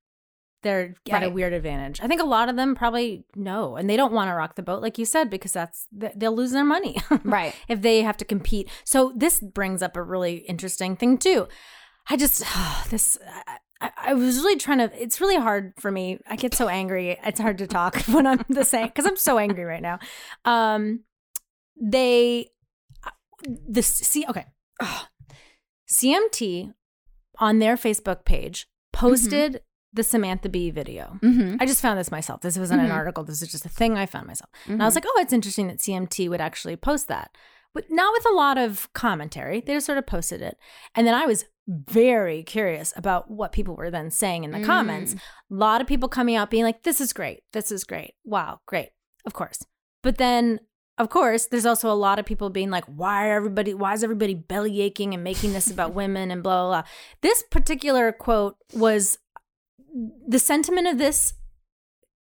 they're 0.62 0.94
at 1.10 1.22
a 1.22 1.30
weird 1.30 1.52
advantage. 1.52 2.00
I 2.00 2.06
think 2.06 2.20
a 2.20 2.26
lot 2.26 2.48
of 2.48 2.56
them 2.56 2.74
probably 2.74 3.24
know, 3.34 3.76
and 3.76 3.88
they 3.90 3.96
don't 3.96 4.12
want 4.12 4.30
to 4.30 4.34
rock 4.34 4.54
the 4.56 4.62
boat, 4.62 4.82
like 4.82 4.98
you 4.98 5.04
said, 5.04 5.28
because 5.30 5.52
that's 5.52 5.86
they'll 5.92 6.34
lose 6.34 6.52
their 6.52 6.64
money, 6.64 6.96
Right. 7.24 7.54
if 7.68 7.82
they 7.82 8.02
have 8.02 8.16
to 8.18 8.24
compete. 8.24 8.68
So 8.84 9.12
this 9.16 9.40
brings 9.40 9.82
up 9.82 9.96
a 9.96 10.02
really 10.02 10.36
interesting 10.48 10.96
thing 10.96 11.18
too. 11.18 11.48
I 12.08 12.16
just 12.16 12.44
this. 12.90 13.18
I, 13.80 13.90
I 13.96 14.14
was 14.14 14.38
really 14.38 14.56
trying 14.56 14.78
to. 14.78 14.90
It's 15.02 15.20
really 15.20 15.36
hard 15.36 15.72
for 15.78 15.90
me. 15.90 16.18
I 16.28 16.36
get 16.36 16.54
so 16.54 16.68
angry. 16.68 17.18
It's 17.24 17.40
hard 17.40 17.58
to 17.58 17.66
talk 17.66 17.96
when 18.06 18.26
I'm 18.26 18.44
the 18.48 18.64
same 18.64 18.86
because 18.86 19.06
I'm 19.06 19.16
so 19.16 19.38
angry 19.38 19.64
right 19.64 19.82
now. 19.82 19.98
Um, 20.44 21.00
they, 21.80 22.50
the 23.68 23.82
see 23.82 24.24
okay, 24.28 24.46
Ugh. 24.80 25.06
CMT 25.88 26.72
on 27.38 27.58
their 27.58 27.76
Facebook 27.76 28.24
page 28.24 28.68
posted 28.92 29.60
the 29.92 30.02
Samantha 30.02 30.48
Bee 30.48 30.70
video. 30.70 31.18
Mm-hmm. 31.22 31.56
I 31.60 31.66
just 31.66 31.82
found 31.82 31.98
this 31.98 32.10
myself. 32.10 32.40
This 32.40 32.58
wasn't 32.58 32.80
an 32.80 32.88
Mhm. 32.88 32.94
article. 32.94 33.24
This 33.24 33.42
is 33.42 33.50
just 33.52 33.66
a 33.66 33.68
thing 33.68 33.96
I 33.98 34.06
found 34.06 34.26
myself. 34.26 34.48
And 34.64 34.74
Mm-hmm. 34.74 34.82
I 34.82 34.84
was 34.86 34.94
like, 34.94 35.04
oh, 35.06 35.20
it's 35.20 35.32
interesting 35.32 35.66
that 35.68 35.80
CMT 35.80 36.28
would 36.28 36.40
actually 36.40 36.76
post 36.76 37.08
that. 37.08 37.30
But 37.74 37.84
not 37.90 38.12
with 38.12 38.26
a 38.26 38.34
lot 38.34 38.58
of 38.58 38.92
commentary. 38.92 39.60
They 39.60 39.74
just 39.74 39.86
sort 39.86 39.98
of 39.98 40.06
posted 40.06 40.42
it. 40.42 40.56
And 40.94 41.06
then 41.06 41.14
I 41.14 41.26
was 41.26 41.46
very 41.66 42.42
curious 42.42 42.92
about 42.96 43.30
what 43.30 43.52
people 43.52 43.76
were 43.76 43.90
then 43.90 44.10
saying 44.10 44.44
in 44.44 44.50
the 44.50 44.62
comments. 44.64 45.14
A 45.14 45.18
lot 45.48 45.80
of 45.80 45.86
people 45.86 46.08
coming 46.08 46.34
out 46.36 46.50
being 46.50 46.64
like, 46.64 46.82
this 46.82 47.00
is 47.00 47.12
great. 47.12 47.42
This 47.52 47.70
is 47.70 47.84
great. 47.84 48.14
Wow, 48.24 48.60
great. 48.66 48.90
Of 49.26 49.32
course. 49.32 49.64
But 50.02 50.18
then 50.18 50.60
of 50.98 51.08
course, 51.08 51.46
there's 51.46 51.64
also 51.64 51.90
a 51.90 51.94
lot 51.96 52.18
of 52.18 52.26
people 52.26 52.50
being 52.50 52.68
like, 52.70 52.84
why 52.84 53.28
are 53.28 53.34
everybody 53.36 53.72
why 53.72 53.94
is 53.94 54.04
everybody 54.04 54.34
belly 54.34 54.82
aching 54.82 55.14
and 55.14 55.24
making 55.24 55.54
this 55.54 55.70
about 55.70 55.94
women 56.02 56.30
and 56.30 56.42
blah 56.42 56.60
blah 56.68 56.82
blah. 56.82 56.88
This 57.22 57.42
particular 57.50 58.12
quote 58.12 58.56
was 58.74 59.16
the 60.26 60.38
sentiment 60.38 60.86
of 60.86 60.98
this 60.98 61.34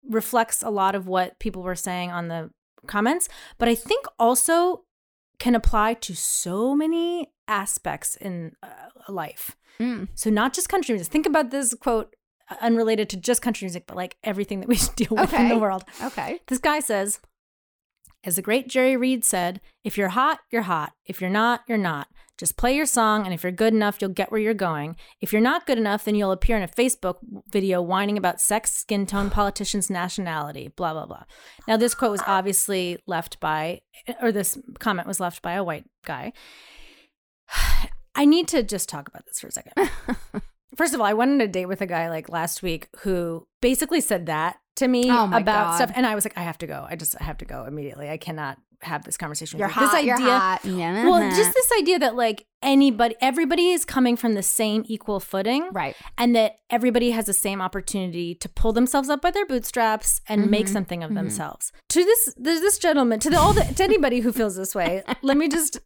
reflects 0.07 0.61
a 0.61 0.69
lot 0.69 0.95
of 0.95 1.07
what 1.07 1.39
people 1.39 1.61
were 1.61 1.75
saying 1.75 2.11
on 2.11 2.27
the 2.27 2.49
comments, 2.87 3.29
but 3.57 3.67
I 3.67 3.75
think 3.75 4.05
also 4.17 4.83
can 5.39 5.55
apply 5.55 5.93
to 5.95 6.15
so 6.15 6.75
many 6.75 7.31
aspects 7.47 8.15
in 8.15 8.53
uh, 8.61 8.67
life. 9.11 9.55
Mm. 9.79 10.09
So 10.15 10.29
not 10.29 10.53
just 10.53 10.69
country 10.69 10.93
music. 10.93 11.11
Think 11.11 11.25
about 11.25 11.51
this 11.51 11.73
quote 11.73 12.15
uh, 12.49 12.55
unrelated 12.61 13.09
to 13.09 13.17
just 13.17 13.41
country 13.41 13.65
music, 13.65 13.85
but 13.87 13.97
like 13.97 14.17
everything 14.23 14.59
that 14.59 14.69
we 14.69 14.77
deal 14.95 15.11
with 15.11 15.33
in 15.33 15.49
the 15.49 15.57
world. 15.57 15.85
Okay. 16.03 16.39
This 16.47 16.59
guy 16.59 16.79
says, 16.79 17.19
as 18.23 18.35
the 18.35 18.41
great 18.41 18.67
Jerry 18.67 18.97
Reed 18.97 19.23
said, 19.23 19.61
if 19.83 19.97
you're 19.97 20.09
hot, 20.09 20.39
you're 20.51 20.63
hot. 20.63 20.93
If 21.05 21.21
you're 21.21 21.29
not, 21.29 21.61
you're 21.67 21.77
not. 21.77 22.07
Just 22.39 22.55
play 22.55 22.73
your 22.73 22.85
song, 22.85 23.25
and 23.25 23.33
if 23.33 23.43
you're 23.43 23.51
good 23.51 23.73
enough, 23.73 23.97
you'll 23.99 24.11
get 24.11 24.31
where 24.31 24.39
you're 24.39 24.53
going. 24.53 24.95
If 25.19 25.33
you're 25.33 25.41
not 25.41 25.67
good 25.67 25.77
enough, 25.77 26.05
then 26.05 26.15
you'll 26.15 26.31
appear 26.31 26.55
in 26.55 26.63
a 26.63 26.69
Facebook 26.69 27.17
video 27.51 27.81
whining 27.81 28.17
about 28.17 28.39
sex, 28.39 28.71
skin 28.71 29.05
tone, 29.05 29.29
politicians, 29.29 29.89
nationality, 29.89 30.69
blah, 30.69 30.93
blah, 30.93 31.05
blah. 31.05 31.23
Now, 31.67 31.75
this 31.75 31.93
quote 31.93 32.11
was 32.11 32.23
obviously 32.25 32.97
left 33.05 33.41
by, 33.41 33.81
or 34.21 34.31
this 34.31 34.57
comment 34.79 35.05
was 35.05 35.19
left 35.19 35.41
by 35.41 35.51
a 35.51 35.63
white 35.65 35.83
guy. 36.05 36.31
I 38.15 38.23
need 38.25 38.47
to 38.49 38.63
just 38.63 38.87
talk 38.87 39.09
about 39.09 39.25
this 39.25 39.39
for 39.41 39.47
a 39.47 39.51
second. 39.51 39.73
First 40.77 40.93
of 40.93 41.01
all, 41.01 41.05
I 41.05 41.13
went 41.13 41.31
on 41.31 41.41
a 41.41 41.47
date 41.47 41.65
with 41.65 41.81
a 41.81 41.85
guy 41.87 42.09
like 42.09 42.29
last 42.29 42.63
week 42.63 42.87
who 42.99 43.47
basically 43.61 43.99
said 44.01 44.27
that 44.27 44.59
to 44.77 44.87
me 44.87 45.09
Oh 45.09 45.25
about 45.25 45.45
God. 45.45 45.75
stuff, 45.75 45.91
and 45.95 46.05
I 46.05 46.15
was 46.15 46.23
like, 46.23 46.37
I 46.37 46.41
have 46.43 46.57
to 46.59 46.67
go. 46.67 46.85
I 46.89 46.95
just 46.95 47.15
I 47.19 47.25
have 47.25 47.37
to 47.39 47.45
go 47.45 47.65
immediately. 47.65 48.09
I 48.09 48.17
cannot 48.17 48.57
have 48.81 49.03
this 49.03 49.17
conversation. 49.17 49.59
You're 49.59 49.67
with 49.67 49.75
you. 49.75 49.81
hot. 49.81 49.91
This 49.91 49.99
idea, 49.99 50.17
you're 50.17 50.39
hot. 50.39 50.65
Yeah. 50.65 51.03
well, 51.05 51.29
just 51.29 51.41
uh-huh. 51.41 51.51
this 51.55 51.71
idea 51.79 51.99
that 51.99 52.15
like 52.15 52.45
anybody, 52.61 53.15
everybody 53.21 53.69
is 53.69 53.85
coming 53.85 54.15
from 54.15 54.33
the 54.33 54.43
same 54.43 54.83
equal 54.87 55.19
footing, 55.19 55.69
right. 55.71 55.95
and 56.17 56.35
that 56.35 56.59
everybody 56.69 57.11
has 57.11 57.25
the 57.25 57.33
same 57.33 57.61
opportunity 57.61 58.35
to 58.35 58.49
pull 58.49 58.73
themselves 58.73 59.09
up 59.09 59.21
by 59.21 59.31
their 59.31 59.45
bootstraps 59.45 60.21
and 60.27 60.49
make 60.49 60.65
mm-hmm. 60.65 60.73
something 60.73 61.03
of 61.03 61.09
mm-hmm. 61.09 61.17
themselves. 61.17 61.71
To 61.89 62.03
this, 62.03 62.33
there's 62.37 62.61
this 62.61 62.77
gentleman, 62.77 63.19
to 63.19 63.29
the 63.29 63.37
all 63.37 63.53
the, 63.53 63.61
to 63.61 63.83
anybody 63.83 64.19
who 64.21 64.31
feels 64.31 64.55
this 64.55 64.73
way, 64.73 65.03
let 65.21 65.37
me 65.37 65.47
just 65.49 65.79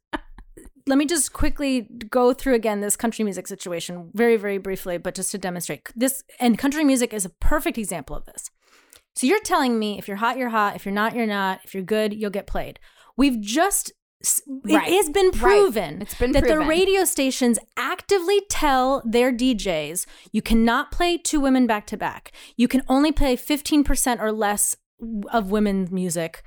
let 0.85 0.97
me 0.97 1.05
just 1.05 1.33
quickly 1.33 1.87
go 2.09 2.33
through 2.33 2.55
again 2.55 2.81
this 2.81 2.95
country 2.95 3.23
music 3.23 3.47
situation 3.47 4.11
very 4.13 4.37
very 4.37 4.57
briefly, 4.57 4.97
but 4.97 5.15
just 5.15 5.31
to 5.31 5.37
demonstrate 5.37 5.89
this. 5.95 6.23
And 6.39 6.57
country 6.57 6.83
music 6.83 7.13
is 7.13 7.25
a 7.25 7.29
perfect 7.29 7.77
example 7.77 8.15
of 8.15 8.25
this. 8.25 8.49
So 9.15 9.27
you're 9.27 9.39
telling 9.41 9.77
me 9.79 9.97
if 9.99 10.07
you're 10.07 10.17
hot, 10.17 10.37
you're 10.37 10.49
hot. 10.49 10.75
If 10.75 10.85
you're 10.85 10.93
not, 10.93 11.15
you're 11.15 11.27
not. 11.27 11.61
If 11.63 11.73
you're 11.73 11.83
good, 11.83 12.13
you'll 12.13 12.29
get 12.31 12.47
played. 12.47 12.79
We've 13.17 13.39
just 13.39 13.91
Right. 14.47 14.87
it 14.87 14.95
has 14.95 15.09
been 15.09 15.31
Right. 15.31 15.41
proven 15.41 16.01
It's 16.01 16.15
been 16.15 16.31
that 16.31 16.45
the 16.45 16.59
radio 16.59 17.03
stations 17.03 17.59
actively 17.75 18.41
tell 18.49 19.01
their 19.05 19.33
DJs 19.33 20.05
you 20.31 20.41
cannot 20.41 20.91
play 20.91 21.17
two 21.17 21.41
women 21.41 21.67
back 21.67 21.85
to 21.87 21.97
back. 21.97 22.31
You 22.55 22.69
can 22.69 22.83
only 22.87 23.11
play 23.11 23.35
15% 23.35 24.21
or 24.21 24.31
less 24.31 24.77
of 25.31 25.51
women's 25.51 25.91
music 25.91 26.41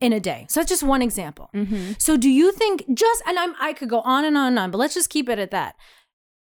in 0.00 0.14
a 0.14 0.20
day. 0.20 0.46
So 0.48 0.60
that's 0.60 0.70
just 0.70 0.82
one 0.82 1.02
example. 1.02 1.50
Mm-hmm. 1.54 1.92
So 1.98 2.16
do 2.16 2.30
you 2.30 2.50
think 2.50 2.84
just 2.94 3.22
and 3.26 3.38
I'm 3.38 3.54
I 3.60 3.74
could 3.74 3.90
go 3.90 4.00
on 4.00 4.24
and 4.24 4.36
on 4.38 4.48
and 4.48 4.58
on, 4.58 4.70
but 4.70 4.78
let's 4.78 4.94
just 4.94 5.10
keep 5.10 5.28
it 5.28 5.38
at 5.38 5.50
that. 5.50 5.74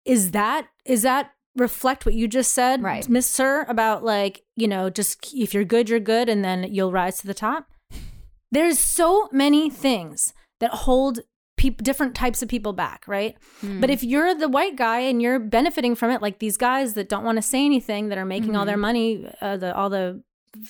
Is 0.04 0.30
that 0.30 0.68
is 0.84 1.02
that 1.02 1.32
reflect 1.58 2.06
what 2.06 2.14
you 2.14 2.26
just 2.28 2.52
said, 2.52 2.82
Right. 2.82 3.08
Miss 3.08 3.26
Sir, 3.26 3.64
about 3.68 4.04
like, 4.04 4.42
you 4.56 4.66
know, 4.68 4.90
just 4.90 5.32
if 5.34 5.52
you're 5.54 5.64
good, 5.64 5.88
you're 5.90 6.00
good, 6.00 6.28
and 6.28 6.44
then 6.44 6.64
you'll 6.72 6.92
rise 6.92 7.18
to 7.18 7.26
the 7.26 7.34
top? 7.34 7.68
There's 8.50 8.78
so 8.78 9.28
many 9.32 9.68
things 9.68 10.32
that 10.60 10.70
hold 10.70 11.20
peop 11.56 11.82
different 11.82 12.14
types 12.14 12.40
of 12.40 12.48
people 12.48 12.72
back, 12.72 13.04
right? 13.06 13.36
Hmm. 13.60 13.80
But 13.80 13.90
if 13.90 14.02
you're 14.02 14.34
the 14.34 14.48
white 14.48 14.76
guy 14.76 15.00
and 15.00 15.20
you're 15.20 15.38
benefiting 15.40 15.94
from 15.96 16.10
it, 16.12 16.22
like 16.22 16.38
these 16.38 16.56
guys 16.56 16.94
that 16.94 17.08
don't 17.08 17.24
want 17.24 17.36
to 17.36 17.42
say 17.42 17.64
anything, 17.64 18.08
that 18.08 18.18
are 18.18 18.24
making 18.24 18.56
all 18.56 18.64
their 18.64 18.76
Mm-hmm. 18.76 18.80
money, 18.80 19.28
uh, 19.40 19.56
the 19.56 19.74
all 19.76 19.90
the 19.90 20.22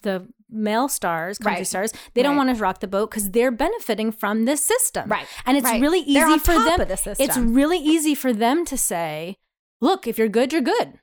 the 0.02 0.26
male 0.50 0.88
stars, 0.88 1.38
country 1.38 1.60
Right. 1.60 1.66
stars, 1.66 1.92
they 2.14 2.22
don't 2.22 2.36
want 2.36 2.48
to 2.54 2.60
rock 2.60 2.80
the 2.80 2.86
boat 2.88 3.10
because 3.10 3.30
they're 3.30 3.50
benefiting 3.52 4.10
from 4.12 4.44
this 4.44 4.60
system, 4.62 5.08
Right. 5.08 5.26
And 5.46 5.56
it's 5.56 5.64
Right. 5.64 5.80
really 5.80 6.00
easy 6.00 6.38
for 6.38 6.54
them. 6.54 6.78
the 6.78 7.16
It's 7.18 7.36
really 7.36 7.78
easy 7.78 8.14
for 8.14 8.32
them 8.32 8.64
to 8.64 8.76
say, 8.76 9.36
"Look, 9.80 10.06
if 10.06 10.18
you're 10.18 10.28
good, 10.28 10.52
you're 10.52 10.62
good." 10.62 10.98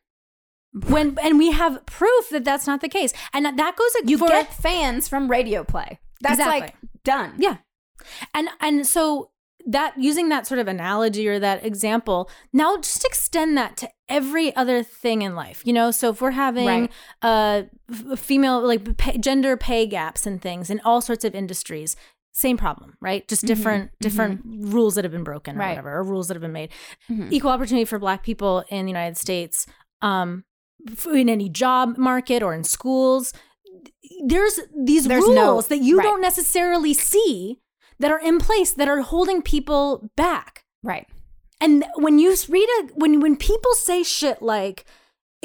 When 0.90 1.18
and 1.22 1.38
we 1.38 1.52
have 1.52 1.86
proof 1.86 2.30
that 2.32 2.44
that's 2.44 2.68
not 2.68 2.82
the 2.82 2.90
case, 2.90 3.14
and 3.34 3.46
that- 3.46 3.76
goes 3.78 3.96
You 4.10 4.18
for, 4.18 4.28
get 4.28 4.54
fans 4.54 5.08
from 5.08 5.32
radio 5.32 5.64
play. 5.64 6.00
That's 6.22 6.40
Exactly. 6.40 6.60
like 6.62 6.76
done. 7.04 7.34
yeah. 7.38 7.58
And 8.34 8.50
and 8.60 8.86
so 8.86 9.32
that 9.68 9.94
using 9.98 10.30
that 10.30 10.46
sort 10.46 10.60
of 10.60 10.68
analogy 10.68 11.28
or 11.28 11.40
that 11.40 11.66
example, 11.66 12.30
now 12.54 12.76
just 12.78 13.04
extend 13.06 13.58
that 13.58 13.78
to 13.78 13.90
every 14.10 14.56
other 14.56 14.84
thing 14.84 15.22
in 15.24 15.34
life. 15.34 15.64
You 15.66 15.74
know, 15.74 15.90
so 15.92 16.10
if 16.10 16.22
we're 16.22 16.32
having 16.32 16.68
Right. 16.68 16.92
uh 17.22 17.64
female 18.16 18.60
like 18.62 18.98
pay, 18.98 19.18
gender 19.18 19.56
pay 19.58 19.86
gaps 19.88 20.28
and 20.28 20.42
things 20.42 20.70
in 20.70 20.82
all 20.82 21.00
sorts 21.02 21.24
of 21.24 21.34
industries, 21.34 21.96
same 22.38 22.58
problem, 22.58 22.98
right? 23.00 23.26
Just 23.30 23.46
different 23.46 23.92
different 24.02 24.42
rules 24.46 24.96
that 24.96 25.06
have 25.06 25.12
been 25.14 25.24
broken 25.24 25.56
or 25.56 25.60
Right. 25.60 25.70
whatever, 25.70 25.98
or 25.98 26.04
rules 26.04 26.28
that 26.28 26.34
have 26.36 26.42
been 26.42 26.52
made. 26.52 26.70
Mhm. 27.10 27.32
Equal 27.32 27.50
opportunity 27.52 27.86
for 27.86 27.98
black 27.98 28.24
people 28.24 28.64
in 28.70 28.86
the 28.86 28.92
United 28.92 29.16
States 29.18 29.66
um 30.02 30.44
in 31.14 31.30
any 31.30 31.48
job 31.50 31.98
market 31.98 32.44
or 32.44 32.54
in 32.54 32.64
schools 32.64 33.32
there's 34.26 34.60
these 34.86 35.06
There's 35.08 35.24
rules 35.24 35.36
no- 35.36 35.62
that 35.62 35.80
you 35.80 35.98
right. 35.98 36.04
don't 36.04 36.22
necessarily 36.22 36.94
see 36.94 37.60
that 38.00 38.12
are 38.12 38.20
in 38.20 38.38
place 38.40 38.72
that 38.74 38.88
are 38.88 39.02
holding 39.02 39.42
people 39.42 40.10
back. 40.16 40.64
Right. 40.84 41.08
And 41.62 41.86
when 41.96 42.20
you 42.20 42.36
read 42.50 42.70
a 42.80 42.88
when 42.96 43.20
when 43.22 43.36
people 43.38 43.74
say 43.76 44.04
shit 44.04 44.42
like 44.42 44.86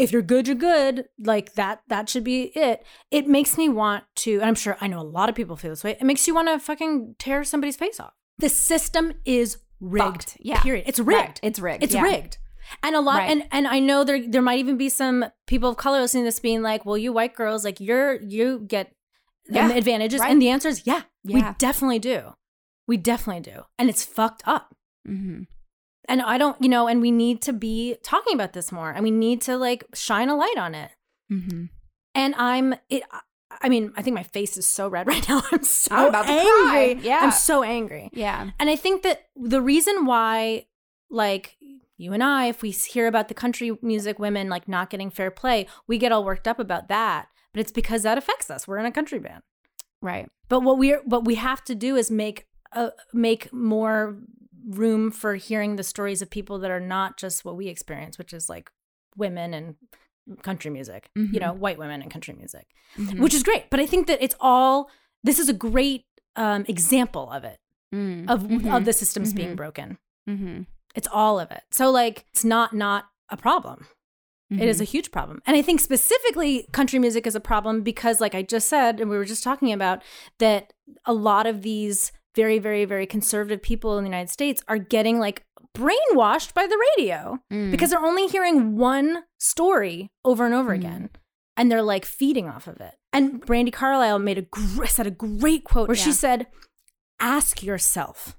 if 0.01 0.13
you're 0.13 0.23
good, 0.23 0.47
you're 0.49 0.57
good. 0.57 1.07
Like 1.19 1.55
that, 1.55 1.83
that 1.89 2.09
should 2.09 2.25
be 2.25 2.45
it. 2.57 2.85
It 3.11 3.27
makes 3.29 3.57
me 3.59 3.69
want 3.69 4.05
to, 4.17 4.35
and 4.35 4.45
I'm 4.45 4.55
sure 4.55 4.77
I 4.81 4.87
know 4.87 5.01
a 5.01 5.03
lot 5.03 5.29
of 5.29 5.35
people 5.35 5.57
feel 5.57 5.71
this 5.71 5.85
way. 5.85 5.93
It 5.93 6.03
makes 6.05 6.27
you 6.27 6.35
want 6.35 6.49
to 6.49 6.59
fucking 6.59 7.17
tear 7.19 7.45
somebody's 7.45 7.77
face 7.77 8.01
off. 8.01 8.13
The 8.39 8.49
system 8.49 9.13
is 9.25 9.59
rigged. 9.81 10.05
Fucked. 10.05 10.37
Yeah. 10.41 10.61
Period. 10.63 10.85
It's 10.87 10.99
rigged. 10.99 11.19
Right. 11.21 11.41
It's 11.43 11.59
rigged. 11.61 11.83
It's 11.85 11.95
yeah. 11.95 12.03
rigged. 12.03 12.39
And 12.83 12.95
a 12.95 13.01
lot, 13.01 13.19
Right. 13.19 13.31
and 13.31 13.49
and 13.51 13.67
I 13.67 13.81
know 13.81 14.05
there 14.05 14.25
there 14.27 14.43
might 14.43 14.59
even 14.61 14.77
be 14.77 14.89
some 14.89 15.25
people 15.47 15.71
of 15.71 15.77
color 15.77 16.01
listening 16.01 16.23
to 16.25 16.29
this 16.29 16.39
being 16.39 16.63
like, 16.63 16.85
well, 16.87 16.97
you 16.97 17.13
white 17.13 17.35
girls, 17.35 17.65
like 17.65 17.81
you're 17.81 18.21
you 18.23 18.61
get 18.67 18.95
Yeah. 19.49 19.69
the 19.69 19.77
advantages, 19.77 20.21
Right. 20.21 20.31
and 20.31 20.41
the 20.41 20.49
answer 20.51 20.69
is 20.69 20.87
yeah, 20.87 21.03
yeah, 21.25 21.35
we 21.51 21.55
definitely 21.59 21.99
do, 21.99 22.35
we 22.87 22.97
definitely 22.97 23.43
do, 23.43 23.63
and 23.79 23.89
it's 23.91 24.05
fucked 24.05 24.43
up. 24.47 24.77
Mm-hmm. 25.09 25.43
And 26.11 26.21
I 26.21 26.39
don't, 26.39 26.61
you 26.61 26.69
know, 26.69 26.89
and 26.89 27.01
we 27.01 27.13
need 27.13 27.41
to 27.43 27.53
be 27.53 27.97
talking 28.03 28.35
about 28.35 28.53
this 28.53 28.73
more, 28.73 28.91
and 28.91 29.05
we 29.05 29.13
need 29.13 29.41
to 29.43 29.57
like 29.57 29.85
shine 29.95 30.29
a 30.29 30.35
light 30.35 30.59
on 30.59 30.75
it. 30.75 30.91
Mm-hmm. 31.33 31.67
And 32.17 32.35
I'm 32.35 32.75
it. 32.89 33.05
I 33.63 33.69
mean, 33.69 33.93
I 33.97 34.03
think 34.03 34.15
my 34.15 34.25
face 34.25 34.57
is 34.57 34.67
so 34.67 34.89
red 34.89 35.07
right 35.07 35.27
now. 35.29 35.41
I'm 35.53 35.63
so 35.63 35.95
I'm 35.95 36.09
about 36.09 36.27
to 36.27 36.33
angry. 36.33 36.45
cry. 36.45 36.97
Yeah. 37.01 37.21
I'm 37.23 37.31
so 37.31 37.63
angry. 37.63 38.11
Yeah. 38.13 38.51
And 38.59 38.69
I 38.69 38.75
think 38.75 39.05
that 39.05 39.29
the 39.37 39.63
reason 39.63 40.05
why, 40.05 40.67
like 41.11 41.57
you 41.97 42.13
and 42.13 42.25
I, 42.25 42.47
if 42.47 42.61
we 42.61 42.73
hear 42.73 43.07
about 43.07 43.29
the 43.29 43.35
country 43.35 43.79
music 43.81 44.19
women 44.19 44.49
like 44.49 44.67
not 44.67 44.91
getting 44.91 45.11
fair 45.11 45.31
play, 45.31 45.69
we 45.87 45.97
get 45.97 46.11
all 46.11 46.25
worked 46.25 46.49
up 46.49 46.59
about 46.59 46.89
that. 46.89 47.29
But 47.55 47.61
it's 47.61 47.73
because 47.73 48.03
that 48.03 48.19
affects 48.19 48.51
us. 48.51 48.67
We're 48.67 48.79
in 48.79 48.87
a 48.87 48.91
country 48.91 49.21
band. 49.21 49.43
Right. 50.03 50.29
But 50.49 50.61
what 50.61 50.77
we're 50.77 51.03
what 51.05 51.25
we 51.25 51.37
have 51.37 51.63
to 51.67 51.77
do 51.77 51.95
is 51.95 52.11
make 52.11 52.49
uh, 52.73 52.91
make 53.13 53.53
more 53.53 54.17
room 54.67 55.11
for 55.11 55.35
hearing 55.37 55.77
the 55.77 55.83
stories 55.83 56.23
of 56.23 56.31
people 56.31 56.59
that 56.61 56.71
are 56.71 56.81
not 56.81 57.17
just 57.17 57.45
what 57.45 57.57
we 57.57 57.69
experience, 57.69 58.19
which 58.19 58.33
is 58.33 58.49
like 58.49 58.71
women 59.17 59.55
and 59.55 59.77
country 60.43 60.71
music. 60.71 61.11
Mhm. 61.17 61.33
You 61.35 61.41
know, 61.41 61.53
white 61.53 61.79
women 61.79 62.03
and 62.03 62.11
country 62.11 62.35
music, 62.35 62.67
Mhm. 62.97 63.21
which 63.21 63.35
is 63.35 63.43
great. 63.43 63.71
But 63.71 63.81
I 63.81 63.87
think 63.87 64.07
that 64.07 64.23
it's 64.23 64.35
all. 64.41 64.91
This 65.23 65.39
is 65.39 65.49
a 65.49 65.55
great 65.55 66.05
um, 66.37 66.65
example 66.69 67.29
of 67.31 67.43
it 67.43 67.59
Mm. 67.93 68.31
of 68.31 68.43
Mhm. 68.45 68.75
of 68.77 68.85
the 68.85 68.93
systems 68.93 69.33
being 69.35 69.51
Mhm. 69.55 69.57
broken. 69.57 69.99
Mhm. 70.29 70.67
It's 70.95 71.09
all 71.13 71.41
of 71.41 71.51
it. 71.51 71.65
So 71.73 71.91
like 71.91 72.25
it's 72.31 72.45
not 72.45 72.73
not 72.73 73.11
a 73.29 73.37
problem. 73.37 73.89
It 74.49 74.69
is 74.69 74.81
a 74.81 74.85
huge 74.85 75.11
problem. 75.13 75.43
And 75.47 75.57
I 75.57 75.63
think 75.63 75.79
specifically 75.81 76.69
country 76.73 76.99
music 76.99 77.25
is 77.27 77.35
a 77.37 77.41
problem 77.41 77.83
because 77.83 78.21
like 78.21 78.35
I 78.35 78.43
just 78.43 78.69
said 78.69 79.01
and 79.01 79.09
we 79.11 79.17
were 79.17 79.25
just 79.25 79.45
talking 79.45 79.73
about 79.73 80.03
that 80.39 80.73
a 81.05 81.13
lot 81.13 81.47
of 81.47 81.63
these 81.63 82.11
very 82.35 82.59
very 82.59 82.85
very 82.85 83.07
conservative 83.07 83.63
people 83.63 83.99
in 83.99 84.05
the 84.05 84.11
United 84.11 84.31
States 84.31 84.63
are 84.69 84.79
getting 84.79 85.19
like 85.19 85.45
brainwashed 85.77 86.55
by 86.55 86.67
the 86.67 86.79
radio 86.97 87.39
Mm. 87.53 87.71
because 87.71 87.91
they're 87.91 88.05
only 88.05 88.27
hearing 88.27 88.77
one 88.77 89.25
story 89.39 90.11
over 90.25 90.45
and 90.47 90.55
over 90.55 90.73
Mm. 90.73 90.77
again 90.77 91.11
and 91.57 91.71
they're 91.71 91.83
like 91.83 92.05
feeding 92.05 92.49
off 92.49 92.67
of 92.67 92.81
it. 92.81 92.95
And 93.13 93.45
Brandi 93.45 93.73
Carlile 93.73 94.19
made 94.19 94.39
a 94.39 94.43
gr- 94.43 94.87
said 94.87 95.07
a 95.07 95.11
great 95.11 95.65
quote 95.65 95.89
where 95.89 95.97
she 95.97 96.13
said, 96.13 96.47
"Ask 97.19 97.63
yourself, 97.63 98.37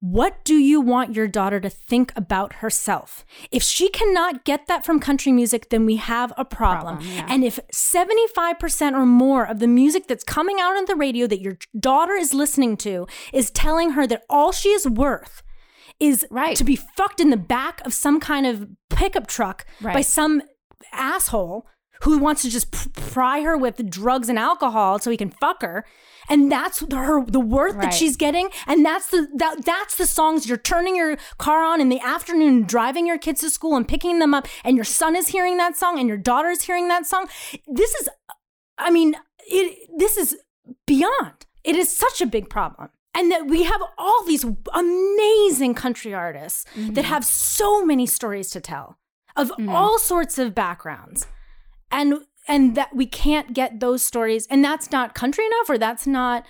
what 0.00 0.42
do 0.44 0.54
you 0.54 0.80
want 0.80 1.14
your 1.14 1.28
daughter 1.28 1.60
to 1.60 1.68
think 1.70 2.12
about 2.16 2.54
herself? 2.54 3.24
If 3.50 3.62
she 3.62 3.90
cannot 3.90 4.44
get 4.44 4.66
that 4.66 4.84
from 4.84 4.98
country 4.98 5.30
music, 5.30 5.68
then 5.68 5.84
we 5.86 5.96
have 5.96 6.32
a 6.38 6.44
problem. 6.44 6.96
Problem, 6.96 7.14
yeah. 7.16 7.26
And 7.28 7.44
if 7.44 7.60
75% 7.72 8.92
or 8.94 9.04
more 9.06 9.44
of 9.46 9.58
the 9.58 9.66
music 9.68 10.06
that's 10.08 10.24
coming 10.24 10.58
out 10.58 10.76
on 10.76 10.86
the 10.86 10.94
radio 10.96 11.26
that 11.26 11.40
your 11.40 11.58
daughter 11.78 12.14
is 12.14 12.32
listening 12.32 12.76
to 12.78 13.06
is 13.32 13.50
telling 13.50 13.90
her 13.90 14.06
that 14.06 14.22
all 14.30 14.52
she 14.52 14.70
is 14.70 14.88
worth 14.88 15.42
is 15.98 16.26
Right. 16.30 16.56
to 16.56 16.64
be 16.64 16.76
fucked 16.76 17.20
in 17.20 17.28
the 17.28 17.36
back 17.36 17.82
of 17.84 17.92
some 17.92 18.20
kind 18.20 18.46
of 18.46 18.68
pickup 18.88 19.26
truck 19.26 19.66
by 19.82 20.00
some 20.00 20.42
asshole 20.92 21.66
who 22.00 22.18
wants 22.18 22.42
to 22.42 22.50
just 22.50 22.70
pry 22.94 23.42
her 23.42 23.56
with 23.56 23.90
drugs 23.90 24.28
and 24.28 24.38
alcohol 24.38 24.98
so 24.98 25.10
he 25.10 25.16
can 25.16 25.30
fuck 25.30 25.62
her. 25.62 25.84
And 26.28 26.50
that's 26.50 26.80
her 26.92 27.24
the 27.24 27.40
worth 27.40 27.80
that 27.80 27.92
she's 27.92 28.16
getting. 28.16 28.50
And 28.66 28.84
that's 28.84 29.08
the 29.08 29.28
that, 29.36 29.64
that's 29.64 29.96
the 29.96 30.06
songs. 30.06 30.48
You're 30.48 30.58
turning 30.58 30.94
your 30.94 31.16
car 31.38 31.64
on 31.64 31.80
in 31.80 31.88
the 31.88 32.00
afternoon 32.00 32.64
driving 32.64 33.06
your 33.06 33.18
kids 33.18 33.40
to 33.40 33.50
school 33.50 33.76
and 33.76 33.86
picking 33.86 34.20
them 34.20 34.32
up 34.32 34.46
and 34.62 34.76
your 34.76 34.84
son 34.84 35.16
is 35.16 35.28
hearing 35.28 35.56
that 35.56 35.76
song 35.76 35.98
and 35.98 36.08
your 36.08 36.16
daughter 36.16 36.48
is 36.48 36.62
hearing 36.62 36.88
that 36.88 37.06
song. 37.06 37.28
This 37.66 37.92
is 37.94 38.08
i 38.78 38.90
mean 38.90 39.16
it 39.46 39.88
this 39.96 40.16
is 40.16 40.36
beyond. 40.86 41.46
It 41.64 41.76
is 41.76 41.94
such 41.94 42.20
a 42.20 42.26
big 42.26 42.48
problem. 42.48 42.90
And 43.12 43.32
that 43.32 43.46
we 43.46 43.64
have 43.64 43.82
all 43.98 44.24
these 44.24 44.46
amazing 44.72 45.74
country 45.74 46.14
artists 46.14 46.64
that 46.74 46.80
mm-hmm. 46.80 47.00
have 47.00 47.24
so 47.24 47.84
many 47.84 48.06
stories 48.06 48.50
to 48.50 48.60
tell 48.60 48.98
of 49.36 49.50
mm-hmm. 49.50 49.68
all 49.68 49.98
sorts 49.98 50.38
of 50.38 50.54
backgrounds 50.54 51.26
and 51.90 52.14
and 52.48 52.74
that 52.74 52.94
we 52.94 53.06
can't 53.06 53.52
get 53.54 53.80
those 53.80 54.04
stories 54.04 54.46
and 54.50 54.64
that's 54.64 54.90
not 54.90 55.14
country 55.14 55.44
enough 55.46 55.68
or 55.70 55.78
that's 55.78 56.06
not 56.06 56.44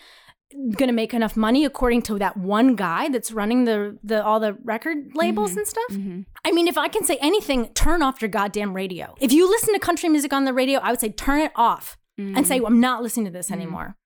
going 0.76 0.88
to 0.88 0.92
make 0.92 1.14
enough 1.14 1.36
money 1.36 1.64
according 1.64 2.02
to 2.02 2.18
that 2.18 2.36
one 2.36 2.74
guy 2.74 3.08
that's 3.08 3.30
running 3.30 3.64
the 3.66 3.96
the 4.02 4.24
all 4.24 4.40
the 4.40 4.54
record 4.64 4.98
labels 5.14 5.56
and 5.56 5.66
stuff 5.66 5.90
Mhm. 5.90 6.24
I 6.44 6.50
mean, 6.52 6.66
if 6.68 6.76
I 6.78 6.88
can 6.88 7.04
say 7.04 7.18
anything, 7.20 7.68
turn 7.74 8.02
off 8.02 8.20
your 8.22 8.28
goddamn 8.30 8.72
radio. 8.74 9.14
If 9.20 9.32
you 9.32 9.48
listen 9.48 9.74
to 9.74 9.78
country 9.80 10.08
music 10.08 10.32
on 10.32 10.44
the 10.46 10.52
radio, 10.52 10.80
I 10.80 10.90
would 10.90 11.00
say 11.00 11.10
turn 11.10 11.40
it 11.40 11.52
off 11.54 11.96
and 12.18 12.46
say 12.46 12.58
I'm 12.58 12.80
not 12.80 13.02
listening 13.02 13.26
to 13.26 13.30
this 13.32 13.50
anymore. 13.50 13.96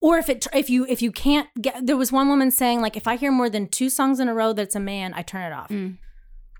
Or 0.00 0.18
if 0.18 0.28
it 0.28 0.46
if 0.52 0.68
you 0.68 0.84
if 0.88 1.00
you 1.02 1.12
can't 1.12 1.48
get 1.60 1.86
there 1.86 1.96
was 1.96 2.10
one 2.10 2.28
woman 2.28 2.50
saying 2.50 2.80
like 2.80 2.96
if 2.96 3.06
I 3.06 3.14
hear 3.16 3.30
more 3.30 3.48
than 3.48 3.68
two 3.68 3.88
songs 3.88 4.18
in 4.20 4.26
a 4.28 4.34
row 4.34 4.52
that's 4.52 4.74
a 4.74 4.80
man, 4.80 5.14
I 5.14 5.22
turn 5.22 5.42
it 5.50 5.54
off 5.54 5.68
Mm. 5.70 5.98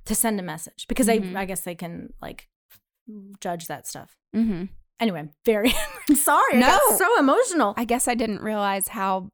to 0.04 0.14
send 0.14 0.38
a 0.38 0.42
message 0.44 0.86
because. 0.88 1.08
I 1.08 1.14
I 1.34 1.44
guess 1.46 1.62
they 1.62 1.74
can 1.74 2.12
like 2.22 2.48
judge 3.40 3.66
that 3.66 3.86
stuff. 3.86 4.16
Mhm. 4.34 4.68
Anyway, 5.00 5.18
I'm 5.20 5.30
very 5.44 5.72
I'm 6.08 6.14
sorry. 6.16 6.56
I 6.58 6.60
got 6.60 6.80
No. 6.90 6.96
so 6.96 7.18
emotional. 7.18 7.74
I 7.76 7.84
guess 7.84 8.06
I 8.08 8.14
didn't 8.14 8.40
realize 8.42 8.88
how 8.88 9.30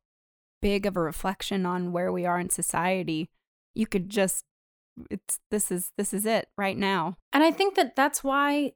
big 0.62 0.87
of 0.87 0.97
a 0.97 1.01
reflection 1.01 1.66
on 1.66 1.93
where 1.93 2.11
we 2.11 2.25
are 2.27 2.41
in 2.41 2.51
society. 2.51 3.29
You 3.75 3.87
could 3.87 4.09
just 4.09 4.45
it's 5.11 5.39
this 5.51 5.71
is 5.71 5.93
this 5.97 6.12
is 6.12 6.27
it 6.27 6.49
right 6.57 6.77
now. 6.77 7.16
And 7.33 7.45
I 7.45 7.51
think 7.53 7.75
that 7.77 7.95
that's 7.95 8.25
why 8.25 8.73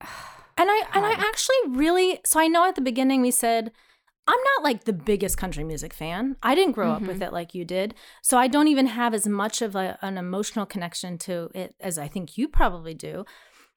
and 0.00 0.70
I 0.70 0.82
and 0.94 1.04
I 1.04 1.12
actually 1.12 1.56
really 1.68 2.20
so 2.24 2.40
I 2.40 2.48
know 2.48 2.66
at 2.66 2.74
the 2.76 2.80
beginning 2.80 3.20
we 3.22 3.30
said 3.30 3.72
I'm 4.28 4.38
not 4.56 4.62
like 4.62 4.84
the 4.84 4.92
biggest 4.92 5.36
country 5.36 5.64
music 5.64 5.92
fan. 5.92 6.36
I 6.44 6.54
didn't 6.54 6.74
grow 6.74 6.92
up 6.92 7.02
with 7.02 7.20
it 7.20 7.32
like 7.32 7.56
you 7.56 7.64
did. 7.64 7.92
So 8.22 8.38
I 8.38 8.46
don't 8.46 8.68
even 8.68 8.86
have 8.86 9.14
as 9.14 9.26
much 9.26 9.60
of 9.60 9.74
a, 9.74 9.98
an 10.00 10.16
emotional 10.16 10.64
connection 10.64 11.18
to 11.18 11.50
it 11.56 11.74
as 11.80 11.98
I 11.98 12.06
think 12.06 12.38
you 12.38 12.46
probably 12.46 12.94
do. 12.94 13.24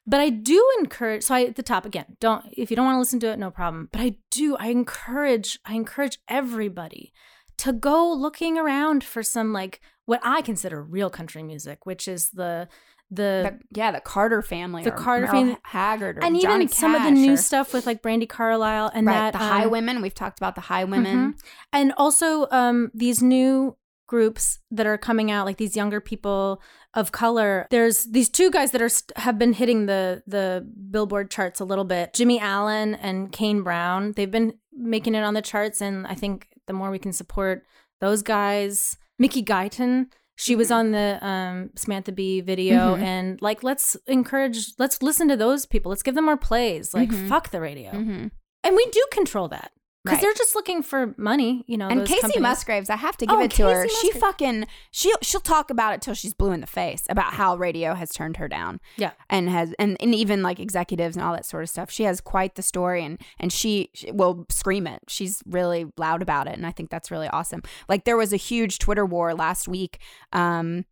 But 0.07 0.19
I 0.19 0.29
do 0.29 0.63
encourage 0.79 1.23
so 1.23 1.33
I 1.35 1.45
at 1.45 1.55
the 1.55 1.63
top 1.63 1.85
again, 1.85 2.17
don't 2.19 2.45
if 2.51 2.69
you 2.69 2.75
don't 2.75 2.85
want 2.85 2.95
to 2.95 2.99
listen 2.99 3.19
to 3.21 3.27
it, 3.31 3.39
no 3.39 3.49
problem. 3.51 3.89
But 3.91 4.01
I 4.01 4.17
do, 4.31 4.55
I 4.57 4.67
encourage, 4.67 5.59
I 5.65 5.73
encourage 5.73 6.19
everybody 6.27 7.11
to 7.57 7.73
go 7.73 8.11
looking 8.13 8.57
around 8.57 9.03
for 9.03 9.23
some 9.23 9.51
like 9.53 9.81
what 10.05 10.19
I 10.23 10.41
consider 10.41 10.83
real 10.83 11.09
country 11.09 11.41
music, 11.41 11.85
which 11.85 12.07
is 12.07 12.29
the 12.31 12.67
the, 13.11 13.59
The, 13.71 13.79
yeah, 13.79 13.91
the 13.91 13.99
Carter 14.01 14.41
family, 14.41 14.83
The 14.83 14.91
or 14.93 14.97
Carter 14.97 15.27
family- 15.27 15.57
Haggard, 15.63 16.17
or 16.17 16.23
and 16.23 16.41
Johnny 16.41 16.63
even 16.65 16.75
some 16.75 16.95
of 16.95 17.03
the 17.03 17.09
Cash 17.09 17.17
new 17.19 17.33
or- 17.33 17.37
stuff 17.37 17.71
with 17.71 17.85
like 17.85 18.01
Brandi 18.01 18.27
Carlile 18.27 18.89
and 18.95 19.05
right, 19.05 19.13
that 19.13 19.33
the 19.33 19.37
High 19.37 19.65
um, 19.65 19.71
Women. 19.71 20.01
We've 20.01 20.13
talked 20.13 20.39
about 20.39 20.55
the 20.55 20.61
Highwomen. 20.61 21.05
Mhm. 21.05 21.33
and 21.71 21.93
also 21.97 22.47
um, 22.49 22.89
these 22.95 23.21
new 23.21 23.77
groups 24.07 24.59
that 24.71 24.85
are 24.85 24.97
coming 24.97 25.31
out, 25.31 25.45
like 25.45 25.57
these 25.57 25.75
younger 25.75 25.99
people 25.99 26.61
of 26.93 27.11
color. 27.11 27.67
There's 27.71 28.03
these 28.05 28.29
two 28.29 28.51
guys 28.51 28.71
that 28.71 28.81
are 28.81 28.89
have 29.17 29.37
been 29.39 29.53
hitting 29.53 29.85
the 29.85 30.23
the 30.27 30.67
Billboard 30.91 31.31
charts 31.31 31.59
a 31.59 31.65
little 31.65 31.85
bit. 31.85 32.13
Jimmy 32.13 32.39
Allen 32.39 32.95
and 32.95 33.31
Kane 33.31 33.61
Brown. 33.63 34.13
They've 34.13 34.29
been 34.31 34.53
making 34.71 35.15
it 35.15 35.23
on 35.23 35.33
the 35.33 35.41
charts, 35.41 35.81
and 35.81 36.05
I 36.07 36.15
think 36.15 36.47
the 36.67 36.73
more 36.73 36.91
we 36.91 36.99
can 36.99 37.13
support 37.13 37.63
those 38.01 38.21
guys, 38.21 38.97
Mickey 39.19 39.43
Guyton. 39.43 40.07
She 40.37 40.53
was 40.55 40.69
on 40.69 40.91
the 40.91 41.17
um, 41.25 41.69
Samantha 41.77 42.11
Bee 42.11 42.41
video, 42.41 42.95
Mhm. 42.97 43.01
and 43.01 43.41
like, 43.41 43.63
let's 43.63 43.95
encourage, 44.05 44.73
let's 44.77 45.01
listen 45.01 45.29
to 45.29 45.37
those 45.37 45.65
people. 45.65 45.89
Let's 45.91 46.03
give 46.03 46.13
them 46.15 46.25
more 46.25 46.35
plays. 46.35 46.93
Like, 46.93 47.07
Mhm. 47.09 47.29
fuck 47.29 47.51
the 47.51 47.61
radio, 47.61 47.91
Mhm. 47.91 48.31
and 48.63 48.75
we 48.75 48.85
do 48.87 49.05
control 49.11 49.47
that 49.47 49.71
because 50.05 50.17
Right. 50.17 50.21
they're 50.21 50.33
just 50.33 50.55
looking 50.55 50.81
for 50.83 51.13
money, 51.17 51.63
you 51.67 51.77
know. 51.77 51.87
And. 51.89 52.01
Kacey 52.05 52.21
companies. 52.21 52.41
Musgraves, 52.41 52.89
I 52.89 52.95
have 52.95 53.17
to 53.17 53.25
give 53.25 53.35
Oh, 53.35 53.41
it 53.41 53.51
to 53.51 53.63
her. 53.63 53.85
Kacey 53.85 54.01
She 54.01 54.11
fucking 54.11 54.67
she'll 54.91 55.17
she'll 55.21 55.41
talk 55.41 55.69
about 55.69 55.93
it 55.95 56.01
till 56.01 56.13
she's 56.13 56.33
blue 56.33 56.51
in 56.51 56.61
the 56.61 56.67
face 56.67 57.03
about 57.09 57.33
how 57.33 57.55
radio 57.57 57.95
has 57.95 58.11
turned 58.11 58.37
her 58.37 58.47
down. 58.47 58.79
Yeah. 58.97 59.11
and 59.29 59.49
has 59.49 59.73
and, 59.79 59.97
and 59.99 60.13
even 60.15 60.43
like 60.43 60.59
executives 60.59 61.15
and 61.17 61.25
all 61.25 61.33
that 61.33 61.45
sort 61.45 61.63
of 61.63 61.69
stuff. 61.69 61.89
She 61.91 62.03
has 62.03 62.21
quite 62.21 62.55
the 62.55 62.61
story, 62.61 63.03
and 63.03 63.19
and 63.39 63.51
she, 63.51 63.89
she 63.93 64.11
will 64.11 64.45
scream 64.49 64.85
it. 64.87 65.01
She's 65.07 65.41
really 65.47 65.85
loud 65.97 66.21
about 66.21 66.47
it, 66.47 66.53
and 66.55 66.65
I 66.67 66.71
think 66.71 66.89
that's 66.91 67.09
really 67.11 67.27
awesome. 67.29 67.63
Like 67.89 68.05
there 68.05 68.17
was 68.17 68.31
a 68.31 68.37
huge 68.37 68.79
Twitter 68.79 69.05
war 69.05 69.33
last 69.33 69.67
week. 69.67 69.99
Um, 70.33 70.85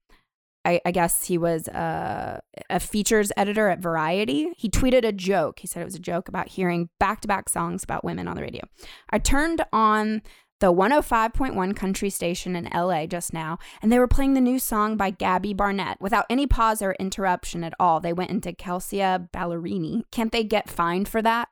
I, 0.65 0.79
I 0.85 0.91
guess 0.91 1.25
he 1.25 1.37
was 1.37 1.67
uh, 1.67 2.39
a 2.69 2.79
features 2.79 3.31
editor 3.35 3.69
at 3.69 3.79
Variety. 3.79 4.51
He 4.57 4.69
tweeted 4.69 5.05
a 5.05 5.11
joke. 5.11 5.59
He 5.59 5.67
said 5.67 5.81
it 5.81 5.85
was 5.85 5.95
a 5.95 5.99
joke 5.99 6.27
about 6.27 6.49
hearing 6.49 6.89
back 6.99 7.21
to 7.21 7.27
back 7.27 7.49
songs 7.49 7.83
about 7.83 8.03
women 8.03 8.27
on 8.27 8.35
the 8.35 8.41
radio. 8.41 8.63
I 9.09 9.19
turned 9.19 9.63
on 9.73 10.21
the 10.59 10.73
105.1 10.73 11.75
country 11.75 12.09
station 12.09 12.55
in 12.55 12.69
LA 12.73 13.05
just 13.05 13.33
now, 13.33 13.57
and 13.81 13.91
they 13.91 13.99
were 13.99 14.07
playing 14.07 14.33
the 14.33 14.39
new 14.39 14.59
song 14.59 14.95
by 14.95 15.09
Gabby 15.09 15.53
Barrett 15.53 15.99
without 15.99 16.25
any 16.29 16.47
pause 16.47 16.81
or 16.81 16.93
interruption 16.93 17.65
at 17.65 17.73
all. 17.79 17.99
They 17.99 18.13
went 18.13 18.31
into 18.31 18.53
Kelsea 18.53 18.99
Ballerini. 18.99 20.03
Can't 20.11 20.31
they 20.31 20.45
get 20.45 20.69
fined 20.69 21.09
for 21.09 21.21
that? 21.21 21.49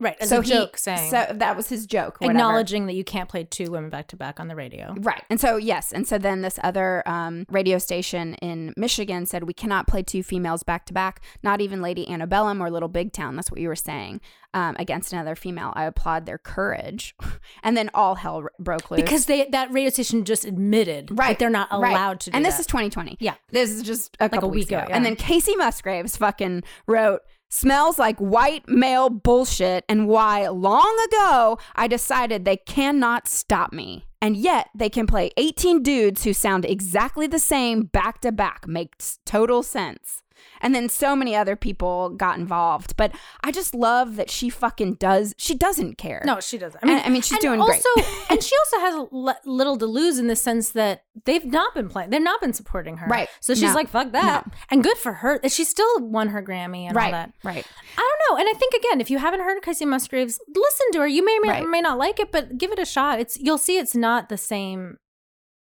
Right. 0.00 0.16
As 0.20 0.28
so 0.28 0.38
a 0.38 0.42
he- 0.42 0.50
joke 0.50 0.78
saying 0.78 1.10
So 1.10 1.26
that 1.34 1.56
was 1.56 1.68
his 1.68 1.86
joke. 1.86 2.20
whatever. 2.20 2.30
acknowledging 2.38 2.86
that 2.86 2.94
you 2.94 3.02
can't 3.04 3.28
play 3.28 3.42
two 3.44 3.70
women 3.70 3.90
back 3.90 4.06
to 4.08 4.16
back 4.16 4.38
on 4.38 4.46
the 4.48 4.54
radio. 4.54 4.94
Right. 4.98 5.22
And 5.28 5.40
so, 5.40 5.56
yes. 5.56 5.92
And 5.92 6.06
so 6.06 6.18
then 6.18 6.42
this 6.42 6.58
other 6.62 7.02
um, 7.06 7.46
radio 7.50 7.78
station 7.78 8.34
in 8.34 8.74
Michigan 8.76 9.26
said, 9.26 9.44
we 9.44 9.52
cannot 9.54 9.86
play 9.88 10.02
two 10.04 10.22
females 10.22 10.62
back 10.62 10.86
to 10.86 10.92
back, 10.92 11.20
not 11.42 11.60
even 11.60 11.82
Lady 11.82 12.08
Antebellum 12.08 12.62
or 12.62 12.70
Little 12.70 12.88
Big 12.88 13.12
Town. 13.12 13.34
That's 13.36 13.50
what 13.50 13.60
you 13.60 13.66
were 13.68 13.74
saying 13.76 14.20
um, 14.54 14.76
against 14.78 15.12
another 15.12 15.34
female. 15.34 15.72
I 15.74 15.84
applaud 15.84 16.26
their 16.26 16.38
courage. 16.38 17.16
and 17.64 17.76
then 17.76 17.90
all 17.92 18.14
hell 18.14 18.36
r- 18.36 18.52
broke 18.60 18.90
loose. 18.92 19.00
Because 19.00 19.26
they 19.26 19.46
that 19.50 19.72
radio 19.72 19.90
station 19.90 20.24
just 20.24 20.44
admitted 20.44 21.08
Right. 21.18 21.30
that 21.30 21.38
they're 21.40 21.50
not 21.50 21.68
right. 21.72 21.90
allowed 21.90 22.20
to 22.20 22.30
do 22.30 22.36
And 22.36 22.44
this 22.44 22.54
that. 22.54 22.60
is 22.60 22.66
2020. 22.66 23.16
Yeah. 23.18 23.34
This 23.50 23.70
is 23.70 23.82
just 23.82 24.16
a 24.20 24.28
couple 24.28 24.48
a 24.48 24.52
weeks 24.52 24.66
week 24.66 24.68
ago, 24.68 24.78
ago. 24.78 24.86
yeah. 24.90 24.96
And 24.96 25.04
then 25.04 25.16
Kacey 25.16 25.56
Musgraves 25.56 26.16
fucking 26.16 26.62
wrote, 26.86 27.22
Smells 27.50 27.98
like 27.98 28.18
white 28.18 28.68
male 28.68 29.08
bullshit, 29.08 29.84
and 29.88 30.06
why 30.06 30.46
long 30.48 30.98
ago 31.08 31.58
I 31.74 31.88
decided 31.88 32.44
they 32.44 32.58
cannot 32.58 33.26
stop 33.26 33.72
me. 33.72 34.04
And 34.20 34.36
yet 34.36 34.68
they 34.74 34.90
can 34.90 35.06
play 35.06 35.30
18 35.36 35.82
dudes 35.82 36.24
who 36.24 36.32
sound 36.32 36.64
exactly 36.64 37.26
the 37.26 37.38
same 37.38 37.82
back 37.84 38.20
to 38.20 38.32
back. 38.32 38.66
Makes 38.66 39.18
total 39.24 39.62
sense. 39.62 40.22
And 40.60 40.74
then 40.74 40.88
so 40.88 41.14
many 41.16 41.34
other 41.36 41.56
people 41.56 42.10
got 42.10 42.38
involved. 42.38 42.96
But 42.96 43.12
I 43.42 43.50
just 43.52 43.74
love 43.74 44.16
that 44.16 44.30
she 44.30 44.48
fucking 44.50 44.94
does, 44.94 45.34
she 45.38 45.54
doesn't 45.54 45.98
care. 45.98 46.22
No, 46.24 46.40
she 46.40 46.58
doesn't. 46.58 46.82
I 46.82 46.86
mean, 46.86 46.96
And- 46.98 47.06
I 47.06 47.08
mean, 47.10 47.22
she's 47.22 47.38
doing 47.38 47.60
also, 47.60 47.80
great. 47.94 48.06
and 48.30 48.42
she 48.42 48.54
also 48.64 48.78
has 48.80 49.38
little 49.44 49.76
to 49.78 49.86
lose 49.86 50.18
in 50.18 50.26
the 50.26 50.36
sense 50.36 50.70
that 50.70 51.04
they've 51.24 51.44
not 51.44 51.74
been 51.74 51.88
playing. 51.88 52.10
They've 52.10 52.20
not 52.22 52.40
been 52.40 52.52
supporting 52.52 52.98
her. 52.98 53.06
Right. 53.06 53.28
So 53.40 53.54
she's 53.54 53.62
No. 53.62 53.74
like, 53.74 53.88
"Fuck 53.88 54.12
that," 54.12 54.44
and 54.70 54.82
good 54.84 54.96
for 54.98 55.14
her. 55.14 55.40
She 55.48 55.64
still 55.64 56.00
won 56.00 56.28
her 56.28 56.42
Grammy 56.42 56.88
and 56.88 56.96
all 56.96 57.10
that. 57.10 57.32
right. 57.44 57.64
I 57.96 58.00
don't 58.00 58.36
know. 58.36 58.40
And 58.40 58.48
I 58.48 58.58
think 58.58 58.74
again, 58.74 59.00
if 59.00 59.10
you 59.10 59.18
haven't 59.18 59.40
heard 59.40 59.62
Kacey 59.62 59.86
Musgraves, 59.86 60.38
listen 60.48 60.86
to 60.92 61.00
her. 61.00 61.06
You 61.08 61.24
may 61.24 61.36
or 61.38 61.40
may, 61.42 61.48
Right. 61.48 61.68
may 61.68 61.80
not 61.80 61.98
like 61.98 62.20
it, 62.20 62.30
but 62.30 62.56
give 62.58 62.70
it 62.72 62.78
a 62.78 62.84
shot. 62.84 63.18
It's 63.20 63.38
you'll 63.38 63.58
see 63.58 63.78
it's 63.78 63.94
not 63.96 64.28
the 64.28 64.36
same 64.36 64.98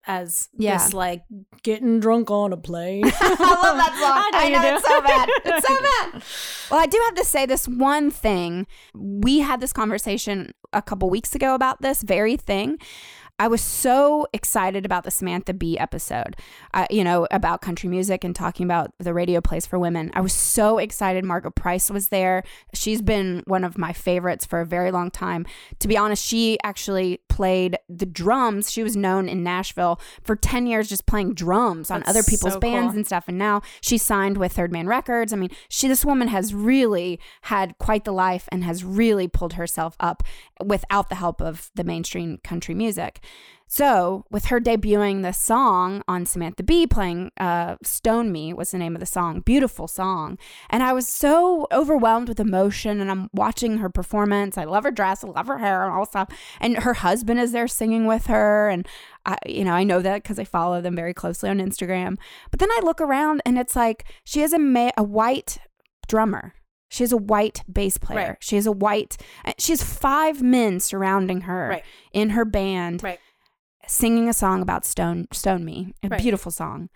as 0.06 0.48
Yeah. 0.56 0.78
this 0.78 0.92
like 0.94 1.24
getting 1.62 2.00
drunk 2.00 2.30
on 2.30 2.52
a 2.52 2.56
plane. 2.56 3.04
I 3.20 3.60
love 3.62 3.76
that 3.76 3.92
song. 4.00 4.40
I 4.40 4.48
know 4.48 4.56
you 4.56 4.70
do. 4.70 4.76
it's 4.76 4.86
so 4.88 5.00
bad. 5.02 5.28
It's 5.44 5.66
so 5.66 5.74
bad. 5.80 6.22
Well, 6.70 6.80
I 6.80 6.86
do 6.86 7.00
have 7.06 7.14
to 7.16 7.24
say 7.24 7.46
this 7.46 7.66
one 7.68 8.10
thing. 8.10 8.66
We 8.94 9.40
had 9.40 9.60
this 9.60 9.72
conversation 9.72 10.52
a 10.72 10.82
couple 10.82 11.08
weeks 11.10 11.34
ago 11.34 11.54
about 11.54 11.82
this 11.82 12.02
very 12.02 12.36
thing. 12.36 12.78
I 13.38 13.48
was 13.48 13.60
so 13.60 14.26
excited 14.32 14.86
about 14.86 15.04
the 15.04 15.10
Samantha 15.10 15.52
Bee 15.52 15.78
episode, 15.78 16.36
uh, 16.72 16.86
you 16.90 17.04
know, 17.04 17.28
about 17.30 17.60
country 17.60 17.88
music 17.88 18.24
and 18.24 18.34
talking 18.34 18.64
about 18.64 18.92
the 18.98 19.12
radio 19.12 19.42
plays 19.42 19.66
for 19.66 19.78
women. 19.78 20.10
I 20.14 20.22
was 20.22 20.32
so 20.32 20.78
excited. 20.78 21.22
Margo 21.22 21.50
Price 21.50 21.90
was 21.90 22.08
there. 22.08 22.44
She's 22.72 23.02
been 23.02 23.42
one 23.46 23.62
of 23.62 23.76
my 23.76 23.92
favorites 23.92 24.46
for 24.46 24.60
a 24.62 24.66
very 24.66 24.90
long 24.90 25.10
time. 25.10 25.44
To 25.80 25.88
be 25.88 25.98
honest, 25.98 26.24
she 26.24 26.58
actually 26.64 27.20
played 27.28 27.76
the 27.90 28.06
drums. 28.06 28.72
She 28.72 28.82
was 28.82 28.96
known 28.96 29.28
in 29.28 29.42
Nashville 29.42 30.00
for 30.22 30.34
10 30.34 30.66
years 30.66 30.88
just 30.88 31.04
playing 31.04 31.34
drums 31.34 31.90
on 31.90 32.00
That's 32.00 32.10
other 32.10 32.22
people's 32.22 32.54
so 32.54 32.60
bands 32.60 32.92
cool. 32.92 32.96
and 32.96 33.06
stuff. 33.06 33.24
And 33.28 33.36
now 33.36 33.60
she 33.82 33.98
signed 33.98 34.38
with 34.38 34.52
Third 34.52 34.72
Man 34.72 34.86
Records. 34.86 35.34
I 35.34 35.36
mean, 35.36 35.50
she 35.68 35.88
this 35.88 36.06
woman 36.06 36.28
has 36.28 36.54
really 36.54 37.20
had 37.42 37.76
quite 37.78 38.04
the 38.04 38.12
life 38.12 38.48
and 38.50 38.64
has 38.64 38.82
really 38.82 39.28
pulled 39.28 39.52
herself 39.54 39.94
up 40.00 40.22
without 40.64 41.10
the 41.10 41.16
help 41.16 41.42
of 41.42 41.70
the 41.74 41.84
mainstream 41.84 42.38
country 42.42 42.74
music. 42.74 43.20
So, 43.68 44.24
with 44.30 44.46
her 44.46 44.60
debuting 44.60 45.22
the 45.22 45.32
song 45.32 46.04
on 46.06 46.24
Samantha 46.24 46.62
Bee, 46.62 46.86
playing 46.86 47.32
uh, 47.36 47.76
Stone 47.82 48.30
Me 48.30 48.52
was 48.52 48.70
the 48.70 48.78
name 48.78 48.94
of 48.94 49.00
the 49.00 49.06
song. 49.06 49.40
Beautiful 49.40 49.88
song. 49.88 50.38
And 50.70 50.84
I 50.84 50.92
was 50.92 51.08
so 51.08 51.66
overwhelmed 51.72 52.28
with 52.28 52.38
emotion. 52.38 53.00
And 53.00 53.10
I'm 53.10 53.28
watching 53.32 53.78
her 53.78 53.90
performance. 53.90 54.56
I 54.56 54.64
love 54.64 54.84
her 54.84 54.92
dress, 54.92 55.24
I 55.24 55.28
love 55.28 55.48
her 55.48 55.58
hair, 55.58 55.82
and 55.82 55.92
all 55.92 56.06
stuff. 56.06 56.28
And 56.60 56.78
her 56.78 56.94
husband 56.94 57.40
is 57.40 57.50
there 57.50 57.66
singing 57.66 58.06
with 58.06 58.26
her. 58.26 58.68
And 58.68 58.86
I, 59.24 59.36
you 59.44 59.64
know, 59.64 59.72
I 59.72 59.82
know 59.82 60.00
that 60.00 60.22
because 60.22 60.38
I 60.38 60.44
follow 60.44 60.80
them 60.80 60.94
very 60.94 61.12
closely 61.12 61.50
on 61.50 61.58
Instagram. 61.58 62.18
But 62.52 62.60
then 62.60 62.70
I 62.70 62.80
look 62.84 63.00
around 63.00 63.42
and 63.44 63.58
it's 63.58 63.74
like 63.74 64.04
she 64.22 64.40
has 64.42 64.52
a, 64.52 64.60
ma- 64.60 64.92
a 64.96 65.02
white 65.02 65.58
drummer. 66.06 66.54
She 66.88 67.02
has 67.02 67.12
a 67.12 67.16
white 67.16 67.62
bass 67.70 67.98
player. 67.98 68.28
Right. 68.28 68.36
She 68.40 68.56
has 68.56 68.66
a 68.66 68.72
white, 68.72 69.16
uh, 69.44 69.52
she 69.58 69.72
has 69.72 69.82
five 69.82 70.42
men 70.42 70.80
surrounding 70.80 71.42
her 71.42 71.68
Right. 71.70 71.84
in 72.12 72.30
her 72.30 72.44
band 72.44 73.02
right. 73.02 73.18
singing 73.86 74.28
a 74.28 74.32
song 74.32 74.62
about 74.62 74.84
Stone 74.84 75.28
Stone 75.32 75.64
Me, 75.64 75.92
a 76.02 76.08
Right. 76.08 76.20
beautiful 76.20 76.50
song. 76.52 76.88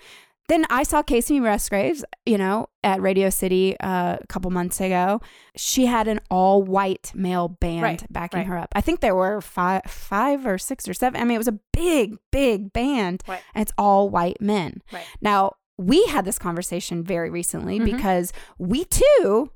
Then 0.48 0.66
I 0.68 0.82
saw 0.82 1.00
Kacey 1.02 1.40
Musgraves, 1.40 2.04
you 2.26 2.36
know, 2.36 2.66
at 2.82 3.00
Radio 3.00 3.30
City 3.30 3.78
uh, 3.78 4.16
a 4.20 4.26
couple 4.28 4.50
months 4.50 4.80
ago. 4.80 5.20
She 5.56 5.86
had 5.86 6.08
an 6.08 6.18
all 6.28 6.64
white 6.64 7.12
male 7.14 7.46
band 7.48 8.04
backing 8.10 8.46
her 8.46 8.58
up. 8.58 8.68
I 8.74 8.80
think 8.80 8.98
there 8.98 9.14
were 9.14 9.40
five, 9.40 9.82
five 9.86 10.44
or 10.44 10.58
six 10.58 10.88
or 10.88 10.94
seven. 10.94 11.20
I 11.20 11.24
mean, 11.24 11.36
it 11.36 11.38
was 11.38 11.46
a 11.46 11.60
big, 11.72 12.16
big 12.32 12.72
band, 12.72 13.22
Right. 13.28 13.40
and 13.54 13.62
it's 13.62 13.72
all 13.78 14.08
white 14.08 14.40
men. 14.40 14.82
Right. 14.92 15.04
Now 15.20 15.52
we 15.78 16.04
had 16.06 16.24
this 16.24 16.38
conversation 16.38 17.04
very 17.04 17.30
recently 17.30 17.78
Mhm. 17.78 17.84
because 17.84 18.32
we 18.58 18.84
too, 18.86 19.52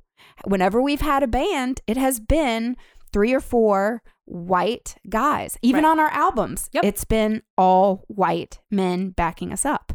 whenever 0.47 0.81
we've 0.81 1.01
had 1.01 1.23
a 1.23 1.27
band, 1.29 1.81
it 1.87 1.97
has 1.97 2.21
been 2.21 2.77
three 3.13 3.33
or 3.33 3.41
four 3.41 4.03
white 4.25 4.97
guys. 5.09 5.59
Even 5.63 5.85
Right. 5.85 5.91
on 5.91 6.01
our 6.01 6.09
albums, 6.11 6.69
Yep. 6.73 6.85
it's 6.85 7.05
been 7.05 7.43
all 7.59 8.05
white 8.09 8.59
men 8.71 9.11
backing 9.11 9.53
us 9.53 9.65
up. 9.65 9.93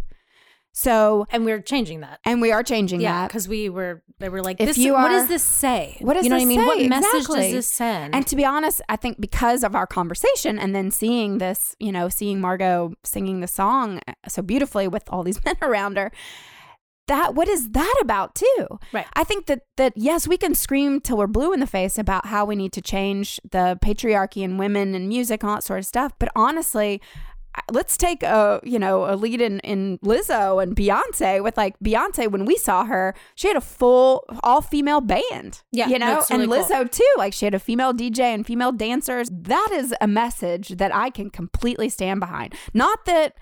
So, 0.71 1.25
And 1.31 1.43
we're 1.43 1.61
changing 1.61 2.01
that. 2.01 2.19
and 2.23 2.39
we 2.41 2.51
are 2.51 2.63
changing 2.63 3.01
Yeah, 3.01 3.21
that. 3.23 3.27
because 3.29 3.47
we 3.49 3.69
were 3.69 4.03
they 4.19 4.29
were 4.29 4.41
like, 4.43 4.59
If 4.59 4.67
this, 4.67 4.77
you 4.77 4.93
what 4.93 5.09
does 5.09 5.27
this 5.27 5.43
say? 5.43 5.97
What 6.01 6.13
does 6.13 6.23
you 6.25 6.29
know 6.29 6.35
what 6.35 6.41
I 6.41 6.45
mean? 6.45 6.65
What 6.65 6.77
message 6.87 7.21
Exactly. 7.21 7.41
does 7.41 7.51
this 7.53 7.67
send? 7.69 8.13
And 8.15 8.27
to 8.27 8.35
be 8.35 8.45
honest, 8.45 8.81
I 8.89 8.97
think 8.97 9.19
because 9.19 9.63
of 9.63 9.75
our 9.75 9.87
conversation 9.87 10.59
and 10.59 10.75
then 10.75 10.91
seeing 10.91 11.37
this, 11.39 11.75
you 11.79 11.91
know, 11.91 12.07
seeing 12.09 12.39
Margo 12.41 12.93
singing 13.03 13.39
the 13.39 13.47
song 13.47 13.99
uh, 14.07 14.13
so 14.27 14.41
beautifully 14.41 14.87
with 14.87 15.03
all 15.09 15.23
these 15.23 15.43
men 15.45 15.55
around 15.61 15.97
her, 15.97 16.11
that 17.09 17.35
what 17.35 17.47
is 17.47 17.71
that 17.71 17.95
about 18.01 18.35
too? 18.35 18.79
Right. 18.93 19.05
I 19.13 19.23
think 19.23 19.47
that 19.47 19.63
that 19.77 19.93
yes, 19.95 20.27
we 20.27 20.37
can 20.37 20.55
scream 20.55 21.01
till 21.01 21.17
we're 21.17 21.27
blue 21.27 21.51
in 21.51 21.59
the 21.59 21.67
face 21.67 21.97
about 21.97 22.27
how 22.27 22.45
we 22.45 22.55
need 22.55 22.71
to 22.73 22.81
change 22.81 23.39
the 23.51 23.77
patriarchy 23.83 24.43
and 24.43 24.57
women 24.57 24.95
and 24.95 25.09
music 25.09 25.43
and 25.43 25.49
all 25.49 25.57
that 25.57 25.63
sort 25.63 25.79
of 25.79 25.85
stuff. 25.85 26.13
But 26.19 26.29
honestly, 26.35 27.01
let's 27.71 27.97
take 27.97 28.23
a 28.23 28.59
you 28.63 28.79
know 28.79 29.11
a 29.11 29.15
lead 29.15 29.41
in 29.41 29.59
in 29.61 29.97
Lizzo 29.99 30.61
and 30.61 30.75
Beyonce 30.75 31.43
with 31.43 31.57
like 31.57 31.77
Beyonce 31.79 32.31
when 32.31 32.45
we 32.45 32.57
saw 32.57 32.85
her, 32.85 33.15
she 33.35 33.47
had 33.47 33.57
a 33.57 33.61
full 33.61 34.23
all 34.43 34.61
female 34.61 35.01
band. 35.01 35.63
Yeah, 35.71 35.87
you 35.87 35.99
know, 35.99 36.23
really 36.29 36.43
and 36.43 36.51
cool. 36.51 36.63
Lizzo 36.63 36.91
too. 36.91 37.13
Like 37.17 37.33
she 37.33 37.45
had 37.45 37.53
a 37.53 37.59
female 37.59 37.93
DJ 37.93 38.19
and 38.19 38.45
female 38.45 38.71
dancers. 38.71 39.29
That 39.33 39.69
is 39.73 39.93
a 39.99 40.07
message 40.07 40.69
that 40.69 40.93
I 40.95 41.09
can 41.09 41.29
completely 41.29 41.89
stand 41.89 42.19
behind. 42.19 42.55
Not 42.73 43.05
that. 43.05 43.35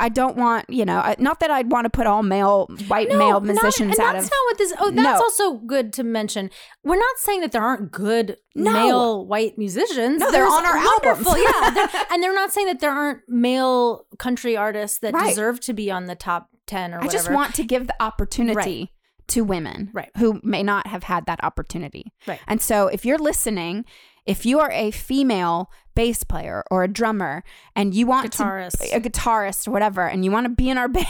I 0.00 0.08
don't 0.08 0.36
want, 0.36 0.68
you 0.70 0.84
know, 0.84 1.14
not 1.18 1.40
that 1.40 1.50
I'd 1.50 1.70
want 1.70 1.84
to 1.84 1.90
put 1.90 2.06
all 2.06 2.22
male, 2.22 2.66
white 2.88 3.08
male 3.08 3.40
musicians 3.40 3.96
not- 3.96 3.98
and 3.98 4.00
out 4.08 4.12
that's 4.14 4.26
of. 4.26 4.30
not 4.30 4.44
what 4.46 4.58
this. 4.58 4.72
Oh, 4.80 4.90
that's 4.90 5.18
No. 5.18 5.22
also 5.24 5.58
good 5.58 5.92
to 5.94 6.02
mention. 6.02 6.50
We're 6.82 6.96
not 6.98 7.18
saying 7.18 7.40
that 7.42 7.52
there 7.52 7.62
aren't 7.62 7.92
good 7.92 8.36
No. 8.54 8.72
male 8.72 9.26
white 9.26 9.58
musicians. 9.58 10.20
No, 10.20 10.30
they're 10.30 10.42
There's 10.42 10.52
on 10.52 10.66
our 10.66 10.76
wonderful, 10.76 11.32
albums. 11.36 11.46
yeah, 11.62 11.70
they're- 11.74 12.04
and 12.10 12.22
they're 12.22 12.34
not 12.34 12.52
saying 12.52 12.66
that 12.68 12.80
there 12.80 12.90
aren't 12.92 13.20
male 13.28 14.06
country 14.18 14.56
artists 14.56 14.98
that 15.00 15.14
Right. 15.14 15.28
deserve 15.28 15.60
to 15.60 15.72
be 15.72 15.90
on 15.90 16.06
the 16.06 16.14
top 16.16 16.48
ten 16.66 16.94
or 16.94 17.02
I 17.02 17.06
just 17.08 17.30
want 17.30 17.54
to 17.56 17.64
give 17.64 17.86
the 17.86 17.94
opportunity 18.02 18.92
to 19.28 19.42
women 19.44 19.90
Right. 19.92 20.10
who 20.16 20.40
may 20.42 20.62
not 20.62 20.86
have 20.88 21.04
had 21.04 21.26
that 21.26 21.42
opportunity. 21.44 22.12
Right. 22.26 22.40
And 22.48 22.60
so 22.60 22.88
if 22.88 23.04
you're 23.04 23.18
listening, 23.18 23.84
if 24.26 24.44
you 24.46 24.60
are 24.60 24.70
a 24.72 24.90
female 24.90 25.70
bass 25.94 26.24
player 26.24 26.62
or 26.70 26.82
a 26.84 26.88
drummer 26.88 27.42
and 27.74 27.94
you 27.94 28.06
want 28.06 28.32
Guitarist. 28.32 28.78
to 28.78 28.96
a 28.96 29.00
guitarist 29.00 29.66
or 29.68 29.70
whatever 29.72 30.06
and 30.08 30.24
you 30.24 30.30
want 30.30 30.44
to 30.44 30.48
be 30.48 30.68
in 30.70 30.78
our 30.78 30.88
band 31.00 31.06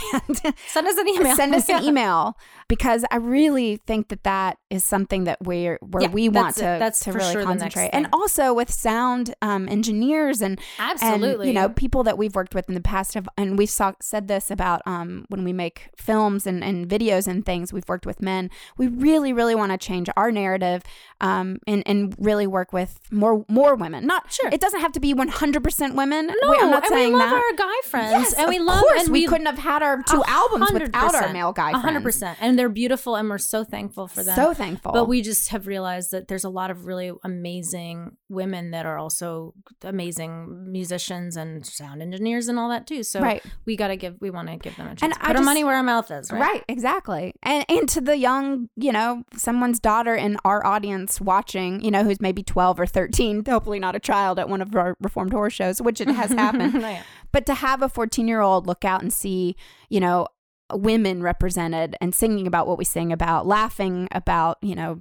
send 0.69 0.87
us 0.87 0.97
an 0.97 1.09
email. 1.09 1.37
send 1.37 1.55
us 1.55 1.69
an 1.69 1.85
email 1.91 2.37
because 2.69 3.05
I 3.11 3.17
really 3.17 3.77
think 3.87 4.09
that 4.09 4.23
that 4.25 4.59
is 4.71 4.85
something 4.85 5.25
that 5.25 5.39
we're 5.43 5.79
where 5.83 6.05
Yeah, 6.05 6.09
we 6.11 6.29
want 6.29 6.57
to 6.57 6.67
it. 6.77 6.79
That's 6.79 7.01
to 7.01 7.13
really 7.13 7.33
sure 7.33 7.43
concentrate 7.43 7.91
and 7.93 8.09
also 8.13 8.55
with 8.55 8.71
sound 8.71 9.35
um, 9.43 9.69
engineers 9.69 10.41
and 10.41 10.61
Absolutely. 10.79 11.49
and, 11.49 11.55
you 11.57 11.61
know 11.61 11.69
people 11.69 12.03
that 12.05 12.17
we've 12.17 12.35
worked 12.35 12.55
with 12.55 12.69
in 12.69 12.75
the 12.75 12.81
past 12.81 13.15
have 13.15 13.29
and 13.37 13.59
we've 13.59 13.71
saw, 13.71 13.93
said 14.01 14.29
this 14.29 14.51
about 14.51 14.83
um, 14.87 15.25
when 15.29 15.45
we 15.45 15.53
make 15.53 15.89
films 15.97 16.47
and, 16.47 16.63
and 16.63 16.89
videos 16.89 17.27
and 17.27 17.45
things 17.45 17.73
we've 17.73 17.89
worked 17.89 18.07
with 18.07 18.23
men 18.23 18.51
we 18.79 18.87
really 18.87 19.33
really 19.33 19.55
want 19.55 19.73
to 19.73 19.79
change 19.79 20.09
our 20.17 20.31
narrative 20.31 20.83
um, 21.21 21.59
and 21.67 21.83
and 21.87 22.15
really 22.19 22.47
work 22.47 22.73
with 22.73 23.01
more 23.11 23.45
more 23.49 23.75
women 23.75 24.07
not 24.07 24.33
Sure. 24.33 24.49
it 24.53 24.61
doesn't 24.61 24.70
doesn't 24.71 24.81
have 24.81 24.93
to 24.93 25.01
be 25.01 25.13
100% 25.15 25.95
women. 25.95 26.27
No, 26.27 26.35
Wait, 26.51 26.59
I'm 26.63 26.71
not 26.71 26.85
and 26.85 26.89
saying 26.93 27.13
we 27.13 27.19
love 27.19 27.31
that. 27.31 27.43
our 27.51 27.57
guy 27.57 27.75
friends, 27.89 28.13
Yes, 28.13 28.33
and 28.35 28.49
we 28.49 28.59
of 28.59 28.65
love. 28.65 28.81
course, 28.83 29.03
and 29.05 29.13
we, 29.13 29.27
couldn't 29.27 29.47
have 29.47 29.59
had 29.59 29.83
our 29.83 30.03
two 30.03 30.23
albums 30.27 30.71
without 30.73 31.15
our 31.15 31.33
male 31.33 31.53
guy 31.53 31.69
A 31.69 31.73
friends. 31.73 31.85
hundred 31.85 32.03
percent, 32.03 32.39
and 32.41 32.59
they're 32.59 32.69
beautiful, 32.69 33.17
and 33.17 33.29
we're 33.29 33.39
so 33.39 33.65
thankful 33.65 34.07
for 34.09 34.23
them. 34.23 34.37
So 34.37 34.55
thankful. 34.55 34.93
But 34.93 35.07
we 35.09 35.23
just 35.23 35.49
have 35.51 35.67
realized 35.67 36.11
that 36.13 36.29
there's 36.29 36.45
a 36.45 36.49
lot 36.49 36.71
of 36.71 36.87
really 36.87 37.13
amazing 37.25 38.17
women 38.29 38.71
that 38.71 38.87
are 38.87 38.99
also 38.99 39.55
amazing 39.83 40.71
musicians 40.71 41.37
and 41.37 41.67
sound 41.67 42.03
engineers 42.03 42.49
and 42.49 42.59
all 42.59 42.69
that 42.69 42.87
too. 42.87 43.03
So 43.03 43.21
Right. 43.21 43.43
we 43.67 43.77
got 43.77 43.89
to 43.89 43.97
give, 43.97 44.17
we 44.21 44.31
want 44.31 44.49
to 44.49 44.57
give 44.57 44.77
them 44.77 44.87
a 44.87 44.91
chance. 44.91 45.03
And 45.03 45.13
Put 45.13 45.23
I 45.25 45.29
our 45.29 45.35
just- 45.35 45.45
money 45.45 45.65
where 45.65 45.75
our 45.77 45.83
mouth 45.83 46.11
is, 46.11 46.31
right? 46.31 46.41
Right, 46.41 46.65
exactly. 46.69 47.35
And 47.43 47.65
and 47.69 47.89
to 47.91 48.01
the 48.01 48.17
young, 48.17 48.69
you 48.77 48.93
know, 48.93 49.25
someone's 49.37 49.81
daughter 49.81 50.15
in 50.15 50.37
our 50.45 50.65
audience 50.65 51.21
watching, 51.21 51.81
you 51.83 51.91
know, 51.91 52.05
who's 52.05 52.21
maybe 52.21 52.43
12 52.43 52.79
or 52.81 52.87
13, 52.87 53.45
hopefully 53.45 53.79
not 53.79 53.95
a 53.97 54.01
child 54.01 54.39
at 54.39 54.49
one 54.49 54.60
of 54.63 54.75
our 54.77 54.97
reformed 55.01 55.33
horror 55.33 55.51
shows, 55.51 55.81
which 55.81 56.01
it 56.01 56.09
has 56.09 56.31
happened. 56.45 56.81
Yeah. 56.81 57.03
But 57.33 57.47
to 57.47 57.55
have 57.55 57.83
a 57.83 57.89
14-year-old 57.89 58.67
look 58.67 58.85
out 58.85 59.03
and 59.03 59.13
see, 59.13 59.57
you 59.89 60.01
know, 60.01 60.27
women 60.73 61.23
represented 61.23 61.97
and 62.01 62.15
singing 62.15 62.47
about 62.47 62.67
what 62.67 62.79
we 62.79 62.85
sing 62.85 63.13
about, 63.13 63.47
laughing 63.47 64.09
about, 64.13 64.59
you 64.63 64.75
know, 64.75 65.01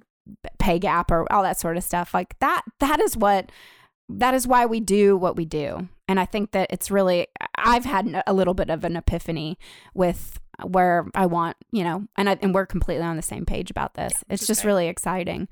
pay 0.59 0.79
gap 0.79 1.11
or 1.11 1.31
all 1.31 1.43
that 1.43 1.59
sort 1.59 1.77
of 1.77 1.83
stuff. 1.83 2.13
Like 2.13 2.37
that 2.39 2.63
that 2.79 2.99
is 2.99 3.17
what 3.17 3.51
that 4.09 4.33
is 4.33 4.47
why 4.47 4.65
we 4.65 4.79
do 4.79 5.15
what 5.15 5.35
we 5.35 5.45
do. 5.45 5.87
And 6.07 6.19
I 6.19 6.25
think 6.25 6.51
that 6.51 6.67
it's 6.71 6.89
really 6.89 7.27
I've 7.55 7.85
had 7.85 8.23
a 8.25 8.33
little 8.33 8.53
bit 8.53 8.69
of 8.69 8.83
an 8.83 8.95
epiphany 8.95 9.57
with 9.93 10.39
where 10.63 11.07
I 11.15 11.25
want, 11.25 11.55
you 11.71 11.83
know, 11.83 12.05
and 12.17 12.29
I, 12.29 12.37
and 12.41 12.53
we're 12.53 12.65
completely 12.65 13.05
on 13.05 13.15
the 13.15 13.21
same 13.21 13.45
page 13.45 13.71
about 13.71 13.93
this. 13.93 14.13
which 14.27 14.39
it's 14.39 14.47
just 14.47 14.61
great. 14.63 14.71
really 14.71 14.87
exciting. 14.87 15.47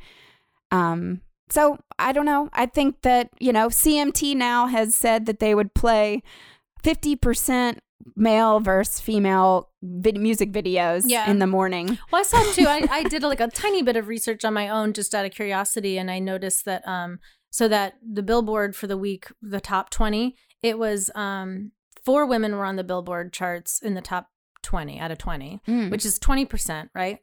Um 0.72 1.22
so 1.50 1.78
I 2.00 2.12
don't 2.12 2.26
know. 2.26 2.50
I 2.54 2.66
think 2.66 3.02
that, 3.04 3.30
you 3.40 3.54
know, 3.54 3.68
CMT 3.70 4.36
now 4.36 4.68
has 4.68 4.94
said 4.96 5.26
that 5.28 5.40
they 5.40 5.56
would 5.56 5.74
play 5.74 6.22
50% 6.84 7.80
male 8.16 8.60
versus 8.60 9.00
female 9.00 9.70
vid- 9.82 10.18
music 10.18 10.52
videos 10.52 11.04
Yeah. 11.06 11.30
in 11.30 11.40
the 11.40 11.48
morning. 11.48 11.98
Well, 12.12 12.22
I 12.22 12.24
saw 12.24 12.42
too. 12.54 12.66
I, 12.68 12.88
I 12.92 13.04
did 13.04 13.24
like 13.24 13.40
a 13.40 13.48
tiny 13.48 13.82
bit 13.84 13.96
of 13.98 14.08
research 14.08 14.46
on 14.46 14.54
my 14.54 14.70
own, 14.70 14.94
just 14.94 15.14
out 15.14 15.26
of 15.26 15.32
curiosity, 15.32 15.98
and 15.98 16.10
I 16.10 16.20
noticed 16.20 16.66
that 16.66 16.88
um, 16.88 17.20
so 17.50 17.68
that 17.68 17.96
the 18.02 18.24
Billboard 18.24 18.76
for 18.76 18.88
the 18.88 18.98
week, 18.98 19.28
the 19.42 19.60
top 19.62 19.90
twenty, 19.90 20.36
it 20.62 20.78
was 20.80 21.10
um, 21.16 21.72
four 22.06 22.26
women 22.26 22.56
were 22.56 22.66
on 22.66 22.76
the 22.78 22.84
Billboard 22.84 23.34
charts 23.34 23.82
in 23.82 23.94
the 23.94 24.02
top 24.02 24.30
twenty 24.62 25.00
out 25.00 25.12
of 25.12 25.18
twenty, 25.18 25.62
Mm. 25.68 25.92
which 25.92 26.06
is 26.06 26.18
twenty 26.20 26.46
percent, 26.46 26.90
right? 26.96 27.20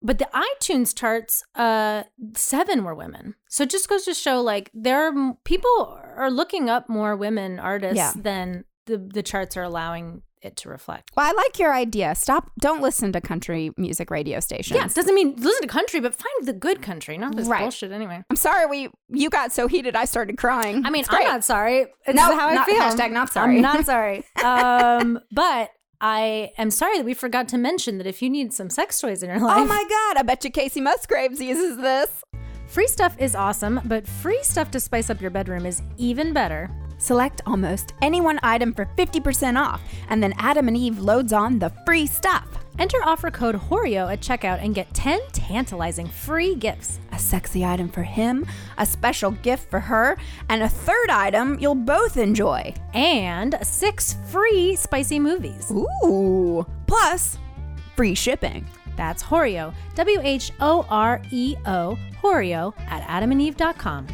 But 0.00 0.18
the 0.18 0.28
iTunes 0.32 0.94
charts, 0.96 1.42
uh, 1.56 2.04
seven 2.36 2.84
were 2.84 2.94
women. 2.94 3.34
So 3.48 3.64
it 3.64 3.70
just 3.70 3.88
goes 3.88 4.04
to 4.04 4.14
show, 4.14 4.40
like, 4.40 4.70
there 4.72 5.02
are 5.08 5.34
people 5.44 5.98
are 6.16 6.30
looking 6.30 6.70
up 6.70 6.88
more 6.88 7.16
women 7.16 7.58
artists 7.58 7.96
Yeah. 7.96 8.12
than 8.16 8.64
the 8.86 8.96
the 8.98 9.22
charts 9.22 9.56
are 9.56 9.62
allowing 9.64 10.22
it 10.40 10.54
to 10.54 10.68
reflect. 10.68 11.10
Well, 11.16 11.26
I 11.28 11.32
like 11.32 11.58
your 11.58 11.74
idea. 11.74 12.14
Stop. 12.14 12.52
Don't 12.60 12.80
listen 12.80 13.10
to 13.12 13.20
country 13.20 13.72
music 13.76 14.08
radio 14.08 14.38
stations. 14.38 14.76
Yeah, 14.78 14.86
doesn't 14.86 15.14
mean 15.14 15.34
listen 15.36 15.62
to 15.62 15.66
country, 15.66 15.98
but 15.98 16.14
find 16.14 16.46
the 16.46 16.52
good 16.52 16.80
country, 16.80 17.18
not 17.18 17.34
this 17.34 17.48
Right. 17.48 17.62
bullshit 17.62 17.90
anyway. 17.90 18.22
I'm 18.30 18.36
sorry 18.36 18.66
we 18.66 18.88
you 19.08 19.30
got 19.30 19.50
so 19.52 19.66
heated 19.66 19.96
I 19.96 20.04
started 20.04 20.38
crying. 20.38 20.86
I 20.86 20.90
mean, 20.90 21.04
I'm 21.08 21.24
not 21.24 21.44
sorry. 21.44 21.86
It's 22.06 22.14
No, 22.14 22.22
how 22.38 22.46
I 22.48 22.54
not- 22.54 22.66
feel. 22.66 22.80
hashtag 22.80 23.10
not 23.10 23.32
sorry. 23.32 23.56
I'm 23.56 23.62
not 23.62 23.84
sorry. 23.84 24.24
Um, 24.44 25.18
but 25.32 25.70
I 26.00 26.52
am 26.56 26.70
sorry 26.70 26.98
that 26.98 27.04
we 27.04 27.14
forgot 27.14 27.48
to 27.48 27.58
mention 27.58 27.98
that 27.98 28.06
if 28.06 28.22
you 28.22 28.30
need 28.30 28.52
some 28.52 28.70
sex 28.70 29.00
toys 29.00 29.22
in 29.22 29.30
your 29.30 29.40
oh 29.40 29.46
life, 29.46 29.58
Oh 29.58 29.66
my 29.66 29.84
god! 29.88 30.16
I 30.18 30.22
bet 30.22 30.44
you 30.44 30.50
Kacey 30.50 30.80
Musgraves 30.80 31.40
uses 31.40 31.76
this. 31.78 32.22
free 32.68 32.86
stuff 32.86 33.16
is 33.18 33.34
awesome, 33.34 33.80
but 33.84 34.06
free 34.06 34.38
stuff 34.42 34.70
to 34.72 34.80
spice 34.80 35.10
up 35.10 35.20
your 35.20 35.30
bedroom 35.30 35.66
is 35.66 35.82
even 35.96 36.32
better. 36.32 36.70
Select 36.98 37.40
almost 37.46 37.94
any 38.02 38.20
one 38.20 38.38
item 38.42 38.74
for 38.74 38.86
50% 38.96 39.58
off, 39.60 39.80
and 40.08 40.22
then 40.22 40.34
Adam 40.38 40.68
and 40.68 40.76
Eve 40.76 40.98
loads 40.98 41.32
on 41.32 41.58
the 41.58 41.70
free 41.84 42.06
stuff. 42.06 42.46
Enter 42.78 42.98
offer 43.04 43.30
code 43.30 43.56
HORIO 43.56 44.08
at 44.08 44.20
checkout 44.20 44.62
and 44.62 44.74
get 44.74 44.94
10 44.94 45.20
tantalizing 45.32 46.06
free 46.06 46.54
gifts. 46.54 47.00
A 47.12 47.18
sexy 47.18 47.64
item 47.64 47.88
for 47.88 48.04
him, 48.04 48.46
a 48.78 48.86
special 48.86 49.32
gift 49.32 49.68
for 49.68 49.80
her, 49.80 50.16
and 50.48 50.62
a 50.62 50.68
third 50.68 51.10
item 51.10 51.58
you'll 51.58 51.74
both 51.74 52.16
enjoy. 52.16 52.72
And 52.94 53.58
six 53.62 54.16
free 54.28 54.76
spicy 54.76 55.18
movies. 55.18 55.72
Ooh! 55.72 56.64
Plus, 56.86 57.36
free 57.96 58.14
shipping. 58.14 58.64
That's 58.96 59.22
Horio, 59.22 59.74
W 59.96 60.20
H 60.22 60.52
O 60.60 60.86
R 60.88 61.20
E 61.32 61.56
O, 61.66 61.98
Horio 62.22 62.74
at 62.88 63.02
adamandeve.com. 63.02 64.06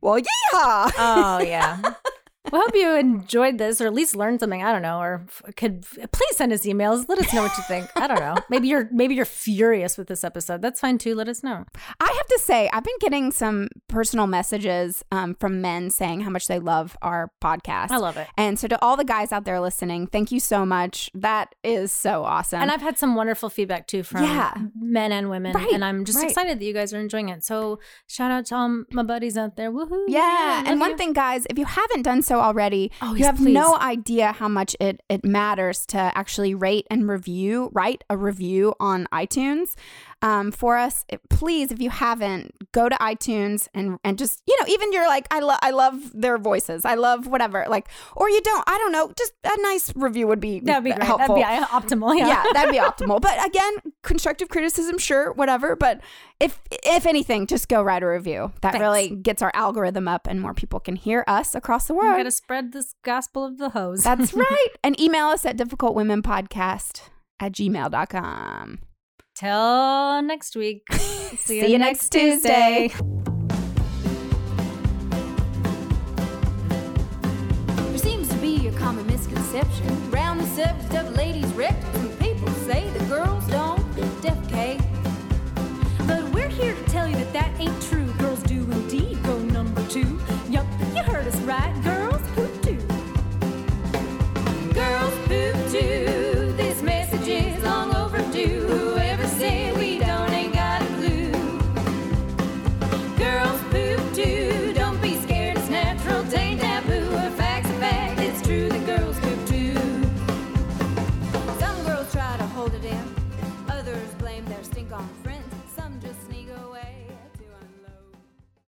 Well, 0.00 0.20
yeehaw! 0.20 0.92
Oh 0.98 1.40
yeah. 1.40 1.80
well, 2.52 2.62
hope 2.62 2.74
you 2.74 2.94
enjoyed 2.94 3.58
this, 3.58 3.80
or 3.80 3.86
at 3.86 3.94
least 3.94 4.14
learned 4.16 4.40
something. 4.40 4.62
I 4.62 4.72
don't 4.72 4.82
know, 4.82 5.00
or 5.00 5.24
could 5.56 5.82
please 5.82 6.36
send 6.36 6.52
us 6.52 6.64
emails. 6.66 7.06
Let 7.08 7.18
us 7.18 7.32
know 7.32 7.42
what 7.42 7.56
you 7.56 7.64
think. 7.64 7.88
I 7.96 8.06
don't 8.06 8.20
know. 8.20 8.36
Maybe 8.50 8.68
you're 8.68 8.88
maybe 8.92 9.14
you're 9.14 9.24
furious 9.24 9.96
with 9.96 10.08
this 10.08 10.24
episode. 10.24 10.60
That's 10.62 10.80
fine 10.80 10.98
too. 10.98 11.14
Let 11.14 11.28
us 11.28 11.42
know. 11.42 11.64
I 12.00 12.04
have 12.16 12.26
to 12.26 12.38
say, 12.40 12.68
I've 12.72 12.84
been 12.84 12.98
getting 13.00 13.30
some 13.32 13.68
personal 13.88 14.26
messages 14.26 15.02
um, 15.10 15.34
from 15.34 15.60
men 15.62 15.90
saying 15.90 16.20
how 16.20 16.30
much 16.30 16.46
they 16.46 16.58
love 16.58 16.96
our 17.02 17.30
podcast. 17.42 17.90
I 17.90 17.96
love 17.96 18.16
it. 18.16 18.28
And 18.36 18.58
so, 18.58 18.68
to 18.68 18.82
all 18.84 18.96
the 18.96 19.04
guys 19.04 19.32
out 19.32 19.44
there 19.44 19.60
listening, 19.60 20.06
thank 20.06 20.30
you 20.30 20.40
so 20.40 20.66
much. 20.66 21.10
That 21.14 21.54
is 21.64 21.92
so 21.92 22.24
awesome. 22.24 22.60
And 22.60 22.70
I've 22.70 22.82
had 22.82 22.98
some 22.98 23.14
wonderful 23.14 23.48
feedback 23.48 23.86
too 23.86 24.02
from 24.02 24.22
Yeah. 24.24 24.52
men 24.78 25.12
and 25.12 25.30
women, 25.30 25.52
Right, 25.54 25.72
and 25.72 25.84
I'm 25.84 26.04
just 26.04 26.18
right. 26.18 26.28
excited 26.28 26.58
that 26.60 26.64
you 26.64 26.72
guys 26.74 26.92
are 26.92 27.00
enjoying 27.00 27.28
it. 27.30 27.42
So 27.44 27.78
shout 28.06 28.30
out 28.30 28.46
to 28.46 28.54
all 28.54 28.84
my 28.90 29.02
buddies 29.02 29.36
out 29.38 29.56
there. 29.56 29.72
Woohoo! 29.72 30.04
Yeah, 30.08 30.62
and 30.66 30.78
one 30.78 30.90
you. 30.90 30.96
thing, 30.96 31.12
guys, 31.14 31.46
if 31.48 31.58
you 31.58 31.64
haven't 31.64 32.02
done 32.02 32.22
so 32.22 32.33
already, 32.40 32.90
Oh, 33.02 33.14
you 33.14 33.24
have 33.24 33.36
please. 33.36 33.54
no 33.54 33.76
idea 33.76 34.32
how 34.32 34.48
much 34.48 34.76
it 34.80 35.02
it 35.08 35.24
matters 35.24 35.86
to 35.86 35.98
actually 35.98 36.54
rate 36.54 36.86
and 36.90 37.08
review, 37.08 37.70
write 37.72 38.04
a 38.10 38.16
review 38.16 38.74
on 38.80 39.06
iTunes 39.12 39.74
um, 40.24 40.50
for 40.50 40.76
us. 40.76 41.04
It- 41.08 41.20
please, 41.28 41.70
if 41.70 41.80
you 41.80 41.90
haven't, 41.90 42.52
go 42.72 42.88
to 42.88 42.96
iTunes 42.96 43.68
and 43.74 43.98
and 44.02 44.16
just 44.18 44.40
you 44.48 44.56
know, 44.60 44.66
even 44.68 44.92
you're 44.92 45.06
like, 45.06 45.26
I 45.30 45.40
love 45.40 45.58
I 45.62 45.70
love 45.70 45.94
their 46.14 46.38
voices, 46.38 46.84
I 46.84 46.94
love 46.94 47.26
whatever, 47.26 47.66
like, 47.68 47.86
or 48.16 48.28
you 48.30 48.40
don't, 48.40 48.64
I 48.66 48.76
don't 48.78 48.92
know, 48.92 49.12
just 49.18 49.32
a 49.44 49.60
nice 49.62 49.92
review 49.94 50.26
would 50.26 50.40
be 50.40 50.60
that'd 50.60 50.82
be 50.82 50.90
great. 50.92 51.02
helpful. 51.02 51.36
That'd 51.36 51.60
be 51.60 51.66
optimal. 51.66 52.16
Yeah. 52.18 52.28
yeah, 52.28 52.44
that'd 52.54 52.72
be 52.72 52.78
optimal. 52.90 53.20
But 53.20 53.44
again, 53.46 53.74
constructive 54.02 54.48
criticism, 54.48 54.96
sure, 54.98 55.32
whatever. 55.34 55.76
But 55.76 56.00
if 56.40 56.58
if 56.84 57.06
anything, 57.06 57.46
just 57.46 57.68
go 57.68 57.82
write 57.82 58.02
a 58.02 58.06
review. 58.08 58.52
That 58.62 58.72
Thanks. 58.72 58.82
really 58.82 59.10
gets 59.10 59.42
our 59.42 59.52
algorithm 59.54 60.08
up, 60.08 60.26
and 60.26 60.40
more 60.40 60.54
people 60.54 60.80
can 60.80 60.96
hear 60.96 61.24
us 61.28 61.54
across 61.54 61.86
the 61.86 61.94
world. 61.94 62.04
We 62.04 62.08
world. 62.10 62.18
gotta 62.20 62.30
spread 62.30 62.72
this 62.72 62.94
gospel 63.02 63.44
of 63.44 63.58
the 63.58 63.68
hose. 63.70 64.02
That's 64.04 64.32
right. 64.46 64.68
And 64.82 64.98
email 64.98 65.26
us 65.26 65.44
at 65.44 65.56
difficultwomenpodcast 65.58 67.02
at 67.40 67.52
gmail.com. 67.52 68.78
Till 69.34 70.22
next 70.22 70.56
week. 70.56 70.86
See, 70.92 71.60
See 71.60 71.72
you 71.72 71.78
next 71.78 72.10
Tuesday. 72.10 72.88
There 72.88 73.33